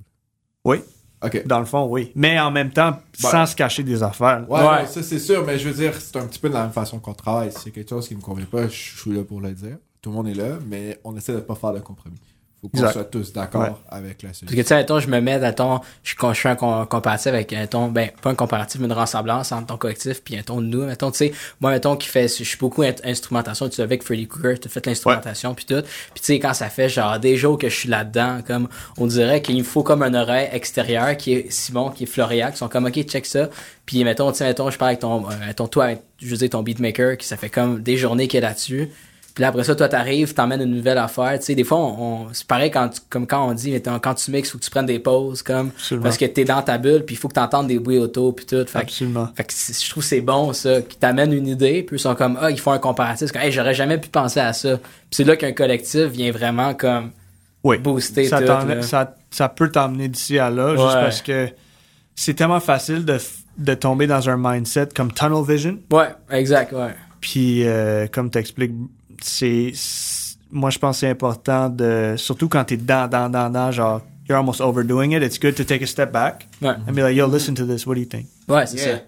oui, 0.66 0.80
Ok. 1.24 1.46
dans 1.46 1.60
le 1.60 1.66
fond, 1.66 1.88
oui. 1.90 2.12
Mais 2.16 2.38
en 2.40 2.52
même 2.52 2.72
temps, 2.72 2.92
Ben. 3.22 3.30
sans 3.30 3.46
se 3.46 3.56
cacher 3.56 3.84
des 3.84 4.04
affaires. 4.04 4.44
Ouais, 4.50 4.60
Ouais. 4.60 4.86
ça 4.88 5.02
c'est 5.04 5.20
sûr, 5.20 5.46
mais 5.46 5.58
je 5.58 5.70
veux 5.70 5.74
dire, 5.76 5.94
c'est 6.02 6.18
un 6.18 6.26
petit 6.26 6.40
peu 6.40 6.50
de 6.50 6.56
la 6.56 6.64
même 6.64 6.72
façon 6.74 7.00
qu'on 7.00 7.14
travaille. 7.14 7.52
Si 7.54 7.60
c'est 7.64 7.72
quelque 7.72 7.90
chose 7.90 8.08
qui 8.08 8.16
me 8.16 8.22
convient 8.22 8.46
pas, 8.46 8.68
je 8.68 8.98
suis 9.00 9.12
là 9.12 9.24
pour 9.24 9.40
le 9.40 9.52
dire. 9.54 9.78
Tout 10.02 10.10
le 10.10 10.16
monde 10.16 10.28
est 10.30 10.34
là, 10.34 10.58
mais 10.68 11.00
on 11.04 11.16
essaie 11.16 11.34
de 11.34 11.40
pas 11.40 11.56
faire 11.56 11.74
de 11.74 11.80
compromis. 11.80 12.18
Faut 12.60 12.68
qu'on 12.70 12.92
soit 12.92 13.06
tous 13.06 13.34
d'accord 13.34 13.62
Ouais. 13.64 13.70
avec 13.90 14.22
la 14.22 14.30
Parce 14.30 14.42
que, 14.42 14.46
solution. 14.46 14.62
tu 14.64 14.68
sais, 14.68 14.76
mettons, 14.76 15.00
je 15.00 15.08
me 15.08 15.20
mets, 15.20 15.40
mettons, 15.40 15.80
je, 16.04 16.14
je 16.16 16.34
fais 16.40 16.50
un 16.50 16.56
com- 16.56 16.86
comparatif 16.88 17.26
avec, 17.28 17.52
mettons, 17.54 17.88
ben, 17.88 18.12
pas 18.22 18.30
un 18.30 18.36
comparatif, 18.36 18.80
mais 18.80 18.86
une 18.86 18.94
ressemblance 18.94 19.52
entre 19.52 19.66
ton 19.66 19.78
collectif 19.78 20.22
puis, 20.24 20.36
mettons, 20.36 20.62
nous, 20.62 20.86
mettons, 20.86 21.10
tu 21.10 21.18
sais, 21.18 21.34
moi, 21.60 21.72
mettons, 21.72 21.96
qui 21.96 22.08
fait, 22.08 22.28
je 22.28 22.44
suis 22.44 22.60
beaucoup 22.60 22.84
instrumentation, 23.04 23.68
tu 23.68 23.78
sais, 23.78 23.82
avec 23.82 24.04
Freddy 24.04 24.28
Krueger, 24.28 24.60
tu 24.60 24.68
as 24.68 24.72
fait 24.72 24.86
l'instrumentation 24.86 25.56
puis 25.56 25.66
tout. 25.66 25.82
Puis, 25.82 26.22
tu 26.22 26.26
sais, 26.26 26.40
quand 26.40 26.54
ça 26.54 26.70
fait, 26.70 26.88
genre, 26.88 27.20
des 27.20 27.36
jours 27.36 27.58
que 27.58 27.68
je 27.68 27.76
suis 27.76 27.90
là-dedans, 27.90 28.42
comme, 28.46 28.70
on 29.00 29.08
dirait 29.08 29.42
qu'il 29.42 29.58
me 29.58 29.64
faut 29.64 29.82
comme 29.82 30.04
un 30.04 30.14
oreille 30.14 30.50
extérieur 30.52 31.18
qui 31.18 31.34
est 31.34 31.52
Simon, 31.52 31.90
qui 31.90 32.04
est 32.04 32.08
Floriac, 32.08 32.52
qui 32.54 32.58
sont 32.60 32.70
comme, 32.70 32.86
ok, 32.86 33.02
check 33.06 33.26
ça. 33.26 33.50
Puis, 33.88 34.04
mettons, 34.04 34.32
tu 34.32 34.38
sais, 34.38 34.46
mettons, 34.46 34.70
je 34.70 34.78
parle 34.78 34.90
avec 34.90 35.00
ton, 35.00 35.28
euh, 35.32 35.54
ton, 35.56 35.68
toi, 35.68 35.90
je 36.20 36.28
veux 36.28 36.38
dire, 36.38 36.50
ton 36.52 36.62
beatmaker, 36.62 37.18
qui 37.18 37.26
ça 37.26 37.38
fait 37.38 37.50
comme 37.50 37.82
des 37.82 37.98
journées 37.98 38.28
qu'il 38.28 38.38
est 38.38 38.42
là-dessus. 38.42 38.90
Puis 39.34 39.44
après 39.46 39.64
ça, 39.64 39.76
toi, 39.76 39.88
t'arrives, 39.88 40.34
t'emmènes 40.34 40.62
une 40.62 40.76
nouvelle 40.76 40.98
affaire. 40.98 41.40
Tu 41.40 41.46
sais, 41.46 41.56
des 41.56 41.64
fois, 41.64 41.78
on, 41.78 42.26
on- 42.26 42.28
c'est 42.34 42.46
pareil 42.46 42.70
quand 42.70 42.90
tu- 42.90 43.00
comme 43.10 43.26
quand 43.26 43.48
on 43.48 43.54
dit, 43.54 43.72
mettons, 43.72 43.98
quand 44.00 44.14
tu 44.16 44.30
mixes, 44.32 44.52
faut 44.52 44.58
que 44.58 44.64
tu 44.64 44.70
prennes 44.70 44.86
des 44.86 45.00
pauses, 45.00 45.42
comme, 45.42 45.70
Absolument. 45.76 46.04
parce 46.04 46.18
que 46.18 46.26
t'es 46.26 46.44
dans 46.44 46.62
ta 46.62 46.78
bulle, 46.78 47.04
puis 47.06 47.16
il 47.16 47.18
faut 47.18 47.28
que 47.30 47.34
t'entendes 47.36 47.68
des 47.68 47.80
bruits 47.80 47.98
auto, 48.00 48.32
puis 48.34 48.46
tout. 48.46 48.66
Fait, 48.68 48.80
Absolument. 48.80 49.30
fait 49.36 49.44
que 49.46 49.54
je 49.54 49.90
trouve 49.90 50.04
que 50.04 50.10
c'est 50.10 50.22
bon, 50.22 50.52
ça, 50.54 50.82
qui 50.82 50.98
t'amène 50.98 51.32
une 51.34 51.48
idée, 51.48 51.84
puis 51.84 51.96
ils 51.96 52.00
sont 52.00 52.16
comme, 52.16 52.38
ah, 52.42 52.52
ils 52.52 52.60
font 52.60 52.72
un 52.72 52.80
comparatif. 52.80 53.32
Comme, 53.32 53.42
hey, 53.42 53.52
j'aurais 53.52 53.74
jamais 53.74 53.98
pu 53.98 54.10
penser 54.10 54.40
à 54.40 54.54
ça. 54.54 54.78
Puis 54.78 54.86
c'est 55.12 55.24
là 55.24 55.36
qu'un 55.36 55.54
collectif 55.54 56.06
vient 56.08 56.32
vraiment, 56.32 56.74
comme, 56.74 57.12
Oui. 57.64 57.78
booster 57.78 58.26
ça, 58.26 58.42
tout, 58.42 58.82
ça, 58.82 59.16
ça 59.30 59.48
peut 59.50 59.70
t'emmener 59.72 60.08
d'ici 60.08 60.40
à 60.40 60.50
là, 60.50 60.72
juste 60.76 60.94
parce 60.94 61.22
que 61.22 61.48
c'est 62.16 62.34
tellement 62.34 62.60
facile 62.60 63.06
de, 63.06 63.18
de 63.58 63.74
tomber 63.76 64.08
dans 64.08 64.30
un 64.30 64.36
mindset 64.38 64.90
comme 64.96 65.12
tunnel 65.14 65.44
vision. 65.48 65.78
Ouais, 65.92 66.10
exact, 66.32 66.74
ouais. 66.74 66.94
Puis, 67.22 67.68
euh, 67.68 68.08
comme 68.12 68.30
t'expliques, 68.32 68.74
c'est, 69.22 69.72
c'est- 69.74 70.38
moi, 70.52 70.70
je 70.70 70.80
pense 70.80 70.98
que 70.98 71.00
c'est 71.02 71.10
important 71.10 71.70
de, 71.70 72.16
surtout 72.18 72.50
quand 72.50 72.64
t'es 72.66 72.78
dans, 72.78 73.10
dans, 73.10 73.30
dans, 73.30 73.50
dans, 73.50 73.72
genre, 73.72 74.02
you're 74.28 74.38
almost 74.38 74.60
overdoing 74.62 75.12
it, 75.12 75.24
it's 75.24 75.40
good 75.40 75.56
to 75.56 75.64
take 75.64 75.82
a 75.84 75.88
step 75.88 76.12
back 76.12 76.48
Ouais, 76.62 76.70
and 76.88 76.94
be 76.94 77.00
like, 77.00 77.16
yo, 77.16 77.28
listen 77.28 77.54
to 77.56 77.66
this, 77.66 77.86
what 77.86 77.96
do 77.96 78.02
you 78.02 78.06
think? 78.08 78.28
ouais 78.50 78.66
c'est 78.68 78.78
Yeah. 78.78 78.96
ça. 78.98 79.02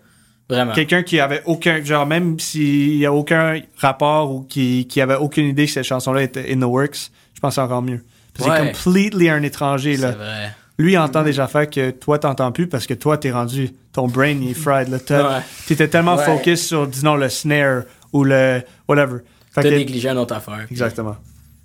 Vraiment. 0.50 0.74
Quelqu'un 0.74 1.04
qui 1.04 1.20
avait 1.22 1.42
aucun, 1.46 1.82
genre, 1.84 2.06
même 2.06 2.38
s'il 2.40 2.98
y 2.98 3.06
a 3.06 3.14
aucun 3.14 3.60
rapport 3.78 4.30
ou 4.34 4.42
qui, 4.42 4.86
qui 4.88 5.00
avait 5.02 5.16
aucune 5.16 5.46
idée 5.48 5.66
que 5.66 5.72
cette 5.72 5.86
chanson-là 5.86 6.22
était 6.24 6.54
in 6.54 6.60
the 6.60 6.64
works, 6.66 7.12
je 7.34 7.40
pense 7.40 7.52
que 7.52 7.56
c'est 7.56 7.62
encore 7.62 7.82
mieux. 7.82 8.04
Parce 8.38 8.50
que 8.50 8.54
Ouais. 8.54 8.74
C'est 8.74 8.84
completely 8.86 9.30
un 9.30 9.42
étranger, 9.42 9.96
C'est 9.96 10.02
là. 10.02 10.12
vrai. 10.12 10.52
Lui, 10.78 10.98
entend 10.98 11.24
des 11.24 11.40
affaires 11.40 11.70
que 11.70 11.92
toi, 11.92 12.20
t'entends 12.20 12.52
plus 12.52 12.68
parce 12.68 12.86
que 12.88 12.94
toi, 12.94 13.18
t'es 13.18 13.32
rendu, 13.32 13.70
ton 13.94 14.08
brain, 14.08 14.32
il 14.42 14.50
est 14.50 14.54
fried, 14.54 14.90
là. 14.90 15.00
T'as- 15.00 15.38
Ouais. 15.38 15.44
T'étais 15.66 15.88
tellement 15.88 16.16
Ouais. 16.18 16.26
focus 16.26 16.68
sur, 16.68 16.88
disons, 16.88 17.16
le 17.16 17.30
snare 17.30 17.84
ou 18.12 18.24
le, 18.26 18.62
whatever. 18.90 19.20
Fait 19.54 19.62
T'as 19.64 19.70
négligé 19.72 20.10
une 20.10 20.18
autre 20.18 20.34
affaire. 20.36 20.64
puis 20.66 20.74
Exactement. 20.76 21.16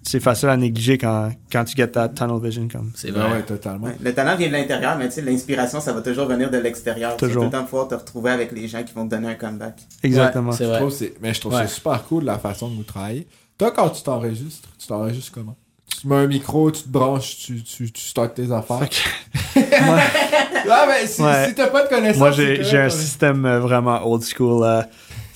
C'est 0.03 0.20
facile 0.20 0.48
à 0.48 0.57
négliger 0.57 0.96
quand, 0.96 1.31
quand 1.51 1.64
tu 1.64 1.77
get 1.77 1.88
that 1.88 2.11
tunnel 2.11 2.38
vision 2.40 2.68
comme. 2.70 2.92
C'est 2.94 3.11
vrai. 3.11 3.31
ouais, 3.33 3.42
totalement. 3.42 3.88
Ouais. 3.88 3.96
Le 4.01 4.14
talent 4.14 4.37
vient 4.37 4.46
de 4.48 4.53
l'intérieur, 4.53 4.96
mais 4.96 5.09
tu 5.09 5.16
sais, 5.16 5.22
l'inspiration, 5.22 5.81
ça 5.81 5.92
va 5.92 6.01
toujours 6.03 6.27
venir 6.27 6.51
de 6.51 6.57
l'extérieur. 6.59 7.16
Tu 7.16 7.24
vas 7.24 7.29
Toujours. 7.29 7.42
tout 7.44 7.51
le 7.51 7.59
temps 7.59 7.64
pouvoir 7.64 7.88
te 7.88 7.94
retrouver 7.94 8.31
avec 8.31 8.53
les 8.53 8.68
gens 8.68 8.83
qui 8.85 8.94
vont 8.94 9.05
te 9.07 9.11
donner 9.11 9.29
un 9.29 9.35
comeback. 9.35 9.74
Exactement. 10.03 10.51
Ouais, 10.51 10.57
c'est 10.57 10.64
Je 10.64 10.68
vrai. 10.70 10.79
trouve 10.79 10.90
c'est- 10.92 11.14
mais 11.20 11.35
je 11.35 11.40
trouve 11.40 11.53
Ouais. 11.55 11.62
ça 11.62 11.66
super 11.68 12.05
cool 12.05 12.24
la 12.24 12.38
façon 12.38 12.68
de 12.70 12.77
vous 12.77 12.85
travailler. 12.85 13.27
Toi, 13.59 13.70
quand 13.72 13.90
tu 13.90 14.03
t'enregistres, 14.03 14.68
tu 14.79 14.87
t'enregistres 14.87 15.33
comment? 15.33 15.57
Tu 15.90 16.03
te 16.03 16.07
mets 16.07 16.16
un 16.16 16.27
micro, 16.27 16.70
tu 16.70 16.83
te 16.85 16.88
branches, 16.88 17.37
tu, 17.38 17.62
tu, 17.62 17.90
tu 17.90 18.03
startes 18.03 18.35
tes 18.35 18.53
affaires? 18.53 18.88
Ah, 19.57 20.87
mais 20.88 21.07
si, 21.07 21.20
Ouais. 21.22 21.48
si 21.48 21.55
t'as 21.55 21.66
pas 21.68 21.83
de 21.85 21.88
connaissances. 21.88 22.18
Moi, 22.18 22.31
j'ai 22.31 22.79
un 22.79 22.88
système 22.90 23.44
euh, 23.44 23.59
vraiment 23.61 24.07
old 24.11 24.22
school. 24.22 24.62
euh. 24.64 24.83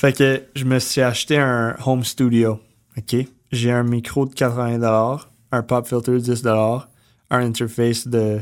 Fait 0.02 0.12
que 0.12 0.42
je 0.56 0.64
me 0.64 0.80
suis 0.80 1.00
acheté 1.00 1.38
un 1.38 1.76
home 1.86 2.02
studio. 2.02 2.58
OK? 2.98 3.24
J'ai 3.52 3.70
un 3.70 3.84
micro 3.84 4.26
de 4.26 4.34
80$, 4.34 5.20
un 5.52 5.62
pop 5.62 5.86
filter 5.86 6.10
de 6.10 6.18
10$, 6.18 6.82
un 7.30 7.40
interface 7.40 8.08
de 8.08 8.40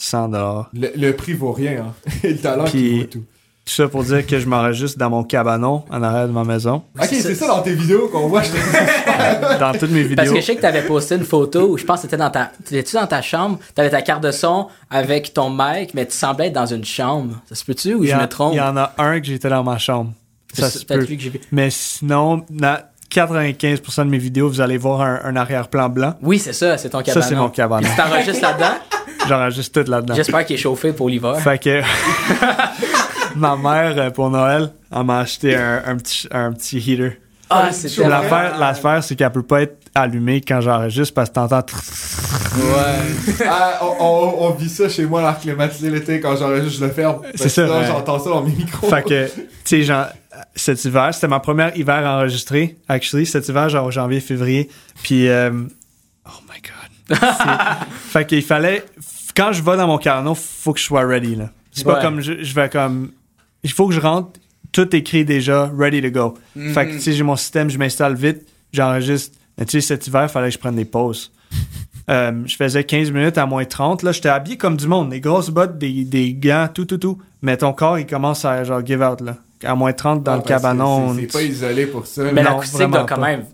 100$. 0.00 0.66
Le, 0.72 0.90
le 0.96 1.12
prix 1.12 1.34
vaut 1.34 1.52
rien, 1.52 1.86
hein. 1.86 1.94
le 2.24 2.36
talent 2.36 2.64
qui 2.64 2.98
vaut 2.98 3.04
tout. 3.04 3.24
Tout 3.64 3.72
ça 3.72 3.88
pour 3.88 4.02
dire 4.02 4.26
que 4.26 4.38
je 4.40 4.46
m'enregistre 4.46 4.98
dans 4.98 5.08
mon 5.08 5.22
cabanon 5.22 5.84
en 5.90 6.02
arrière 6.02 6.26
de 6.26 6.32
ma 6.32 6.44
maison. 6.44 6.82
Ok, 7.00 7.08
c'est 7.08 7.34
ça 7.34 7.46
dans 7.46 7.62
tes 7.62 7.72
vidéos 7.72 8.08
qu'on 8.08 8.26
voit. 8.26 8.42
Je 8.42 8.50
te... 8.52 9.58
Dans 9.58 9.72
toutes 9.78 9.90
mes 9.90 10.02
vidéos. 10.02 10.16
Parce 10.16 10.30
que 10.30 10.40
je 10.40 10.44
sais 10.44 10.56
que 10.56 10.60
t'avais 10.60 10.82
posté 10.82 11.14
une 11.14 11.24
photo 11.24 11.68
où 11.68 11.78
je 11.78 11.84
pense 11.84 12.00
que 12.00 12.02
c'était 12.02 12.18
dans 12.18 12.30
ta. 12.30 12.50
T'étais-tu 12.64 12.96
dans 12.96 13.06
ta 13.06 13.22
chambre? 13.22 13.60
T'avais 13.74 13.90
ta 13.90 14.02
carte 14.02 14.22
de 14.24 14.32
son 14.32 14.66
avec 14.90 15.32
ton 15.32 15.48
mic, 15.48 15.94
mais 15.94 16.04
tu 16.04 16.14
semblais 16.14 16.48
être 16.48 16.52
dans 16.52 16.66
une 16.66 16.84
chambre. 16.84 17.40
Ça 17.48 17.54
se 17.54 17.64
peut-tu 17.64 17.94
ou 17.94 18.04
je 18.04 18.14
me 18.14 18.26
trompe? 18.26 18.52
il 18.52 18.58
y 18.58 18.60
en 18.60 18.76
a 18.76 18.92
un 18.98 19.20
que 19.20 19.26
j'étais 19.26 19.48
dans 19.48 19.64
ma 19.64 19.78
chambre. 19.78 20.12
Ça 20.54 20.70
se 20.70 20.84
peut. 20.84 20.96
lui 21.04 21.16
que. 21.18 21.24
Mais 21.52 21.68
sinon, 21.70 22.44
na- 22.50 22.90
95% 23.10 24.04
de 24.06 24.10
mes 24.10 24.18
vidéos, 24.18 24.48
vous 24.48 24.60
allez 24.60 24.76
voir 24.78 25.00
un, 25.02 25.20
un 25.24 25.36
arrière-plan 25.36 25.88
blanc. 25.88 26.14
Oui, 26.22 26.38
c'est 26.38 26.52
ça, 26.52 26.76
c'est 26.78 26.88
ton 26.90 26.98
Ça, 26.98 27.04
cabanon. 27.04 27.26
c'est 27.28 27.34
mon 27.36 27.48
cabanon. 27.48 27.88
Tu 27.88 27.96
t'enregistres 27.96 28.42
là-dedans. 28.42 28.74
J'enregistre 29.28 29.82
tout 29.82 29.90
là-dedans. 29.90 30.14
J'espère 30.14 30.44
qu'il 30.44 30.56
est 30.56 30.58
chauffé 30.58 30.92
pour 30.92 31.08
l'hiver. 31.08 31.38
Fait 31.40 31.58
que 31.62 31.80
ma 33.36 33.56
mère, 33.56 33.94
euh, 33.96 34.10
pour 34.10 34.30
Noël, 34.30 34.70
elle 34.94 35.04
m'a 35.04 35.20
acheté 35.20 35.56
un, 35.56 35.82
un 35.86 35.96
petit, 35.96 36.28
un 36.30 36.52
petit 36.52 36.78
heater. 36.78 37.18
Ah, 37.50 37.70
c'est. 37.72 37.96
L'affaire, 38.06 38.58
l'affaire, 38.58 39.04
c'est 39.04 39.14
qu'elle 39.16 39.30
peut 39.30 39.42
pas 39.42 39.62
être 39.62 39.76
allumée 39.94 40.40
quand 40.40 40.60
j'enregistre 40.60 41.14
parce 41.14 41.28
que 41.30 41.34
t'entends. 41.34 41.64
Ouais. 42.56 43.34
Ah, 43.48 43.80
on, 43.82 43.96
on, 44.04 44.46
on 44.46 44.50
vit 44.50 44.68
ça 44.68 44.88
chez 44.88 45.06
moi, 45.06 45.20
l'air 45.20 45.38
climatisé 45.38 45.90
l'été, 45.90 46.20
quand 46.20 46.36
j'enregistre, 46.36 46.78
je 46.80 46.84
le 46.84 46.90
ferme. 46.92 47.20
C'est 47.34 47.48
ça, 47.48 47.66
sinon, 47.66 47.80
ouais. 47.80 47.86
j'entends 47.86 48.18
ça 48.18 48.30
dans 48.30 48.42
mes 48.42 48.52
micros. 48.52 48.88
Fait 48.88 49.02
que, 49.02 49.26
tu 49.26 49.42
sais, 49.64 49.82
genre, 49.82 50.06
cet 50.54 50.84
hiver, 50.84 51.12
c'était 51.12 51.28
ma 51.28 51.40
première 51.40 51.76
hiver 51.76 52.04
enregistrée, 52.06 52.76
actually, 52.88 53.26
cet 53.26 53.48
hiver, 53.48 53.68
genre 53.68 53.90
janvier, 53.90 54.20
février. 54.20 54.68
Puis, 55.02 55.28
euh, 55.28 55.50
oh 56.26 56.40
my 56.48 56.60
god. 56.60 57.18
Fait 58.08 58.26
qu'il 58.26 58.42
fallait, 58.42 58.84
quand 59.36 59.52
je 59.52 59.62
vais 59.62 59.76
dans 59.76 59.86
mon 59.86 59.98
carnet, 59.98 60.32
faut 60.34 60.72
que 60.72 60.78
je 60.78 60.84
sois 60.84 61.04
ready, 61.04 61.36
là. 61.36 61.50
C'est 61.72 61.84
pas 61.84 62.00
comme, 62.00 62.20
je, 62.20 62.42
je 62.42 62.54
vais 62.54 62.68
comme, 62.68 63.10
il 63.64 63.72
faut 63.72 63.88
que 63.88 63.94
je 63.94 64.00
rentre, 64.00 64.38
tout 64.70 64.94
écrit 64.94 65.24
déjà, 65.24 65.70
ready 65.76 66.00
to 66.00 66.10
go. 66.10 66.34
Fait 66.72 66.86
que, 66.86 66.92
tu 66.92 67.00
sais, 67.00 67.12
j'ai 67.12 67.24
mon 67.24 67.36
système, 67.36 67.68
je 67.68 67.78
m'installe 67.78 68.14
vite, 68.14 68.46
j'enregistre. 68.72 69.36
Mais 69.58 69.64
tu 69.64 69.80
sais, 69.80 69.86
cet 69.88 70.06
hiver, 70.06 70.24
il 70.24 70.28
fallait 70.28 70.48
que 70.48 70.54
je 70.54 70.58
prenne 70.58 70.76
des 70.76 70.84
pauses. 70.84 71.32
Euh, 72.10 72.42
je 72.44 72.56
faisais 72.56 72.84
15 72.84 73.12
minutes 73.12 73.38
à 73.38 73.46
moins 73.46 73.64
30. 73.64 74.02
Là, 74.02 74.12
j'étais 74.12 74.28
habillé 74.28 74.58
comme 74.58 74.76
du 74.76 74.86
monde. 74.86 75.08
Des 75.08 75.20
grosses 75.20 75.48
bottes, 75.48 75.78
des, 75.78 76.04
des 76.04 76.34
gants, 76.34 76.68
tout, 76.68 76.84
tout, 76.84 76.98
tout. 76.98 77.18
Mais 77.40 77.56
ton 77.56 77.72
corps, 77.72 77.98
il 77.98 78.04
commence 78.04 78.44
à 78.44 78.62
genre 78.62 78.84
give 78.84 79.00
out, 79.00 79.22
là. 79.22 79.38
À 79.64 79.74
moins 79.74 79.92
30 79.92 80.22
dans 80.22 80.32
Ah, 80.32 80.36
le 80.36 80.42
cabanon. 80.42 81.14
C'est 81.14 81.32
pas 81.32 81.42
isolé 81.42 81.86
pour 81.86 82.06
ça. 82.06 82.22
Mais 82.32 82.42
l'acoustique 82.42 82.90
doit 82.90 83.04
quand 83.06 83.20
même, 83.20 83.44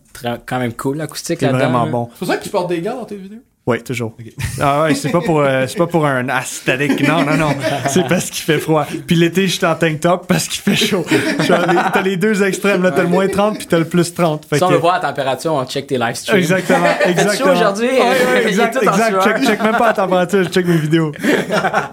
quand 0.47 0.59
même 0.59 0.73
cool, 0.75 0.97
l'acoustique 0.99 1.39
C'est 1.41 1.47
là-dedans. 1.47 1.71
vraiment 1.71 1.87
bon. 1.87 2.09
C'est 2.13 2.19
pour 2.21 2.29
ça 2.29 2.37
que 2.37 2.45
tu 2.45 2.51
portes 2.51 2.69
des 2.69 2.81
gants 2.81 2.97
dans 2.97 3.05
tes 3.05 3.17
vidéos? 3.17 3.41
Oui, 3.67 3.83
toujours. 3.83 4.15
Ah 4.61 4.83
ouais, 4.83 4.95
c'est 4.95 5.11
pas 5.11 5.21
pour 5.21 5.41
euh, 5.41 5.67
c'est 5.69 5.77
pas 5.77 5.87
pour 5.87 6.07
un 6.07 6.27
aesthetic. 6.29 7.07
Non, 7.07 7.25
non, 7.25 7.37
non. 7.37 7.51
C'est 7.89 8.09
parce 8.09 8.31
qu'il 8.31 8.43
fait 8.43 8.59
froid. 8.59 8.87
Puis 9.07 9.17
l'été, 9.17 9.47
je 9.47 9.57
suis 9.57 9.67
en 9.67 9.75
tank 9.75 10.01
top 10.01 10.27
parce 10.27 10.49
qu'il 10.49 10.61
fait 10.63 10.75
chaud. 10.75 11.05
T'as 11.47 12.03
les 12.03 12.17
deux 12.17 12.43
extrêmes, 12.43 12.83
là. 12.83 12.91
T'as 12.91 13.03
le 13.03 13.09
moins 13.09 13.29
30 13.29 13.59
puis 13.59 13.67
t'as 13.67 13.79
le 13.79 13.85
plus 13.85 14.13
30. 14.15 14.47
Fait 14.47 14.57
Si 14.57 14.65
on 14.65 14.71
veut 14.71 14.79
voir 14.79 14.95
la 14.95 15.09
température, 15.09 15.53
on 15.53 15.65
check 15.67 15.87
tes 15.87 15.99
live 15.99 16.15
streams. 16.15 16.39
Exactement, 16.39 16.87
exactement. 17.07 17.55
chaud 17.55 17.61
aujourd'hui? 17.61 17.89
Ouais, 17.91 18.01
ouais, 18.01 18.49
exact, 18.49 18.79
tout 18.79 18.89
exact. 18.89 19.23
Check, 19.23 19.45
check 19.45 19.63
même 19.63 19.77
pas 19.77 19.89
la 19.89 19.93
température, 19.93 20.43
je 20.43 20.49
check 20.49 20.67
mes 20.67 20.77
vidéos. 20.79 21.13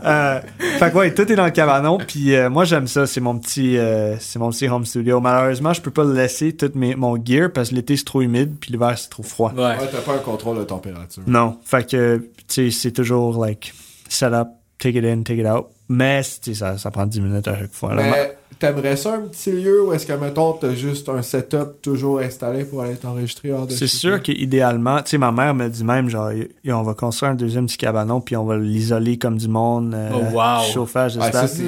euh, 0.05 0.39
fait 0.79 0.91
que 0.91 0.95
ouais, 0.95 1.13
tout 1.13 1.31
est 1.31 1.35
dans 1.35 1.45
le 1.45 1.51
cabanon. 1.51 1.97
Puis 1.99 2.33
euh, 2.35 2.49
moi, 2.49 2.63
j'aime 2.63 2.87
ça. 2.87 3.05
C'est 3.05 3.21
mon 3.21 3.37
petit, 3.37 3.77
euh, 3.77 4.15
c'est 4.19 4.39
mon 4.39 4.49
petit 4.51 4.67
home 4.67 4.85
studio. 4.85 5.19
Malheureusement, 5.19 5.73
je 5.73 5.81
peux 5.81 5.91
pas 5.91 6.05
le 6.05 6.13
laisser 6.13 6.53
tout 6.53 6.71
mes, 6.75 6.95
mon 6.95 7.17
gear 7.23 7.51
parce 7.53 7.69
que 7.69 7.75
l'été 7.75 7.97
c'est 7.97 8.05
trop 8.05 8.21
humide 8.21 8.55
puis 8.59 8.71
l'hiver 8.71 8.93
c'est 8.97 9.09
trop 9.09 9.23
froid. 9.23 9.51
Ouais. 9.55 9.63
Ouais, 9.63 9.89
t'as 9.91 9.99
pas 9.99 10.13
un 10.13 10.19
contrôle 10.19 10.57
de 10.59 10.63
température. 10.63 11.23
Non, 11.27 11.56
fait 11.63 11.89
que 11.89 12.17
tu 12.47 12.71
sais, 12.71 12.71
c'est 12.71 12.91
toujours 12.91 13.43
like 13.43 13.73
set 14.09 14.33
up, 14.33 14.47
take 14.79 14.97
it 14.97 15.05
in, 15.05 15.23
take 15.23 15.39
it 15.39 15.45
out. 15.47 15.67
Mais 15.89 16.21
tu 16.23 16.29
sais, 16.41 16.53
ça, 16.53 16.77
ça 16.77 16.91
prend 16.91 17.05
10 17.05 17.21
minutes 17.21 17.47
à 17.47 17.57
chaque 17.57 17.71
fois. 17.73 17.95
là. 17.95 18.03
Mais 18.03 18.37
t'aimerais 18.59 18.97
ça 18.97 19.13
un 19.15 19.21
petit 19.21 19.51
lieu 19.53 19.85
où 19.85 19.93
est-ce 19.93 20.05
que, 20.05 20.11
mettons, 20.13 20.51
t'as 20.53 20.73
juste 20.73 21.07
un 21.07 21.21
setup 21.21 21.81
toujours 21.81 22.19
installé 22.19 22.65
pour 22.65 22.81
aller 22.81 22.95
t'enregistrer 22.97 23.53
hors 23.53 23.65
de 23.67 23.71
C'est 23.71 23.87
sûr 23.87 24.21
qu'idéalement, 24.21 25.01
tu 25.01 25.11
sais, 25.11 25.17
ma 25.17 25.31
mère 25.31 25.53
me 25.55 25.69
dit 25.69 25.83
même, 25.85 26.09
genre, 26.09 26.33
y- 26.33 26.49
y- 26.65 26.71
on 26.73 26.83
va 26.83 26.93
construire 26.93 27.31
un 27.31 27.35
deuxième 27.35 27.67
petit 27.67 27.77
cabanon, 27.77 28.19
puis 28.19 28.35
on 28.35 28.43
va 28.45 28.57
l'isoler 28.57 29.17
comme 29.17 29.37
du 29.37 29.47
monde. 29.47 29.93
euh, 29.93 30.09
Oh, 30.13 30.35
wow. 30.35 30.63
Chauffage, 30.73 31.15
Ouais, 31.17 31.31
ça, 31.31 31.45
etc. 31.45 31.63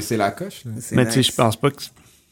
c'est- 0.00 0.16
la 0.16 0.30
coche. 0.30 0.64
là. 0.66 0.72
Mais 0.92 1.06
tu 1.06 1.12
sais, 1.14 1.22
je 1.24 1.32
pense 1.32 1.56
pas 1.56 1.70
que 1.70 1.82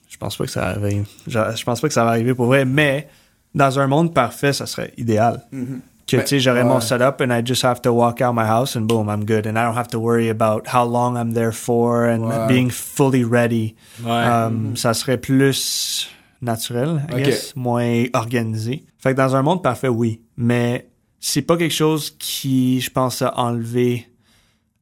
je 0.09 0.17
pense 0.19 0.37
pas 0.37 0.45
que 0.45 0.51
ça 0.51 0.69
arrive. 0.69 1.07
Genre, 1.27 1.57
Je 1.57 1.65
pense 1.65 1.81
pas 1.81 1.89
que 1.89 1.95
ça 1.95 2.05
va 2.05 2.11
arriver 2.11 2.35
pour 2.35 2.47
vrai. 2.47 2.65
Mais 2.65 3.09
dans 3.55 3.79
un 3.81 3.87
monde 3.89 4.15
parfait, 4.15 4.53
ça 4.53 4.67
serait 4.67 4.93
idéal. 4.97 5.43
Mhm. 5.51 5.81
Que 6.13 6.17
Ben, 6.19 6.25
tu 6.25 6.29
sais, 6.29 6.41
j'aurais 6.41 6.63
ouais. 6.63 6.69
mon 6.69 6.81
setup 6.81 7.21
and 7.23 7.31
I 7.31 7.43
just 7.45 7.63
have 7.65 7.81
to 7.83 7.91
walk 7.91 8.21
out 8.21 8.35
my 8.35 8.45
house 8.45 8.77
and 8.77 8.83
boom, 8.83 9.09
I'm 9.09 9.25
good. 9.25 9.47
And 9.47 9.57
I 9.57 9.65
don't 9.65 9.77
have 9.77 9.89
to 9.89 9.99
worry 9.99 10.29
about 10.29 10.67
how 10.73 10.85
long 10.85 11.17
I'm 11.17 11.33
there 11.33 11.53
for 11.53 12.05
and 12.05 12.25
Ouais. 12.27 12.47
being 12.49 12.71
fully 12.71 13.25
ready. 13.25 13.75
Ouais. 14.05 14.11
Um, 14.27 14.77
Ça 14.77 14.93
serait 14.95 15.17
plus 15.19 16.09
naturel, 16.43 17.03
I 17.11 17.15
Ok. 17.15 17.23
guess, 17.25 17.57
moins 17.57 18.05
organisé. 18.13 18.85
Fait 18.99 19.13
que 19.13 19.17
dans 19.17 19.35
un 19.35 19.43
monde 19.43 19.63
parfait, 19.63 19.89
oui. 19.89 20.21
Mais 20.37 20.89
c'est 21.19 21.43
pas 21.43 21.57
quelque 21.57 21.73
chose 21.75 22.15
qui, 22.19 22.81
je 22.81 22.91
pense, 22.91 23.23
a 23.23 23.33
enlevé 23.39 24.07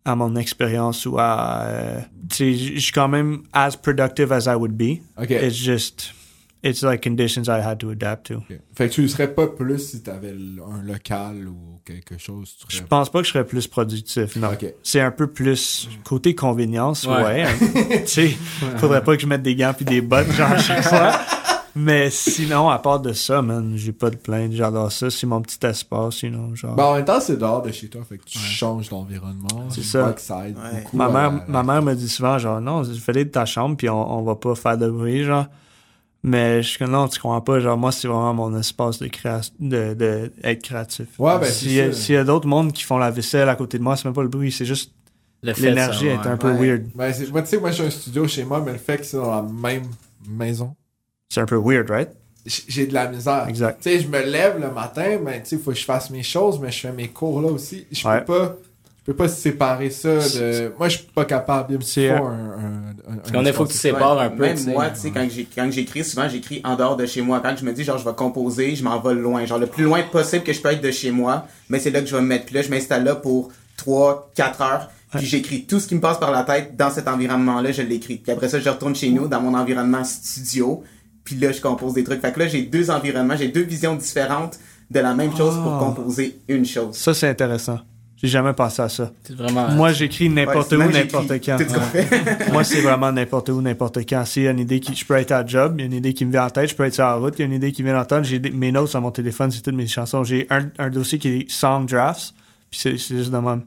à 0.05 0.17
mon 0.17 0.35
expérience 0.37 1.07
ou 1.07 1.19
à... 1.19 1.61
euh, 1.67 2.01
tu 2.31 2.37
sais, 2.37 2.75
je 2.75 2.81
suis 2.81 2.93
quand 2.93 3.09
même 3.09 3.43
as 3.53 3.77
productive 3.77 4.33
as 4.33 4.47
I 4.47 4.55
would 4.57 4.73
be. 4.77 5.01
Ok. 5.17 5.31
It's 5.31 5.55
just... 5.57 6.13
It's 6.63 6.83
like 6.83 7.01
conditions 7.03 7.45
I 7.49 7.63
had 7.65 7.79
to 7.79 7.91
adapt 7.91 8.27
to. 8.27 8.43
Fait 8.75 8.89
que 8.89 8.93
tu 8.95 9.09
serais 9.09 9.33
pas 9.33 9.47
plus 9.47 9.79
si 9.79 10.03
t'avais 10.03 10.29
l- 10.29 10.61
un 10.71 10.83
local 10.83 11.49
ou 11.49 11.81
quelque 11.87 12.19
chose. 12.19 12.55
Tu 12.59 12.67
Je 12.69 12.77
serais... 12.77 12.87
pense 12.89 13.11
pas 13.11 13.21
que 13.21 13.27
je 13.27 13.33
serais 13.33 13.47
plus 13.47 13.67
productif, 13.67 14.37
non. 14.37 14.51
C'est 14.83 15.01
un 15.01 15.11
peu 15.11 15.27
plus 15.27 15.89
côté 16.05 16.35
convenience, 16.35 17.07
Ouais. 17.07 17.23
ouais. 17.23 18.03
tu 18.05 18.07
sais, 18.07 18.29
faudrait 18.77 19.03
pas 19.03 19.17
que 19.17 19.23
je 19.23 19.27
mette 19.27 19.43
des 19.43 19.55
gants 19.57 19.73
puis 19.75 19.87
des 19.87 20.03
bottes 20.03 20.31
genre 20.33 20.59
chaque 20.59 20.83
fois. 20.89 21.13
Mais 21.75 22.11
sinon, 22.11 22.69
à 22.69 22.79
part 22.81 22.99
de 23.01 23.13
ça, 23.13 23.41
man, 23.43 23.73
j'ai 23.77 23.93
pas 23.93 24.11
de 24.11 24.17
plainte. 24.17 24.53
J'adore 24.53 24.91
ça. 24.91 25.09
C'est 25.09 25.27
mon 25.27 25.41
petit 25.41 25.65
espace, 25.65 26.21
you 26.23 26.29
know, 26.29 26.55
genre. 26.57 26.75
Ben, 26.75 26.85
en 26.85 26.95
même 26.97 27.05
temps, 27.05 27.21
c'est 27.21 27.37
dehors 27.39 27.63
de 27.63 27.71
chez 27.71 27.89
toi, 27.89 28.03
fait 28.07 28.19
que 28.19 28.25
tu 28.25 28.39
changes 28.39 28.89
d'environnement. 28.89 29.69
C'est 29.71 29.81
Je 29.83 29.87
ça. 29.87 30.03
vois 30.03 30.13
que 30.13 30.21
ça 30.21 30.49
aide 30.49 30.59
Ouais. 30.59 30.83
beaucoup 30.83 30.97
ma 30.97 31.09
mère, 31.09 31.33
ma 31.49 31.63
mère 31.63 31.81
me 31.81 31.95
dit 31.95 32.09
souvent, 32.09 32.37
genre, 32.39 32.61
non, 32.61 32.83
fais-les 32.85 33.25
de 33.25 33.31
ta 33.31 33.47
chambre 33.47 33.77
puis 33.77 33.89
on, 33.89 34.19
on 34.19 34.23
va 34.25 34.35
pas 34.35 34.55
faire 34.57 34.77
de 34.77 34.91
bruit, 34.91 35.23
genre. 35.25 35.47
Mais 36.23 36.63
je 36.63 36.69
suis 36.69 36.79
comme, 36.79 36.91
non, 36.91 37.09
tu 37.09 37.19
comprends 37.19 37.41
pas, 37.41 37.61
genre, 37.61 37.79
moi, 37.79 37.93
c'est 37.93 38.07
vraiment 38.07 38.35
mon 38.35 38.59
espace 38.59 38.99
de, 38.99 39.09
créa 39.09 39.41
de, 39.59 39.95
de 39.95 40.31
être 40.45 40.63
créatif. 40.63 41.07
Ouais, 41.19 41.39
ben, 41.39 41.47
S'il 41.47 41.69
c'est 41.71 41.75
y 41.77 41.81
a- 41.81 41.93
ça. 41.93 41.99
S'il 41.99 42.15
y 42.15 42.19
a 42.19 42.25
d'autres 42.25 42.47
mondes 42.47 42.73
qui 42.73 42.83
font 42.83 42.99
la 42.99 43.11
vaisselle 43.11 43.49
à 43.49 43.57
côté 43.57 43.79
de 43.79 43.83
moi, 43.83 43.97
c'est 43.97 44.05
même 44.05 44.13
pas 44.15 44.23
le 44.23 44.29
bruit, 44.29 44.53
c'est 44.53 44.67
juste 44.67 44.93
l'énergie 45.43 46.09
est 46.09 46.19
ouais. 46.19 46.27
un 46.27 46.37
peu 46.37 46.53
Ouais. 46.53 46.69
weird. 46.73 46.83
Ben, 46.95 47.13
moi, 47.33 47.41
tu 47.43 47.49
sais, 47.49 47.59
moi, 47.59 47.71
j'ai 47.71 47.87
un 47.87 47.91
studio 47.91 48.29
chez 48.29 48.45
moi, 48.45 48.61
mais 48.65 48.73
le 48.73 48.79
fait 48.79 48.99
que 48.99 49.05
c'est 49.05 49.17
dans 49.17 49.35
la 49.35 49.43
même 49.43 49.85
maison, 50.29 50.75
C'est 51.31 51.41
un 51.41 51.47
peu 51.47 51.57
weird, 51.57 51.89
right? 51.89 52.11
j'ai 52.47 52.87
de 52.87 52.95
la 52.95 53.09
misère. 53.09 53.47
Exact. 53.49 53.81
Tu 53.83 53.91
sais, 53.91 54.01
je 54.01 54.09
me 54.09 54.21
lève 54.23 54.59
le 54.61 54.71
matin, 54.71 55.19
mais 55.23 55.43
tu 55.43 55.49
sais, 55.51 55.57
il 55.57 55.63
faut 55.63 55.71
que 55.73 55.77
je 55.79 55.85
fasse 55.85 56.11
mes 56.11 56.23
choses, 56.23 56.59
mais 56.59 56.71
je 56.73 56.81
fais 56.81 56.93
mes 56.93 57.09
cours 57.09 57.41
là 57.41 57.49
aussi. 57.49 57.87
Je 57.93 58.07
Ouais. 58.09 58.21
peux 58.21 58.25
pas. 58.27 58.57
Je 59.03 59.13
peux 59.13 59.17
pas 59.17 59.29
séparer 59.29 59.89
ça 59.91 60.15
de. 60.19 60.73
Moi, 60.79 60.89
je 60.89 60.99
suis 60.99 61.07
pas 61.07 61.25
capable. 61.25 61.73
Il 61.73 61.79
me 61.79 62.11
un. 62.13 62.17
un, 62.23 62.29
un- 63.13 63.17
Parce 63.17 63.33
qu'on 63.33 63.45
est 63.47 63.53
faut 63.53 63.65
que 63.65 63.73
tu 63.73 63.79
sépares 63.79 64.19
un 64.21 64.29
peu. 64.31 64.43
Même 64.43 64.59
moi, 64.73 64.91
tu 64.91 65.01
sais, 65.01 65.11
quand 65.11 65.27
j'ai- 65.31 65.49
quand 65.53 65.71
j'écris, 65.71 66.05
souvent 66.05 66.29
j'écris 66.29 66.61
en 66.65 66.77
dehors 66.77 66.97
de 66.97 67.07
chez 67.07 67.23
moi. 67.23 67.41
Quand 67.43 67.55
je 67.59 67.65
me 67.65 67.73
dis, 67.73 67.83
genre, 67.83 67.97
je 67.99 68.05
vais 68.05 68.15
composer, 68.15 68.77
je 68.77 68.85
m'en 68.85 69.01
vais 69.01 69.15
loin. 69.15 69.45
Genre, 69.47 69.59
le 69.59 69.67
plus 69.67 69.85
loin 69.85 70.03
possible 70.03 70.45
que 70.45 70.53
je 70.53 70.61
peux 70.61 70.69
être 70.71 70.83
de 70.83 70.91
chez 70.91 71.11
moi, 71.11 71.47
mais 71.71 71.79
c'est 71.79 71.91
là 71.91 72.01
que 72.03 72.07
je 72.07 72.15
vais 72.15 72.23
me 72.23 72.27
mettre. 72.27 72.45
Puis 72.45 72.55
là, 72.55 72.63
je 72.63 72.69
m'installe 72.69 73.05
là 73.05 73.15
pour 73.17 73.51
3, 73.79 74.31
4 74.35 74.61
heures. 74.61 74.91
Puis 75.17 75.27
j'écris 75.27 75.65
tout 75.65 75.81
ce 75.81 75.89
qui 75.89 75.95
me 75.97 76.01
passe 76.01 76.21
par 76.21 76.31
la 76.31 76.45
tête 76.45 76.77
dans 76.77 76.91
cet 76.91 77.09
environnement-là, 77.09 77.73
je 77.73 77.83
l'écris. 77.83 78.17
Puis 78.19 78.31
après 78.31 78.49
ça, 78.49 78.61
je 78.61 78.69
retourne 78.69 78.95
chez 78.95 79.11
nous, 79.11 79.27
dans 79.27 79.41
mon 79.41 79.55
environnement 79.59 80.05
studio. 80.05 80.85
Puis 81.25 81.35
là, 81.37 81.51
je 81.53 81.61
compose 81.61 81.95
des 81.95 82.05
trucs. 82.05 82.21
Fait 82.21 82.33
que 82.33 82.39
là, 82.39 82.47
j'ai 82.47 82.63
deux 82.63 82.91
environnements, 82.91 83.35
j'ai 83.37 83.49
deux 83.49 83.63
visions 83.63 83.97
différentes 83.97 84.59
de 84.91 85.01
la 85.01 85.15
même 85.15 85.35
chose 85.37 85.55
pour 85.57 85.75
Ah. 85.75 85.79
composer 85.81 86.39
une 86.49 86.65
chose. 86.65 86.95
Ça, 86.97 87.13
c'est 87.15 87.29
intéressant. 87.29 87.79
J'ai 88.23 88.29
jamais 88.29 88.53
pensé 88.53 88.83
à 88.83 88.89
ça. 88.91 89.11
Vraiment. 89.31 89.71
Moi, 89.71 89.93
j'écris 89.93 90.29
n'importe 90.29 90.73
Ouais, 90.73 90.85
où, 90.85 90.91
n'importe 90.91 91.33
quand. 91.43 91.57
Moi, 92.53 92.65
c'est 92.65 92.83
vraiment 92.83 93.11
n'importe 93.11 93.49
où, 93.49 93.63
n'importe 93.63 93.99
quand. 94.07 94.25
S'il 94.27 94.43
y 94.43 94.49
a 94.49 94.51
une 94.51 94.59
idée 94.59 94.79
qui, 94.79 94.95
je 94.95 95.07
peux 95.07 95.15
être 95.15 95.33
à 95.33 95.45
job, 95.47 95.77
il 95.79 95.81
y 95.81 95.83
a 95.85 95.87
une 95.87 95.95
idée 95.95 96.13
qui 96.13 96.27
me 96.27 96.31
vient 96.33 96.45
en 96.45 96.51
tête, 96.51 96.69
je 96.69 96.75
peux 96.75 96.85
être 96.85 96.93
sur 96.95 97.05
la 97.05 97.15
route, 97.15 97.35
il 97.39 97.41
y 97.41 97.43
a 97.43 97.47
une 97.47 97.55
idée 97.55 97.73
qui 97.73 97.83
vient 97.83 97.99
en 97.99 98.05
tête, 98.05 98.25
j'ai 98.25 98.39
des- 98.39 98.51
mes 98.51 98.73
notes 98.73 98.89
sur 98.89 99.01
mon 99.01 99.11
téléphone, 99.11 99.51
c'est 99.51 99.63
toutes 99.63 99.75
mes 99.75 99.87
chansons. 99.87 100.23
J'ai 100.23 100.47
un, 100.51 100.69
un 100.79 100.91
dossier 100.91 101.19
qui 101.19 101.29
est 101.29 101.51
song 101.51 101.87
drafts, 101.87 102.35
puis 102.71 102.79
c'est, 102.81 102.97
juste 102.99 103.31
de 103.31 103.39
même. 103.39 103.63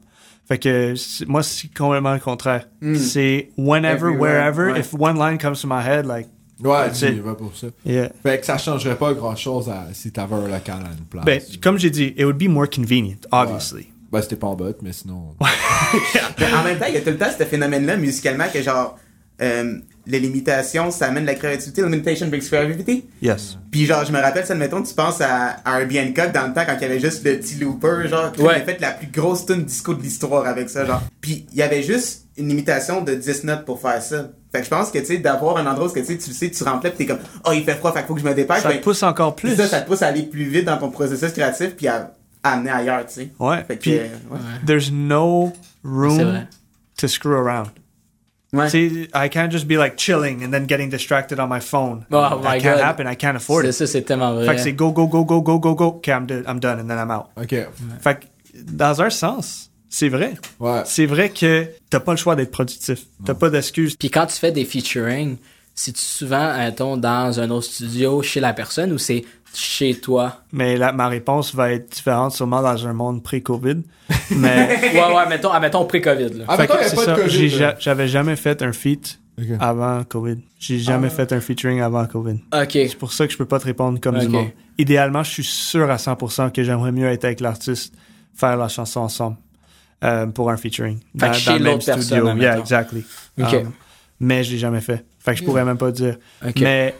Fait 0.46 0.58
que, 0.58 0.94
c'est- 0.94 1.26
moi, 1.26 1.42
c'est 1.42 1.74
complètement 1.74 2.14
le 2.14 2.20
contraire. 2.20 2.68
Mm. 2.80 2.94
C'est 2.96 3.48
whenever, 3.56 3.88
Everywhere, 4.10 4.20
wherever, 4.20 4.72
ouais. 4.72 4.80
if 4.80 4.94
one 4.96 5.18
line 5.18 5.36
comes 5.38 5.60
to 5.60 5.66
my 5.66 5.82
head, 5.84 6.06
like, 6.06 6.28
Ouais, 6.62 6.92
tu 6.92 7.06
y 7.06 7.18
vas 7.18 7.34
pour 7.34 7.50
ça. 7.56 7.66
yeah. 7.84 8.10
Fait 8.22 8.38
que 8.38 8.46
ça 8.46 8.56
changerait 8.56 8.94
pas 8.94 9.12
grand 9.14 9.34
chose 9.34 9.68
si 9.92 10.12
t'avais 10.12 10.36
un 10.36 10.46
local 10.46 10.76
à 10.84 10.92
une 10.96 11.04
place. 11.10 11.24
Ben, 11.24 11.40
comme 11.60 11.78
j'ai 11.78 11.90
dit, 11.90 12.14
it 12.16 12.24
would 12.24 12.38
be 12.38 12.46
more 12.48 12.70
convenient, 12.70 13.16
obviously. 13.32 13.88
Ben, 14.14 14.22
c'était 14.22 14.36
pas 14.36 14.46
en 14.46 14.54
botte, 14.54 14.78
mais 14.82 14.92
sinon. 14.92 15.34
En 15.40 16.62
même 16.64 16.78
temps, 16.78 16.86
il 16.88 16.94
y 16.94 16.96
a 16.96 17.00
tout 17.00 17.10
le 17.10 17.18
temps 17.18 17.26
ce 17.36 17.44
phénomène-là 17.44 17.96
musicalement 17.96 18.44
que 18.52 18.62
genre, 18.62 18.96
euh, 19.42 19.78
les 20.06 20.20
limitations, 20.20 20.90
ça 20.90 21.06
amène 21.06 21.24
la 21.24 21.34
créativité. 21.34 21.82
Limitation 21.82 22.28
brings 22.28 22.46
creativity. 22.46 23.06
Yes. 23.22 23.58
Puis 23.70 23.86
genre, 23.86 24.04
je 24.04 24.12
me 24.12 24.20
rappelle, 24.20 24.46
ça, 24.46 24.52
admettons, 24.52 24.82
tu 24.82 24.94
penses 24.94 25.20
à, 25.20 25.56
à 25.64 25.80
Herbie 25.80 25.98
Hancock 26.00 26.32
dans 26.32 26.46
le 26.46 26.52
temps 26.54 26.62
quand 26.66 26.74
il 26.76 26.82
y 26.82 26.84
avait 26.84 27.00
juste 27.00 27.24
le 27.24 27.38
petit 27.38 27.56
looper, 27.56 28.08
genre, 28.08 28.30
qui 28.32 28.42
Ouais. 28.42 28.54
avait 28.56 28.64
fait 28.64 28.80
la 28.80 28.92
plus 28.92 29.08
grosse 29.08 29.46
tune 29.46 29.64
disco 29.64 29.94
de 29.94 30.02
l'histoire 30.02 30.46
avec 30.46 30.68
ça, 30.70 30.84
genre. 30.84 31.02
Puis 31.20 31.46
il 31.52 31.58
y 31.58 31.62
avait 31.62 31.82
juste 31.82 32.26
une 32.36 32.48
limitation 32.48 33.00
de 33.02 33.14
10 33.14 33.44
notes 33.44 33.64
pour 33.64 33.80
faire 33.80 34.02
ça. 34.02 34.30
Fait 34.52 34.58
que 34.60 34.64
je 34.64 34.70
pense 34.70 34.90
que, 34.90 34.98
tu 34.98 35.06
sais, 35.06 35.18
d'avoir 35.18 35.56
un 35.56 35.66
endroit 35.66 35.88
où, 35.88 35.90
que, 35.92 35.98
tu 36.00 36.06
sais, 36.06 36.18
tu 36.18 36.30
le 36.30 36.34
sais, 36.36 36.50
tu 36.50 36.62
rentres 36.64 36.84
là 36.84 36.90
pis 36.90 36.98
t'es 36.98 37.06
comme, 37.06 37.18
oh, 37.46 37.50
il 37.52 37.64
fait 37.64 37.74
froid, 37.74 37.92
fait 37.92 38.00
qu'il 38.00 38.08
faut 38.08 38.14
que 38.14 38.20
je 38.20 38.26
me 38.26 38.34
dépêche. 38.34 38.62
Ça 38.62 38.68
Ben, 38.68 38.78
te 38.78 38.84
pousse 38.84 39.02
encore 39.02 39.34
plus. 39.34 39.56
Ça, 39.56 39.66
ça 39.66 39.80
te 39.80 39.88
pousse 39.88 40.02
à 40.02 40.08
aller 40.08 40.22
plus 40.22 40.44
vite 40.44 40.64
dans 40.66 40.76
ton 40.78 40.90
processus 40.90 41.32
créatif 41.32 41.74
puis 41.76 41.88
à 41.88 42.12
amener 42.44 42.70
ailleurs, 42.70 43.06
tu 43.06 43.14
sais. 43.14 43.30
Ouais. 43.38 43.64
Fait 43.64 43.76
que, 43.76 43.80
Puis, 43.82 43.98
euh, 43.98 44.04
ouais. 44.30 44.38
there's 44.66 44.90
no 44.92 45.52
room 45.82 46.18
vrai. 46.18 46.46
to 46.98 47.08
screw 47.08 47.34
around. 47.34 47.70
Ouais. 48.52 48.68
See, 48.70 49.08
I 49.12 49.28
can't 49.28 49.50
just 49.50 49.66
be 49.66 49.76
like 49.76 49.96
chilling 49.96 50.44
and 50.44 50.52
then 50.52 50.66
getting 50.68 50.88
distracted 50.88 51.40
on 51.40 51.48
my 51.48 51.58
phone. 51.60 52.06
Oh 52.12 52.38
my 52.38 52.42
that 52.42 52.60
can't 52.60 52.76
God. 52.78 52.84
happen. 52.84 53.06
I 53.08 53.16
can't 53.16 53.34
afford 53.36 53.62
C'est 53.64 53.70
it. 53.70 53.72
ça, 53.74 53.86
c'est 53.88 54.02
tellement 54.02 54.38
Fait 54.44 54.54
que 54.54 54.58
c'est 54.58 54.70
vrai. 54.70 54.72
go, 54.74 54.92
go, 54.92 55.08
go, 55.08 55.24
go, 55.24 55.40
go, 55.42 55.58
go, 55.58 55.74
go. 55.74 55.86
Okay, 55.96 56.12
I'm, 56.12 56.26
I'm 56.46 56.60
done 56.60 56.78
and 56.78 56.86
then 56.88 56.98
I'm 56.98 57.10
out. 57.10 57.26
Ok. 57.36 57.52
Fait 58.00 58.20
que, 58.20 58.26
dans 58.70 59.02
un 59.02 59.10
sens, 59.10 59.72
c'est 59.88 60.08
vrai. 60.08 60.34
Ouais. 60.60 60.82
C'est 60.84 61.06
vrai 61.06 61.30
que 61.30 61.66
t'as 61.90 61.98
pas 61.98 62.12
le 62.12 62.16
choix 62.16 62.36
d'être 62.36 62.52
productif. 62.52 63.06
T'as 63.24 63.34
pas 63.34 63.50
d'excuses. 63.50 63.96
Puis 63.96 64.08
quand 64.10 64.26
tu 64.26 64.36
fais 64.38 64.52
des 64.52 64.64
featuring, 64.64 65.36
c'est-tu 65.74 66.02
souvent, 66.02 66.56
mettons, 66.56 66.96
dans 66.96 67.38
un 67.40 67.50
autre 67.50 67.66
studio 67.66 68.22
chez 68.22 68.40
la 68.40 68.52
personne 68.52 68.92
ou 68.92 68.98
c'est 68.98 69.24
chez 69.54 69.94
toi? 69.94 70.42
Mais 70.52 70.76
la, 70.76 70.92
ma 70.92 71.08
réponse 71.08 71.54
va 71.54 71.72
être 71.72 71.90
différente 71.92 72.32
sûrement 72.32 72.62
dans 72.62 72.86
un 72.86 72.92
monde 72.92 73.22
pré-COVID. 73.22 73.82
Mais, 74.30 74.78
ouais, 74.94 75.14
ouais, 75.14 75.28
mettons, 75.28 75.50
admettons 75.50 75.84
pré-COVID, 75.84 76.38
là. 76.38 76.44
Ah, 76.48 76.56
mettons, 76.56 76.74
que 76.74 76.80
il 76.80 76.82
y 76.82 76.86
a 76.86 76.88
c'est 76.88 76.96
pas 76.96 77.00
de 77.02 77.06
ça. 77.06 77.14
COVID, 77.16 77.30
J'ai 77.30 77.48
là. 77.50 77.56
ja- 77.58 77.76
J'avais 77.78 78.08
jamais 78.08 78.36
fait 78.36 78.62
un 78.62 78.72
feat 78.72 79.18
avant 79.60 80.04
COVID. 80.04 80.36
J'ai 80.58 80.78
jamais 80.78 81.08
Ah. 81.08 81.14
fait 81.16 81.32
un 81.32 81.40
featuring 81.40 81.80
avant 81.80 82.06
COVID. 82.06 82.38
Ok. 82.52 82.70
C'est 82.72 82.96
pour 82.98 83.12
ça 83.12 83.26
que 83.26 83.32
je 83.32 83.38
peux 83.38 83.46
pas 83.46 83.58
te 83.58 83.64
répondre 83.64 83.98
comme 84.00 84.18
du 84.18 84.28
monde. 84.28 84.48
Idéalement, 84.78 85.22
je 85.24 85.30
suis 85.30 85.44
sûr 85.44 85.90
à 85.90 85.96
100% 85.98 86.50
que 86.50 86.62
j'aimerais 86.62 86.92
mieux 86.92 87.06
être 87.08 87.24
avec 87.24 87.40
l'artiste, 87.40 87.94
faire 88.34 88.56
la 88.56 88.68
chanson 88.68 89.00
ensemble 89.00 89.36
euh, 90.04 90.26
pour 90.26 90.50
un 90.50 90.56
featuring. 90.56 90.98
Fait 91.18 91.28
que 91.30 91.34
chez 91.36 91.52
le 91.52 91.58
même 91.60 91.72
l'autre 91.74 91.84
personne, 91.86 92.02
studio. 92.02 92.26
admettons. 92.28 92.42
Yeah, 92.42 92.58
exactly. 92.58 93.04
Ok. 93.40 93.52
Um, 93.54 93.72
mais 94.20 94.44
je 94.44 94.52
l'ai 94.52 94.58
jamais 94.58 94.80
fait. 94.80 95.04
Fait 95.24 95.32
que 95.32 95.38
je 95.40 95.44
pourrais 95.44 95.64
même 95.64 95.78
pas 95.78 95.90
dire. 95.90 96.16
Mais 96.60 96.94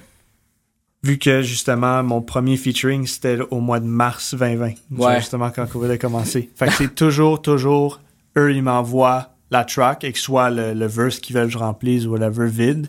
vu 1.02 1.18
que 1.18 1.42
justement 1.42 2.02
mon 2.02 2.22
premier 2.22 2.56
featuring 2.56 3.06
c'était 3.06 3.38
au 3.50 3.60
mois 3.60 3.78
de 3.80 3.84
mars 3.86 4.34
2020, 4.34 4.68
Genre, 4.68 4.76
Ouais. 5.08 5.18
justement 5.20 5.50
quand 5.50 5.66
COVID 5.66 5.90
a 5.92 5.98
commencé. 5.98 6.50
Fait 6.56 6.66
que 6.68 6.72
c'est 6.72 6.94
toujours 6.94 7.42
toujours 7.42 8.00
eux 8.38 8.52
ils 8.54 8.62
m'envoient 8.62 9.30
la 9.50 9.64
track 9.64 10.04
et 10.04 10.12
que 10.12 10.18
soit 10.18 10.48
le, 10.50 10.72
le 10.72 10.86
verse 10.86 11.18
qu'ils 11.20 11.36
veulent 11.36 11.46
que 11.48 11.52
je 11.52 11.58
remplisse 11.58 12.06
ou 12.06 12.12
whatever 12.12 12.48
vide, 12.48 12.88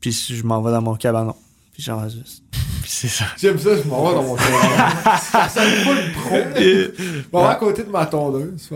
puis 0.00 0.12
je 0.12 0.42
m'en 0.44 0.60
vais 0.60 0.70
dans 0.70 0.82
mon 0.82 0.94
cabanon, 0.94 1.34
puis 1.72 1.82
j'enregistre. 1.82 2.42
Puis 2.82 2.92
C'est 2.94 3.08
ça. 3.08 3.24
J'aime 3.36 3.58
ça, 3.58 3.70
je 3.76 3.88
m'en 3.88 4.06
vais 4.08 4.14
dans 4.14 4.22
mon 4.22 4.36
terrain. 4.36 5.16
ça 5.18 5.48
sonne 5.48 5.72
pas 5.84 5.94
le 5.94 6.12
pro. 6.12 7.26
Bon, 7.32 7.44
à 7.44 7.56
côté 7.56 7.82
de 7.82 7.90
ma 7.90 8.06
tondeuse. 8.06 8.70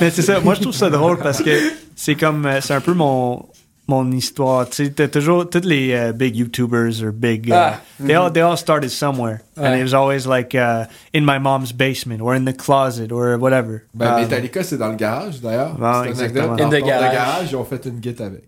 Mais 0.00 0.10
c'est 0.10 0.22
ça, 0.22 0.40
moi 0.40 0.54
je 0.54 0.62
trouve 0.62 0.74
ça 0.74 0.90
drôle 0.90 1.18
parce 1.18 1.40
que 1.40 1.50
c'est 1.94 2.16
comme, 2.16 2.44
euh, 2.46 2.60
c'est 2.60 2.74
un 2.74 2.80
peu 2.80 2.94
mon, 2.94 3.46
mon 3.88 4.10
histoire. 4.12 4.68
Tu 4.68 4.84
sais, 4.84 4.90
t'as 4.90 5.08
toujours, 5.08 5.48
tous 5.48 5.64
les 5.64 5.92
euh, 5.94 6.12
big 6.12 6.36
YouTubers 6.36 7.02
or 7.02 7.10
big, 7.12 7.48
uh, 7.48 7.54
Ah. 7.54 7.80
they, 8.04 8.14
all, 8.14 8.30
they 8.30 8.42
all 8.42 8.56
started 8.56 8.90
somewhere. 8.90 9.40
And 9.56 9.62
Ouais. 9.62 9.80
it 9.80 9.82
was 9.82 9.94
always 9.94 10.26
like 10.26 10.54
uh, 10.54 10.84
in 11.14 11.22
my 11.24 11.38
mom's 11.38 11.72
basement 11.72 12.20
or 12.20 12.34
in 12.36 12.44
the 12.44 12.52
closet 12.56 13.10
or 13.10 13.36
whatever. 13.38 13.82
Ben, 13.94 14.12
Um, 14.14 14.20
Metallica, 14.20 14.62
c'est 14.62 14.76
dans 14.78 14.88
le 14.90 14.96
garage, 14.96 15.40
d'ailleurs. 15.40 15.74
Bon, 15.78 16.02
C'est 16.04 16.10
exactement. 16.10 16.54
Dans 16.56 16.68
the 16.68 16.72
le 16.74 16.80
garage. 16.86 17.48
ils 17.50 17.56
ont 17.56 17.64
fait 17.64 17.84
une 17.86 17.98
guite 17.98 18.20
avec. 18.20 18.44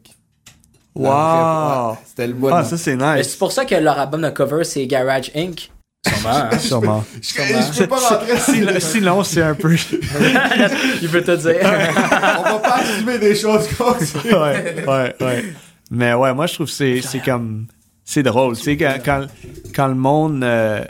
Wow! 0.95 1.97
C'était 2.05 2.27
le 2.27 2.35
bon. 2.35 2.51
Ah, 2.53 2.65
ça 2.65 2.77
c'est 2.77 2.97
Mais 2.97 3.19
nice. 3.19 3.31
c'est 3.31 3.39
pour 3.39 3.53
ça 3.53 3.65
que 3.65 3.75
leur 3.77 3.99
album 3.99 4.23
de 4.23 4.31
cover, 4.31 4.65
c'est 4.65 4.87
Garage 4.87 5.31
Inc. 5.35 5.71
Sûrement, 6.07 6.31
hein? 6.35 6.51
Sûrement. 6.59 7.05
Je, 7.21 7.29
je 7.29 7.79
peux 7.81 7.87
pas 7.87 7.97
rentrer 7.99 8.39
Sinon, 8.39 8.73
sinon, 8.81 9.25
c'est 9.25 9.43
un 9.43 9.55
peu. 9.55 9.75
Il 11.03 11.09
veut 11.09 11.23
te 11.23 11.37
dire. 11.37 11.57
On 11.63 12.43
va 12.43 12.59
pas 12.59 12.77
assumer 12.77 13.19
des 13.19 13.35
choses 13.35 13.69
comme 13.77 14.01
ça. 14.01 14.19
ouais, 14.25 14.85
ouais, 14.87 15.15
ouais. 15.21 15.45
Mais 15.91 16.15
ouais, 16.15 16.33
moi 16.33 16.47
je 16.47 16.55
trouve 16.55 16.67
que 16.69 16.73
c'est 16.73 17.01
c'est 17.03 17.19
comme 17.19 17.67
c'est 18.05 18.23
drôle, 18.23 18.57
tu 18.57 18.63
sais 18.63 18.77
quand, 18.77 18.99
quand 19.05 19.27
quand 19.75 19.89
le 19.89 19.95
monde 19.97 20.43
euh, 20.45 20.85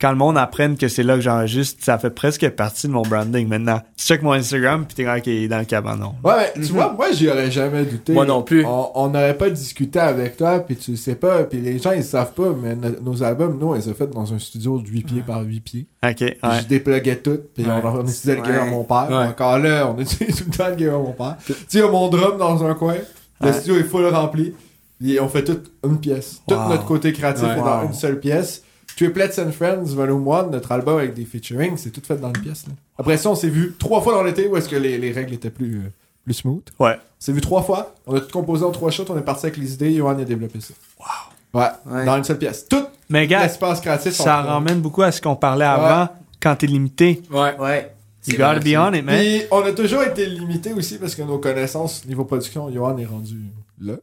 quand 0.00 0.10
le 0.10 0.16
monde 0.16 0.38
apprenne 0.38 0.76
que 0.76 0.86
c'est 0.88 1.02
là 1.02 1.14
que 1.16 1.20
j'enregistre, 1.20 1.84
ça 1.84 1.98
fait 1.98 2.10
presque 2.10 2.48
partie 2.50 2.86
de 2.86 2.92
mon 2.92 3.02
branding 3.02 3.48
maintenant. 3.48 3.80
Tu 3.96 4.06
check 4.06 4.22
mon 4.22 4.32
Instagram 4.32 4.84
puis 4.86 4.94
t'es 4.94 5.04
quand 5.04 5.20
qui 5.20 5.44
est 5.44 5.48
dans 5.48 5.58
le 5.58 5.64
cabanon. 5.64 6.14
Ouais, 6.24 6.52
mais 6.56 6.62
tu 6.64 6.72
vois, 6.72 6.92
moi, 6.92 7.10
j'y 7.12 7.28
aurais 7.28 7.50
jamais 7.50 7.84
douté. 7.84 8.12
Moi 8.12 8.24
non 8.24 8.42
plus. 8.42 8.64
On 8.66 9.08
n'aurait 9.08 9.36
pas 9.36 9.50
discuté 9.50 9.98
avec 9.98 10.36
toi, 10.36 10.60
puis 10.60 10.76
tu 10.76 10.96
sais 10.96 11.16
pas, 11.16 11.42
puis 11.44 11.60
les 11.60 11.78
gens, 11.78 11.92
ils 11.92 12.04
savent 12.04 12.32
pas, 12.32 12.50
mais 12.62 12.76
no- 12.76 13.00
nos 13.02 13.22
albums, 13.22 13.58
nous, 13.60 13.68
on 13.68 13.74
les 13.74 13.88
a 13.88 13.94
fait 13.94 14.06
dans 14.06 14.32
un 14.32 14.38
studio 14.38 14.78
de 14.78 14.86
8 14.88 15.02
pieds 15.06 15.22
par 15.26 15.42
8 15.42 15.60
pieds. 15.60 15.86
OK, 16.04 16.20
ouais. 16.20 16.36
Je 16.62 16.66
dépluguais 16.68 17.16
tout, 17.16 17.38
puis 17.54 17.64
Ouais. 17.64 17.72
on, 17.82 17.86
on 17.88 18.02
utilisait 18.02 18.36
le 18.36 18.44
gear 18.44 18.62
à 18.62 18.66
mon 18.66 18.84
père. 18.84 19.06
Ouais. 19.10 19.26
Encore 19.26 19.58
là, 19.58 19.92
on 19.92 20.00
utilise 20.00 20.36
tout 20.38 20.44
le 20.50 20.56
temps 20.56 20.68
le 20.68 20.78
gear 20.78 20.94
à 20.94 20.98
mon 20.98 21.12
père. 21.12 21.36
Tu 21.44 21.54
sais, 21.66 21.82
mon 21.82 22.08
drum 22.08 22.38
dans 22.38 22.64
un 22.64 22.74
coin, 22.74 22.94
le 23.40 23.46
Ouais. 23.46 23.52
studio 23.52 23.76
est 23.80 23.84
full 23.84 24.06
rempli, 24.06 24.54
puis 25.00 25.18
on 25.20 25.28
fait 25.28 25.42
toute 25.44 25.72
une 25.84 25.98
pièce. 25.98 26.40
Tout 26.46 26.54
notre 26.54 26.84
côté 26.84 27.12
créatif 27.12 27.44
Ouais. 27.44 27.52
est 27.52 27.56
dans 27.56 27.80
Wow. 27.80 27.86
une 27.86 27.92
seule 27.94 28.20
pièce. 28.20 28.62
Triplets 28.98 29.38
and 29.38 29.52
Friends, 29.52 29.94
Volume 29.94 30.26
1, 30.28 30.48
notre 30.48 30.72
album 30.72 30.98
avec 30.98 31.14
des 31.14 31.24
featuring, 31.24 31.76
c'est 31.76 31.90
tout 31.90 32.00
fait 32.04 32.16
dans 32.16 32.32
une 32.34 32.40
pièce. 32.42 32.64
Là. 32.66 32.72
Après 32.98 33.16
ça, 33.16 33.30
on 33.30 33.36
s'est 33.36 33.48
vu 33.48 33.76
trois 33.78 34.00
fois 34.00 34.12
dans 34.12 34.24
l'été 34.24 34.48
où 34.48 34.56
est-ce 34.56 34.68
que 34.68 34.74
les, 34.74 34.98
les 34.98 35.12
règles 35.12 35.34
étaient 35.34 35.50
plus, 35.50 35.76
euh, 35.76 35.90
plus 36.24 36.34
smooth. 36.34 36.64
Ouais. 36.80 36.96
On 36.96 37.20
s'est 37.20 37.32
vu 37.32 37.40
trois 37.40 37.62
fois. 37.62 37.94
On 38.08 38.16
a 38.16 38.20
tout 38.20 38.32
composé 38.32 38.64
en 38.64 38.72
trois 38.72 38.90
shots. 38.90 39.04
On 39.08 39.16
est 39.16 39.22
parti 39.22 39.46
avec 39.46 39.56
les 39.56 39.72
idées. 39.72 39.94
Johan 39.94 40.18
a 40.18 40.24
développé 40.24 40.58
ça. 40.60 40.74
Wow. 40.98 41.60
Ouais. 41.60 41.68
Ouais. 41.86 42.04
Dans 42.06 42.16
une 42.16 42.24
seule 42.24 42.38
pièce. 42.38 42.66
Tout 42.68 42.86
Mais 43.08 43.28
gars, 43.28 43.44
l'espace 43.44 43.80
créatif. 43.80 44.14
ça 44.14 44.42
ramène 44.42 44.80
beaucoup 44.80 45.02
à 45.02 45.12
ce 45.12 45.22
qu'on 45.22 45.36
parlait 45.36 45.64
avant 45.64 46.08
quand 46.42 46.56
t'es 46.56 46.66
limité. 46.66 47.22
Ouais. 47.30 47.56
Ouais. 47.56 47.92
You 48.26 48.32
C'est 48.32 48.36
gotta 48.36 48.58
be 48.58 48.76
on 48.76 48.92
it, 48.94 49.04
man. 49.04 49.16
Puis 49.16 49.42
on 49.52 49.62
a 49.62 49.70
toujours 49.70 50.02
été 50.02 50.26
limité 50.26 50.72
aussi 50.72 50.98
parce 50.98 51.14
que 51.14 51.22
nos 51.22 51.38
connaissances 51.38 52.04
niveau 52.04 52.24
production, 52.24 52.68
Johan 52.68 52.98
est 52.98 53.06
rendu 53.06 53.36
là. 53.80 53.94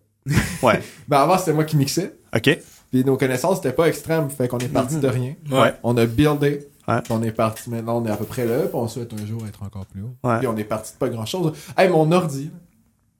Ouais. 0.64 0.82
Ben 1.10 1.20
avant 1.20 1.38
c'était 1.38 1.52
moi 1.54 1.66
qui 1.66 1.76
mixais. 1.76 2.14
OK. 2.34 2.58
Puis 2.96 3.04
nos 3.04 3.18
connaissances 3.18 3.58
c'était 3.58 3.74
pas 3.74 3.90
extrêmes, 3.90 4.30
fait 4.30 4.48
qu'on 4.48 4.58
est 4.60 4.70
parti 4.70 4.96
de 4.96 5.08
rien. 5.10 5.34
Ouais. 5.52 5.74
On 5.84 5.98
a 5.98 6.06
buildé. 6.06 6.66
Ouais. 6.88 7.02
On 7.10 7.22
est 7.24 7.34
parti 7.34 7.70
maintenant, 7.70 8.02
on 8.02 8.06
est 8.06 8.10
à 8.10 8.16
peu 8.16 8.24
près 8.24 8.46
là, 8.46 8.60
puis 8.60 8.70
on 8.76 8.88
souhaite 8.88 9.12
un 9.12 9.26
jour 9.26 9.46
être 9.46 9.62
encore 9.64 9.86
plus 9.86 10.02
haut. 10.02 10.16
Ouais. 10.24 10.38
Puis 10.38 10.48
on 10.48 10.56
est 10.56 10.64
parti 10.64 10.94
de 10.94 10.98
pas 10.98 11.10
grand 11.10 11.26
chose. 11.26 11.52
Hey, 11.78 11.90
mon 11.90 12.10
ordi, 12.14 12.52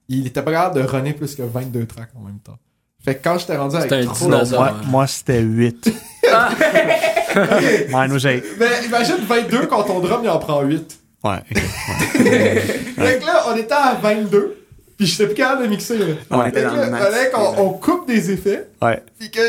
il 0.08 0.28
était 0.28 0.42
pas 0.42 0.54
capable 0.54 0.82
de 0.82 0.88
runner 0.88 1.12
plus 1.12 1.36
que 1.36 1.42
22 1.42 1.88
tracks 1.88 2.12
en 2.16 2.22
même 2.22 2.40
temps. 2.40 2.58
Fait 3.04 3.16
que 3.16 3.24
quand 3.26 3.38
j'étais 3.38 3.58
rendu 3.58 3.76
avec 3.76 3.90
C'est 3.90 4.02
un 4.02 4.06
trop 4.06 4.28
dinosaure. 4.28 4.62
Moi, 4.62 4.72
ouais. 4.72 4.88
moi 4.88 5.08
c'était 5.08 5.42
8. 5.42 5.94
Mine 7.90 8.14
was 8.14 8.24
8. 8.24 8.44
Mais 8.58 8.86
imagine 8.86 9.18
22 9.28 9.66
quand 9.66 9.84
ton 9.84 10.00
drum 10.00 10.22
il 10.24 10.30
en 10.30 10.40
prend 10.40 10.62
8. 10.62 11.00
Ouais. 11.22 11.32
ok. 11.50 11.58
Fait 12.16 13.20
que 13.20 13.26
là, 13.26 13.44
on 13.50 13.58
était 13.58 13.74
à 13.74 13.96
22, 14.02 14.65
puis 14.98 15.08
j'étais 15.08 15.26
plus 15.28 15.36
capable 15.36 15.64
de 15.64 15.68
mixer. 15.68 15.98
Là. 15.98 16.06
On 16.32 16.42
Fait 16.44 16.50
était 16.50 16.62
que 16.64 16.68
dans 16.68 16.76
là, 16.76 16.86
le 16.86 16.92
max. 16.92 17.06
fallait 17.06 17.32
qu'on 17.32 17.56
on 17.64 17.70
coupe 17.72 18.08
des 18.08 18.32
effets, 18.32 18.68
Ouais. 18.82 19.04
puis 19.20 19.30
que 19.32 19.42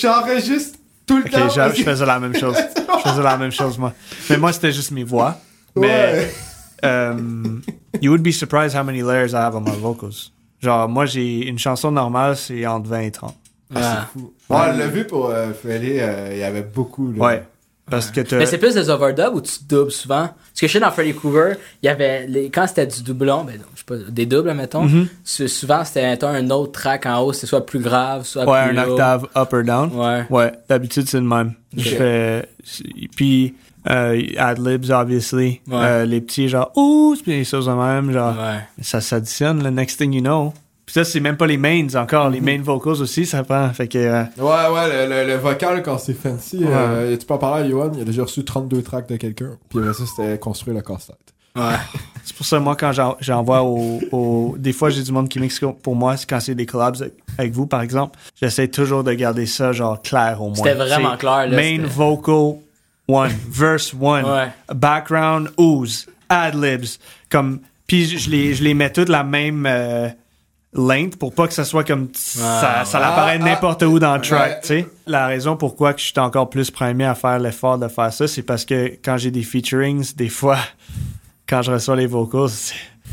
j'enregistre 0.00 0.78
tout 1.06 1.18
le 1.18 1.24
temps. 1.30 1.48
je, 1.48 1.56
parce 1.56 1.76
je 1.76 1.82
faisais 1.84 2.06
la 2.06 2.18
même 2.20 2.34
chose. 2.36 2.56
Je 3.04 3.10
faisais 3.10 3.22
la 3.22 3.36
même 3.36 3.52
chose, 3.52 3.78
moi. 3.78 3.92
Mais 4.28 4.36
moi, 4.38 4.52
c'était 4.52 4.72
juste 4.72 4.90
mes 4.90 5.04
voix. 5.04 5.36
Mais 5.76 5.86
Ouais. 6.82 6.88
um, 6.90 7.62
you 8.02 8.10
would 8.10 8.22
be 8.22 8.32
surprised 8.32 8.74
how 8.76 8.82
many 8.82 9.02
layers 9.02 9.32
I 9.34 9.36
have 9.36 9.54
on 9.54 9.60
my 9.60 9.76
vocals. 9.80 10.32
Genre, 10.60 10.88
moi, 10.88 11.06
j'ai 11.06 11.46
une 11.46 11.58
chanson 11.58 11.92
normale, 11.92 12.36
c'est 12.36 12.66
entre 12.66 12.88
20 12.88 13.00
et 13.00 13.10
30. 13.12 13.36
Ah. 13.74 14.08
Fou. 14.12 14.32
Ouais, 14.50 14.56
on 14.74 14.76
l'a 14.78 14.86
vu 14.88 15.06
pour 15.06 15.28
euh, 15.30 15.52
euh, 15.64 16.28
il 16.32 16.38
y 16.38 16.42
avait 16.42 16.62
beaucoup. 16.62 17.12
Là. 17.12 17.24
Ouais. 17.24 17.42
Parce 17.90 18.10
que 18.10 18.20
t'as... 18.20 18.36
Mais 18.38 18.46
c'est 18.46 18.58
plus 18.58 18.74
des 18.74 18.90
overdubs 18.90 19.34
ou 19.34 19.40
tu 19.40 19.52
doubles 19.68 19.90
souvent? 19.92 20.28
Parce 20.28 20.60
que 20.60 20.66
je 20.66 20.72
sais 20.72 20.80
dans 20.80 20.90
Freddy 20.90 21.14
Krueger, 21.14 21.56
il 21.82 21.86
y 21.86 21.88
avait 21.88 22.26
les, 22.26 22.50
quand 22.50 22.66
c'était 22.66 22.86
du 22.86 23.02
doublon, 23.02 23.44
ben 23.44 23.56
non, 23.58 23.64
je 23.74 23.78
sais 23.78 23.84
pas, 23.86 23.96
des 24.10 24.26
doubles, 24.26 24.52
mettons. 24.54 24.82
Mhm. 24.84 25.08
c'est- 25.24 25.48
Souvent 25.48 25.84
c'était 25.84 26.18
un 26.22 26.50
autre 26.50 26.72
track 26.72 27.06
en 27.06 27.20
haut, 27.20 27.32
c'est 27.32 27.46
soit 27.46 27.64
plus 27.64 27.78
grave, 27.80 28.24
soit 28.26 28.44
Ouais, 28.44 28.68
plus 28.68 28.78
un 28.78 28.84
low. 28.84 28.92
octave 28.92 29.26
up 29.36 29.52
or 29.52 29.62
down. 29.64 29.90
Ouais. 29.94 30.24
Ouais, 30.30 30.52
d'habitude, 30.68 31.08
c'est 31.08 31.18
le 31.20 31.24
même. 31.26 31.54
Je 31.76 31.90
fais... 31.90 32.48
Puis, 33.16 33.54
euh, 33.88 34.20
ad-libs, 34.36 34.90
obviously. 34.90 35.60
Ouais. 35.66 35.74
Euh, 35.76 36.04
les 36.04 36.20
petits, 36.20 36.48
genre, 36.48 36.70
ouh, 36.76 37.14
puis 37.22 37.32
les 37.32 37.44
choses 37.44 37.66
de 37.66 37.72
même, 37.72 38.12
genre... 38.12 38.34
Ouais. 38.36 38.60
Ça 38.82 39.00
s'additionne, 39.00 39.62
le 39.62 39.70
next 39.70 39.98
thing 39.98 40.12
you 40.12 40.20
know. 40.20 40.52
Puis 40.88 40.94
ça, 40.94 41.04
c'est 41.04 41.20
même 41.20 41.36
pas 41.36 41.46
les 41.46 41.58
mains 41.58 41.86
encore. 41.96 42.30
Les 42.30 42.40
main 42.40 42.58
vocals 42.62 43.02
aussi, 43.02 43.26
ça 43.26 43.42
prend. 43.44 43.68
Fait 43.74 43.88
que... 43.88 43.98
euh, 43.98 44.22
Ouais, 44.38 44.74
ouais, 44.74 45.06
le, 45.06 45.14
le- 45.26 45.26
le 45.32 45.36
vocal, 45.36 45.82
quand 45.82 45.98
c'est 45.98 46.14
fancy, 46.14 46.60
euh, 46.64 47.14
tu 47.14 47.26
peux 47.26 47.34
en 47.34 47.38
parler 47.38 47.66
à 47.66 47.68
Johan, 47.68 47.90
il 47.94 48.00
a 48.00 48.04
déjà 48.04 48.22
reçu 48.22 48.42
32 48.42 48.80
tracks 48.80 49.06
de 49.06 49.16
quelqu'un, 49.16 49.50
puis 49.68 49.80
ça, 49.92 50.04
c'était 50.16 50.38
construire 50.38 50.76
le 50.78 50.82
casse-tête. 50.82 51.18
Ouais. 51.54 51.74
C'est 52.24 52.34
pour 52.36 52.46
ça, 52.46 52.58
moi, 52.58 52.74
quand 52.74 52.92
j'en- 52.92 53.16
j'envoie 53.20 53.62
au, 53.62 54.00
au- 54.12 54.54
Des 54.58 54.72
fois, 54.72 54.88
j'ai 54.88 55.02
du 55.02 55.12
monde 55.12 55.28
qui 55.28 55.40
mixe 55.40 55.60
pour 55.82 55.94
moi, 55.94 56.16
c'est 56.16 56.26
quand 56.28 56.40
c'est 56.40 56.54
des 56.54 56.64
collabs 56.66 56.96
avec- 57.36 57.52
vous, 57.52 57.66
par 57.66 57.82
exemple. 57.82 58.18
J'essaie 58.40 58.68
toujours 58.68 59.04
de 59.04 59.12
garder 59.12 59.44
ça, 59.44 59.72
genre, 59.72 60.00
clair 60.00 60.40
au 60.40 60.46
moins. 60.46 60.56
C'était 60.56 60.72
vraiment 60.74 61.16
clair, 61.18 61.48
là, 61.48 61.56
Main 61.56 61.82
vocal 61.86 62.60
one, 63.08 63.30
verse 63.50 63.94
one, 64.00 64.24
Ouais. 64.24 64.48
background 64.74 65.50
ooze, 65.58 66.06
ad-libs. 66.30 66.98
Comme... 67.30 67.60
Puis 67.86 68.18
je 68.18 68.30
les, 68.30 68.54
je 68.54 68.62
les 68.64 68.72
mets 68.74 68.90
toutes 68.92 69.08
la 69.10 69.22
même... 69.24 69.66
euh, 69.66 70.08
length 70.74 71.16
pour 71.16 71.34
pas 71.34 71.46
que 71.48 71.54
ça 71.54 71.64
soit 71.64 71.84
comme 71.84 72.08
ça, 72.14 72.84
ça 72.84 72.98
ouais. 72.98 73.04
l'apparaît 73.04 73.38
Ah, 73.40 73.44
n'importe 73.44 73.82
où 73.84 73.98
dans 73.98 74.14
le 74.16 74.20
track, 74.20 74.60
tu 74.62 74.66
sais. 74.68 74.86
La 75.06 75.26
raison 75.26 75.56
pourquoi 75.56 75.94
que 75.94 76.00
je 76.00 76.06
suis 76.06 76.18
encore 76.18 76.50
plus 76.50 76.70
primé 76.70 77.04
à 77.04 77.14
faire 77.14 77.38
l'effort 77.38 77.78
de 77.78 77.88
faire 77.88 78.12
ça, 78.12 78.28
c'est 78.28 78.42
parce 78.42 78.64
que 78.64 78.98
quand 79.02 79.16
j'ai 79.16 79.30
des 79.30 79.42
featurings, 79.42 80.14
des 80.14 80.28
fois, 80.28 80.58
quand 81.48 81.62
je 81.62 81.72
reçois 81.72 81.96
les 81.96 82.06
vocals, 82.06 82.50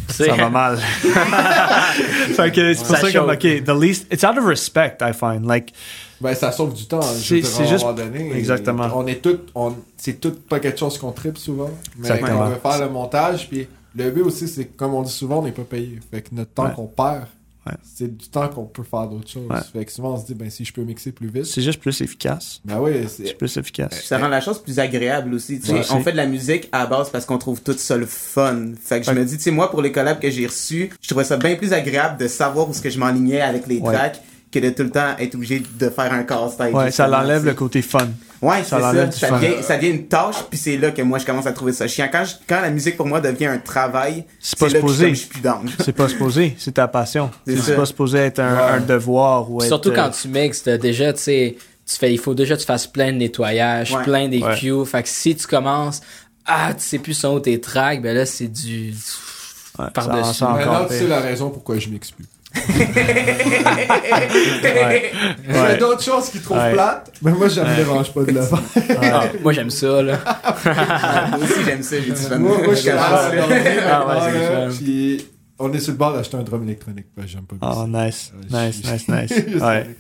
ça 0.10 0.34
va 0.36 0.50
mal. 0.50 0.78
fait 2.36 2.52
que 2.52 2.74
c'est 2.74 2.86
pour 2.86 2.96
Ça 2.98 3.02
ça 3.02 3.12
comme, 3.12 3.30
ok, 3.30 3.64
the 3.64 3.70
least, 3.82 4.08
it's 4.12 4.24
out 4.24 4.38
of 4.38 4.46
respect, 4.46 4.98
I 5.02 5.14
find. 5.14 5.46
Like, 5.46 5.74
Ben, 6.22 6.34
ça 6.36 6.52
sauve 6.52 6.74
du 6.74 6.86
temps. 6.86 7.02
je 7.02 7.42
C'est- 7.42 7.62
à 7.62 7.64
un 7.64 7.68
juste- 7.68 7.86
donné. 7.96 8.32
Exactement. 8.36 8.90
On 8.94 9.06
est 9.08 9.22
tout, 9.22 9.40
on, 9.54 9.76
c'est 9.98 10.20
tout 10.20 10.32
pas 10.50 10.60
quelque 10.60 10.80
chose 10.80 10.98
qu'on 10.98 11.12
tripe 11.12 11.38
souvent. 11.38 11.70
Mais 11.98 12.10
Exactement. 12.10 12.38
quand 12.40 12.46
on 12.46 12.50
veut 12.50 12.60
faire 12.62 12.80
le 12.82 12.90
montage, 12.90 13.48
puis 13.50 13.68
le 13.96 14.12
but 14.12 14.22
aussi, 14.24 14.48
c'est 14.48 14.66
que, 14.66 14.78
comme 14.78 14.94
on 14.94 15.02
dit 15.04 15.12
souvent, 15.12 15.40
on 15.40 15.44
n'est 15.44 15.52
pas 15.52 15.64
payé. 15.64 16.00
Fait 16.12 16.22
que 16.22 16.30
notre 16.34 16.52
temps 16.52 16.66
Ouais. 16.66 16.74
qu'on 16.76 16.88
perd, 16.88 17.26
Ouais. 17.66 17.74
c'est 17.84 18.16
du 18.16 18.28
temps 18.30 18.48
qu'on 18.48 18.66
peut 18.66 18.84
faire 18.84 19.08
d'autres 19.08 19.30
choses. 19.30 19.48
Ouais. 19.50 19.58
Fait 19.74 19.86
que 19.86 19.92
souvent, 19.92 20.14
on 20.14 20.20
se 20.20 20.26
dit, 20.26 20.36
ben, 20.36 20.50
si 20.50 20.64
je 20.66 20.72
peux 20.72 20.84
mixer 20.84 21.12
plus 21.12 21.28
vite. 21.30 21.46
c'est 21.46 21.62
juste 21.62 21.80
plus 21.80 22.00
efficace. 22.02 22.62
Ben 22.64 22.80
oui, 22.80 22.92
C'est 23.08 23.36
plus 23.38 23.58
efficace. 23.58 24.04
Ça 24.06 24.18
rend 24.20 24.28
la 24.28 24.40
chose 24.42 24.62
plus 24.62 24.78
agréable 24.80 25.34
aussi. 25.34 25.60
tu 25.60 25.68
sais. 25.68 25.82
On 25.92 26.02
fait 26.02 26.12
de 26.12 26.18
la 26.18 26.28
musique 26.28 26.70
à 26.72 26.80
la 26.80 26.86
base 26.86 27.10
parce 27.10 27.26
qu'on 27.26 27.38
trouve 27.38 27.62
tout 27.62 27.74
ça 27.78 27.98
le 27.98 28.06
fun. 28.06 28.74
Fait 28.80 29.00
que 29.02 29.06
je 29.08 29.12
me 29.12 29.26
dis, 29.26 29.38
tu 29.38 29.44
sais, 29.44 29.52
moi, 29.52 29.72
pour 29.72 29.82
les 29.82 29.92
collabs 29.92 30.20
que 30.20 30.30
j'ai 30.30 30.46
reçus, 30.46 30.92
je 31.02 31.08
trouvais 31.08 31.24
ça 31.26 31.38
bien 31.38 31.56
plus 31.56 31.74
agréable 31.74 32.20
de 32.20 32.28
savoir 32.28 32.70
où 32.70 32.74
ce 32.74 32.82
que 32.82 32.90
je 32.90 33.00
m'enlignais 33.00 33.42
avec 33.42 33.68
les 33.68 33.80
Ouais. 33.80 33.94
tracks 33.94 34.22
que 34.52 34.60
de 34.60 34.70
tout 34.70 34.84
le 34.84 34.92
temps 34.92 35.16
être 35.20 35.36
obligé 35.36 35.62
de 35.80 35.90
faire 35.90 36.14
un 36.14 36.24
casse-tête. 36.24 36.74
Ouais, 36.74 36.90
ça 36.92 37.08
l'enlève 37.08 37.44
le 37.46 37.54
côté 37.54 37.82
fun. 37.82 38.08
Ouais, 38.42 38.64
ça 38.64 38.78
c'est 38.94 39.12
ça. 39.20 39.28
Ça 39.30 39.32
devient, 39.40 39.64
ça 39.64 39.78
devient 39.78 39.90
une 39.90 40.08
tâche, 40.08 40.36
puis 40.50 40.60
c'est 40.60 40.78
là 40.78 40.92
que 40.92 41.02
moi, 41.02 41.20
je 41.20 41.26
commence 41.26 41.48
à 41.48 41.52
trouver 41.54 41.74
ça 41.74 41.88
chiant. 41.88 42.10
Quand, 42.12 42.26
je- 42.26 42.36
quand 42.48 42.62
la 42.62 42.70
musique, 42.70 42.98
pour 42.98 43.06
moi, 43.08 43.22
devient 43.22 43.46
un 43.48 43.58
travail, 43.58 44.26
C'est 44.40 44.60
pas 44.60 44.70
supposé. 44.70 45.10
je 45.10 45.14
suis 45.16 45.28
plus 45.28 45.42
down. 45.42 45.70
C'est 45.84 45.94
pas 45.94 46.10
supposé, 46.10 46.56
c'est 46.58 46.74
ta 46.74 46.88
passion. 46.88 47.32
C'est 47.48 47.58
C'est 47.58 47.76
pas 47.76 47.86
supposé 47.86 48.18
être 48.20 48.40
un, 48.40 48.56
Ouais. 48.56 48.72
un 48.74 48.80
devoir 48.82 49.50
ou 49.52 49.62
être, 49.62 49.68
Surtout 49.68 49.90
euh, 49.90 49.96
quand 49.96 50.10
tu 50.10 50.28
mixes, 50.28 50.64
déjà, 50.66 51.14
tu 51.14 51.22
sais, 51.22 51.56
tu 51.88 51.96
fais, 51.96 52.12
il 52.14 52.18
faut 52.20 52.34
déjà 52.34 52.56
que 52.56 52.62
tu 52.62 52.66
fasses 52.66 52.88
plein 52.88 53.12
de 53.14 53.18
nettoyage, 53.18 53.94
Ouais. 53.94 54.04
plein 54.04 54.28
des 54.28 54.42
Ouais. 54.44 54.56
cues. 54.58 54.86
Fait 54.86 55.04
que 55.04 55.10
si 55.10 55.36
tu 55.36 55.48
commences, 55.48 56.02
ah, 56.46 56.74
tu 56.74 56.84
sais 56.84 57.00
plus 57.00 57.14
sont 57.14 57.36
où 57.36 57.40
tes 57.40 57.60
tracks, 57.62 58.02
ben 58.02 58.16
là, 58.16 58.26
c'est 58.26 58.48
du, 58.48 58.94
ouais, 59.80 59.86
par-dessus. 59.94 60.44
pire. 61.00 61.08
la 61.10 61.20
raison 61.20 61.50
pourquoi 61.50 61.78
je 61.80 61.90
mixe 61.90 62.12
plus. 62.12 62.26
Ouais. 64.64 65.12
Il 65.48 65.54
y 65.54 65.58
a 65.58 65.64
Ouais. 65.64 65.78
d'autres 65.78 66.04
choses 66.04 66.30
qui 66.30 66.40
trouvent 66.40 66.58
Ouais. 66.58 66.74
plates, 66.74 67.12
mais 67.22 67.32
moi, 67.32 67.50
ça 67.50 67.64
me 67.64 67.76
dérange 67.76 68.14
pas 68.14 68.24
de 68.24 68.32
le 68.32 68.42
faire. 68.42 68.60
Ah, 69.02 69.26
moi, 69.42 69.54
j'aime 69.54 69.70
ça, 69.70 70.02
là. 70.02 70.18
moi 70.66 71.40
aussi, 71.44 71.64
j'aime 71.66 71.84
ça, 71.84 71.96
j'ai 72.02 72.12
du 72.12 72.16
fun. 72.16 72.38
moi, 72.40 72.58
moi, 72.64 72.74
je 72.74 72.80
suis 72.80 72.90
Ah 72.92 74.08
ouais, 74.08 75.18
on 75.58 75.72
est 75.72 75.80
sur 75.80 75.94
le 75.94 75.98
bord 75.98 76.14
d'acheter 76.14 76.36
un 76.38 76.44
drum 76.44 76.64
électronique. 76.64 77.08
parce 77.16 77.28
que 77.28 77.34
J'aime 77.34 77.46
pas 77.46 77.56
Oh, 77.62 77.86
nice, 77.88 78.32
Euh, 78.36 78.66
nice, 78.68 78.84
nice, 78.84 79.08
nice. 79.08 79.32
Ouais. 79.62 79.96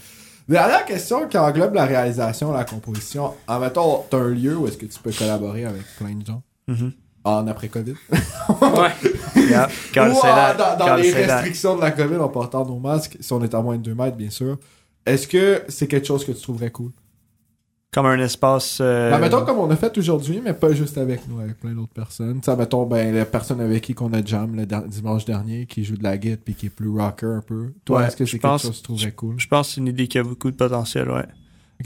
Dernière 0.47 0.85
question 0.85 1.27
qui 1.27 1.37
englobe 1.37 1.73
la 1.73 1.85
réalisation, 1.85 2.51
la 2.51 2.65
composition. 2.65 3.33
En 3.47 3.59
mettons, 3.59 4.03
t'as 4.09 4.17
un 4.17 4.29
lieu 4.29 4.55
où 4.55 4.67
est-ce 4.67 4.77
que 4.77 4.85
tu 4.85 4.99
peux 4.99 5.11
collaborer 5.11 5.65
avec 5.65 5.81
plein 5.97 6.13
de 6.13 6.25
gens? 6.25 6.43
Mhm. 6.67 6.91
En 7.25 7.47
après-Covid? 7.47 7.95
Ouais. 8.61 8.91
Yeah. 9.49 9.67
Ou 10.09 10.13
dans, 10.79 10.95
les 10.95 11.11
restrictions 11.11 11.75
de 11.75 11.81
la 11.81 11.91
COVID 11.91 12.15
en 12.15 12.29
portant 12.29 12.65
nos 12.65 12.79
masques, 12.79 13.17
si 13.19 13.31
on 13.33 13.43
est 13.43 13.53
à 13.53 13.61
moins 13.61 13.77
de 13.77 13.81
2 13.83 13.93
mètres, 13.93 14.17
bien 14.17 14.29
sûr. 14.31 14.57
Est-ce 15.05 15.27
que 15.27 15.61
c'est 15.67 15.87
quelque 15.87 16.07
chose 16.07 16.25
que 16.25 16.31
tu 16.31 16.41
trouverais 16.41 16.71
cool? 16.71 16.91
Comme 17.93 18.07
un 18.07 18.19
espace. 18.19 18.79
euh, 18.81 19.11
Ben, 19.11 19.19
mettons 19.19 19.45
comme 19.45 19.59
on 19.59 19.69
a 19.69 19.75
fait 19.75 19.95
aujourd'hui, 19.97 20.41
mais 20.43 20.53
pas 20.53 20.73
juste 20.73 20.97
avec 20.97 21.27
nous, 21.27 21.39
avec 21.39 21.59
plein 21.59 21.73
d'autres 21.73 21.93
personnes. 21.93 22.41
Sais, 22.43 22.55
mettons, 22.55 22.85
ben, 22.85 23.13
la 23.13 23.25
personne 23.25 23.61
avec 23.61 23.83
qui 23.83 23.93
qu'on 23.93 24.11
a 24.13 24.23
jam 24.25 24.55
le 24.55 24.65
der- 24.65 24.83
dimanche 24.87 25.25
dernier, 25.25 25.65
qui 25.67 25.83
joue 25.83 25.95
de 25.95 26.03
la 26.03 26.17
guitare 26.17 26.39
puis 26.43 26.55
qui 26.55 26.65
est 26.65 26.69
plus 26.69 26.89
rocker 26.89 27.27
un 27.27 27.41
peu. 27.41 27.71
Toi, 27.85 27.99
Ouais, 27.99 28.07
est-ce 28.07 28.15
que 28.17 28.25
c'est 28.25 28.39
quelque 28.39 28.57
chose 28.57 28.71
que 28.71 28.75
tu 28.77 28.81
trouverais 28.83 29.11
cool? 29.11 29.35
Je 29.37 29.47
pense 29.47 29.67
que 29.67 29.73
c'est 29.75 29.81
une 29.81 29.87
idée 29.87 30.07
qui 30.07 30.17
a 30.17 30.23
beaucoup 30.23 30.49
de 30.49 30.55
potentiel, 30.57 31.09
ouais. 31.11 31.25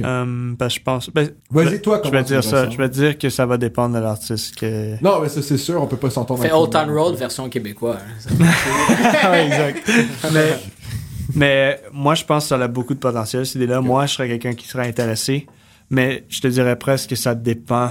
Euh, 0.01 0.53
parce 0.57 0.75
que 0.75 0.79
je 0.79 0.83
pense. 0.83 1.09
ben, 1.09 1.29
Vas-y, 1.51 1.81
toi, 1.81 1.97
je 1.97 2.01
comment 2.09 2.13
vais 2.19 2.23
tu 2.23 2.27
dire 2.27 2.37
le 2.37 2.41
ça. 2.43 2.69
Je 2.69 2.77
vais 2.77 2.89
dire 2.89 3.17
que 3.17 3.29
ça 3.29 3.45
va 3.45 3.57
dépendre 3.57 3.95
de 3.95 3.99
l'artiste. 3.99 4.55
Que... 4.55 5.01
Non, 5.03 5.19
mais 5.21 5.29
ça, 5.29 5.41
c'est 5.41 5.57
sûr, 5.57 5.81
on 5.81 5.87
peut 5.87 5.97
pas 5.97 6.09
s'entendre. 6.09 6.39
Fait 6.41 6.49
avec 6.49 6.57
Old 6.61 6.73
le 6.73 6.79
Town. 6.79 6.91
Road 6.97 7.15
version 7.15 7.49
québécois. 7.49 7.97
hein. 7.97 9.31
Ouais, 9.31 9.45
exact. 9.47 9.91
mais, 10.31 10.59
mais 11.35 11.81
moi, 11.91 12.15
je 12.15 12.23
pense 12.23 12.43
que 12.45 12.49
ça 12.49 12.55
a 12.55 12.67
beaucoup 12.67 12.93
de 12.93 12.99
potentiel, 12.99 13.45
cette 13.45 13.55
idée-là. 13.55 13.81
Moi, 13.81 14.05
je 14.05 14.13
serais 14.13 14.27
quelqu'un 14.27 14.53
qui 14.53 14.67
serait 14.67 14.87
intéressé. 14.87 15.47
Mais 15.89 16.23
je 16.29 16.39
te 16.39 16.47
dirais 16.47 16.75
presque 16.77 17.09
que 17.09 17.15
ça 17.15 17.33
dépend 17.33 17.89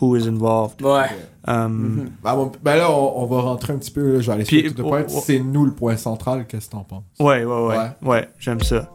who 0.00 0.16
is 0.16 0.28
involved. 0.28 0.80
Ouais. 0.82 1.06
Um, 1.46 2.08
Ben, 2.22 2.34
bon, 2.36 2.52
ben 2.62 2.76
là, 2.76 2.90
on, 2.92 3.22
on 3.22 3.26
va 3.26 3.40
rentrer 3.42 3.72
un 3.72 3.78
petit 3.78 3.90
peu, 3.90 4.14
là, 4.14 4.20
je 4.20 4.26
vais 4.28 4.32
aller 4.32 4.44
straight 4.44 4.74
to 4.74 4.82
the 4.82 4.86
oh, 4.86 4.88
point. 4.88 5.04
oh. 5.12 5.20
C'est 5.24 5.40
nous 5.40 5.64
le 5.66 5.72
point 5.72 5.96
central, 5.96 6.46
qu'est-ce 6.46 6.66
que 6.66 6.72
t'en 6.72 6.84
penses? 6.84 7.02
Ouais, 7.18 7.44
ouais, 7.44 7.66
ouais. 7.66 7.76
Ouais. 7.76 7.90
Ouais, 8.02 8.28
j'aime 8.38 8.60
ça. 8.60 8.88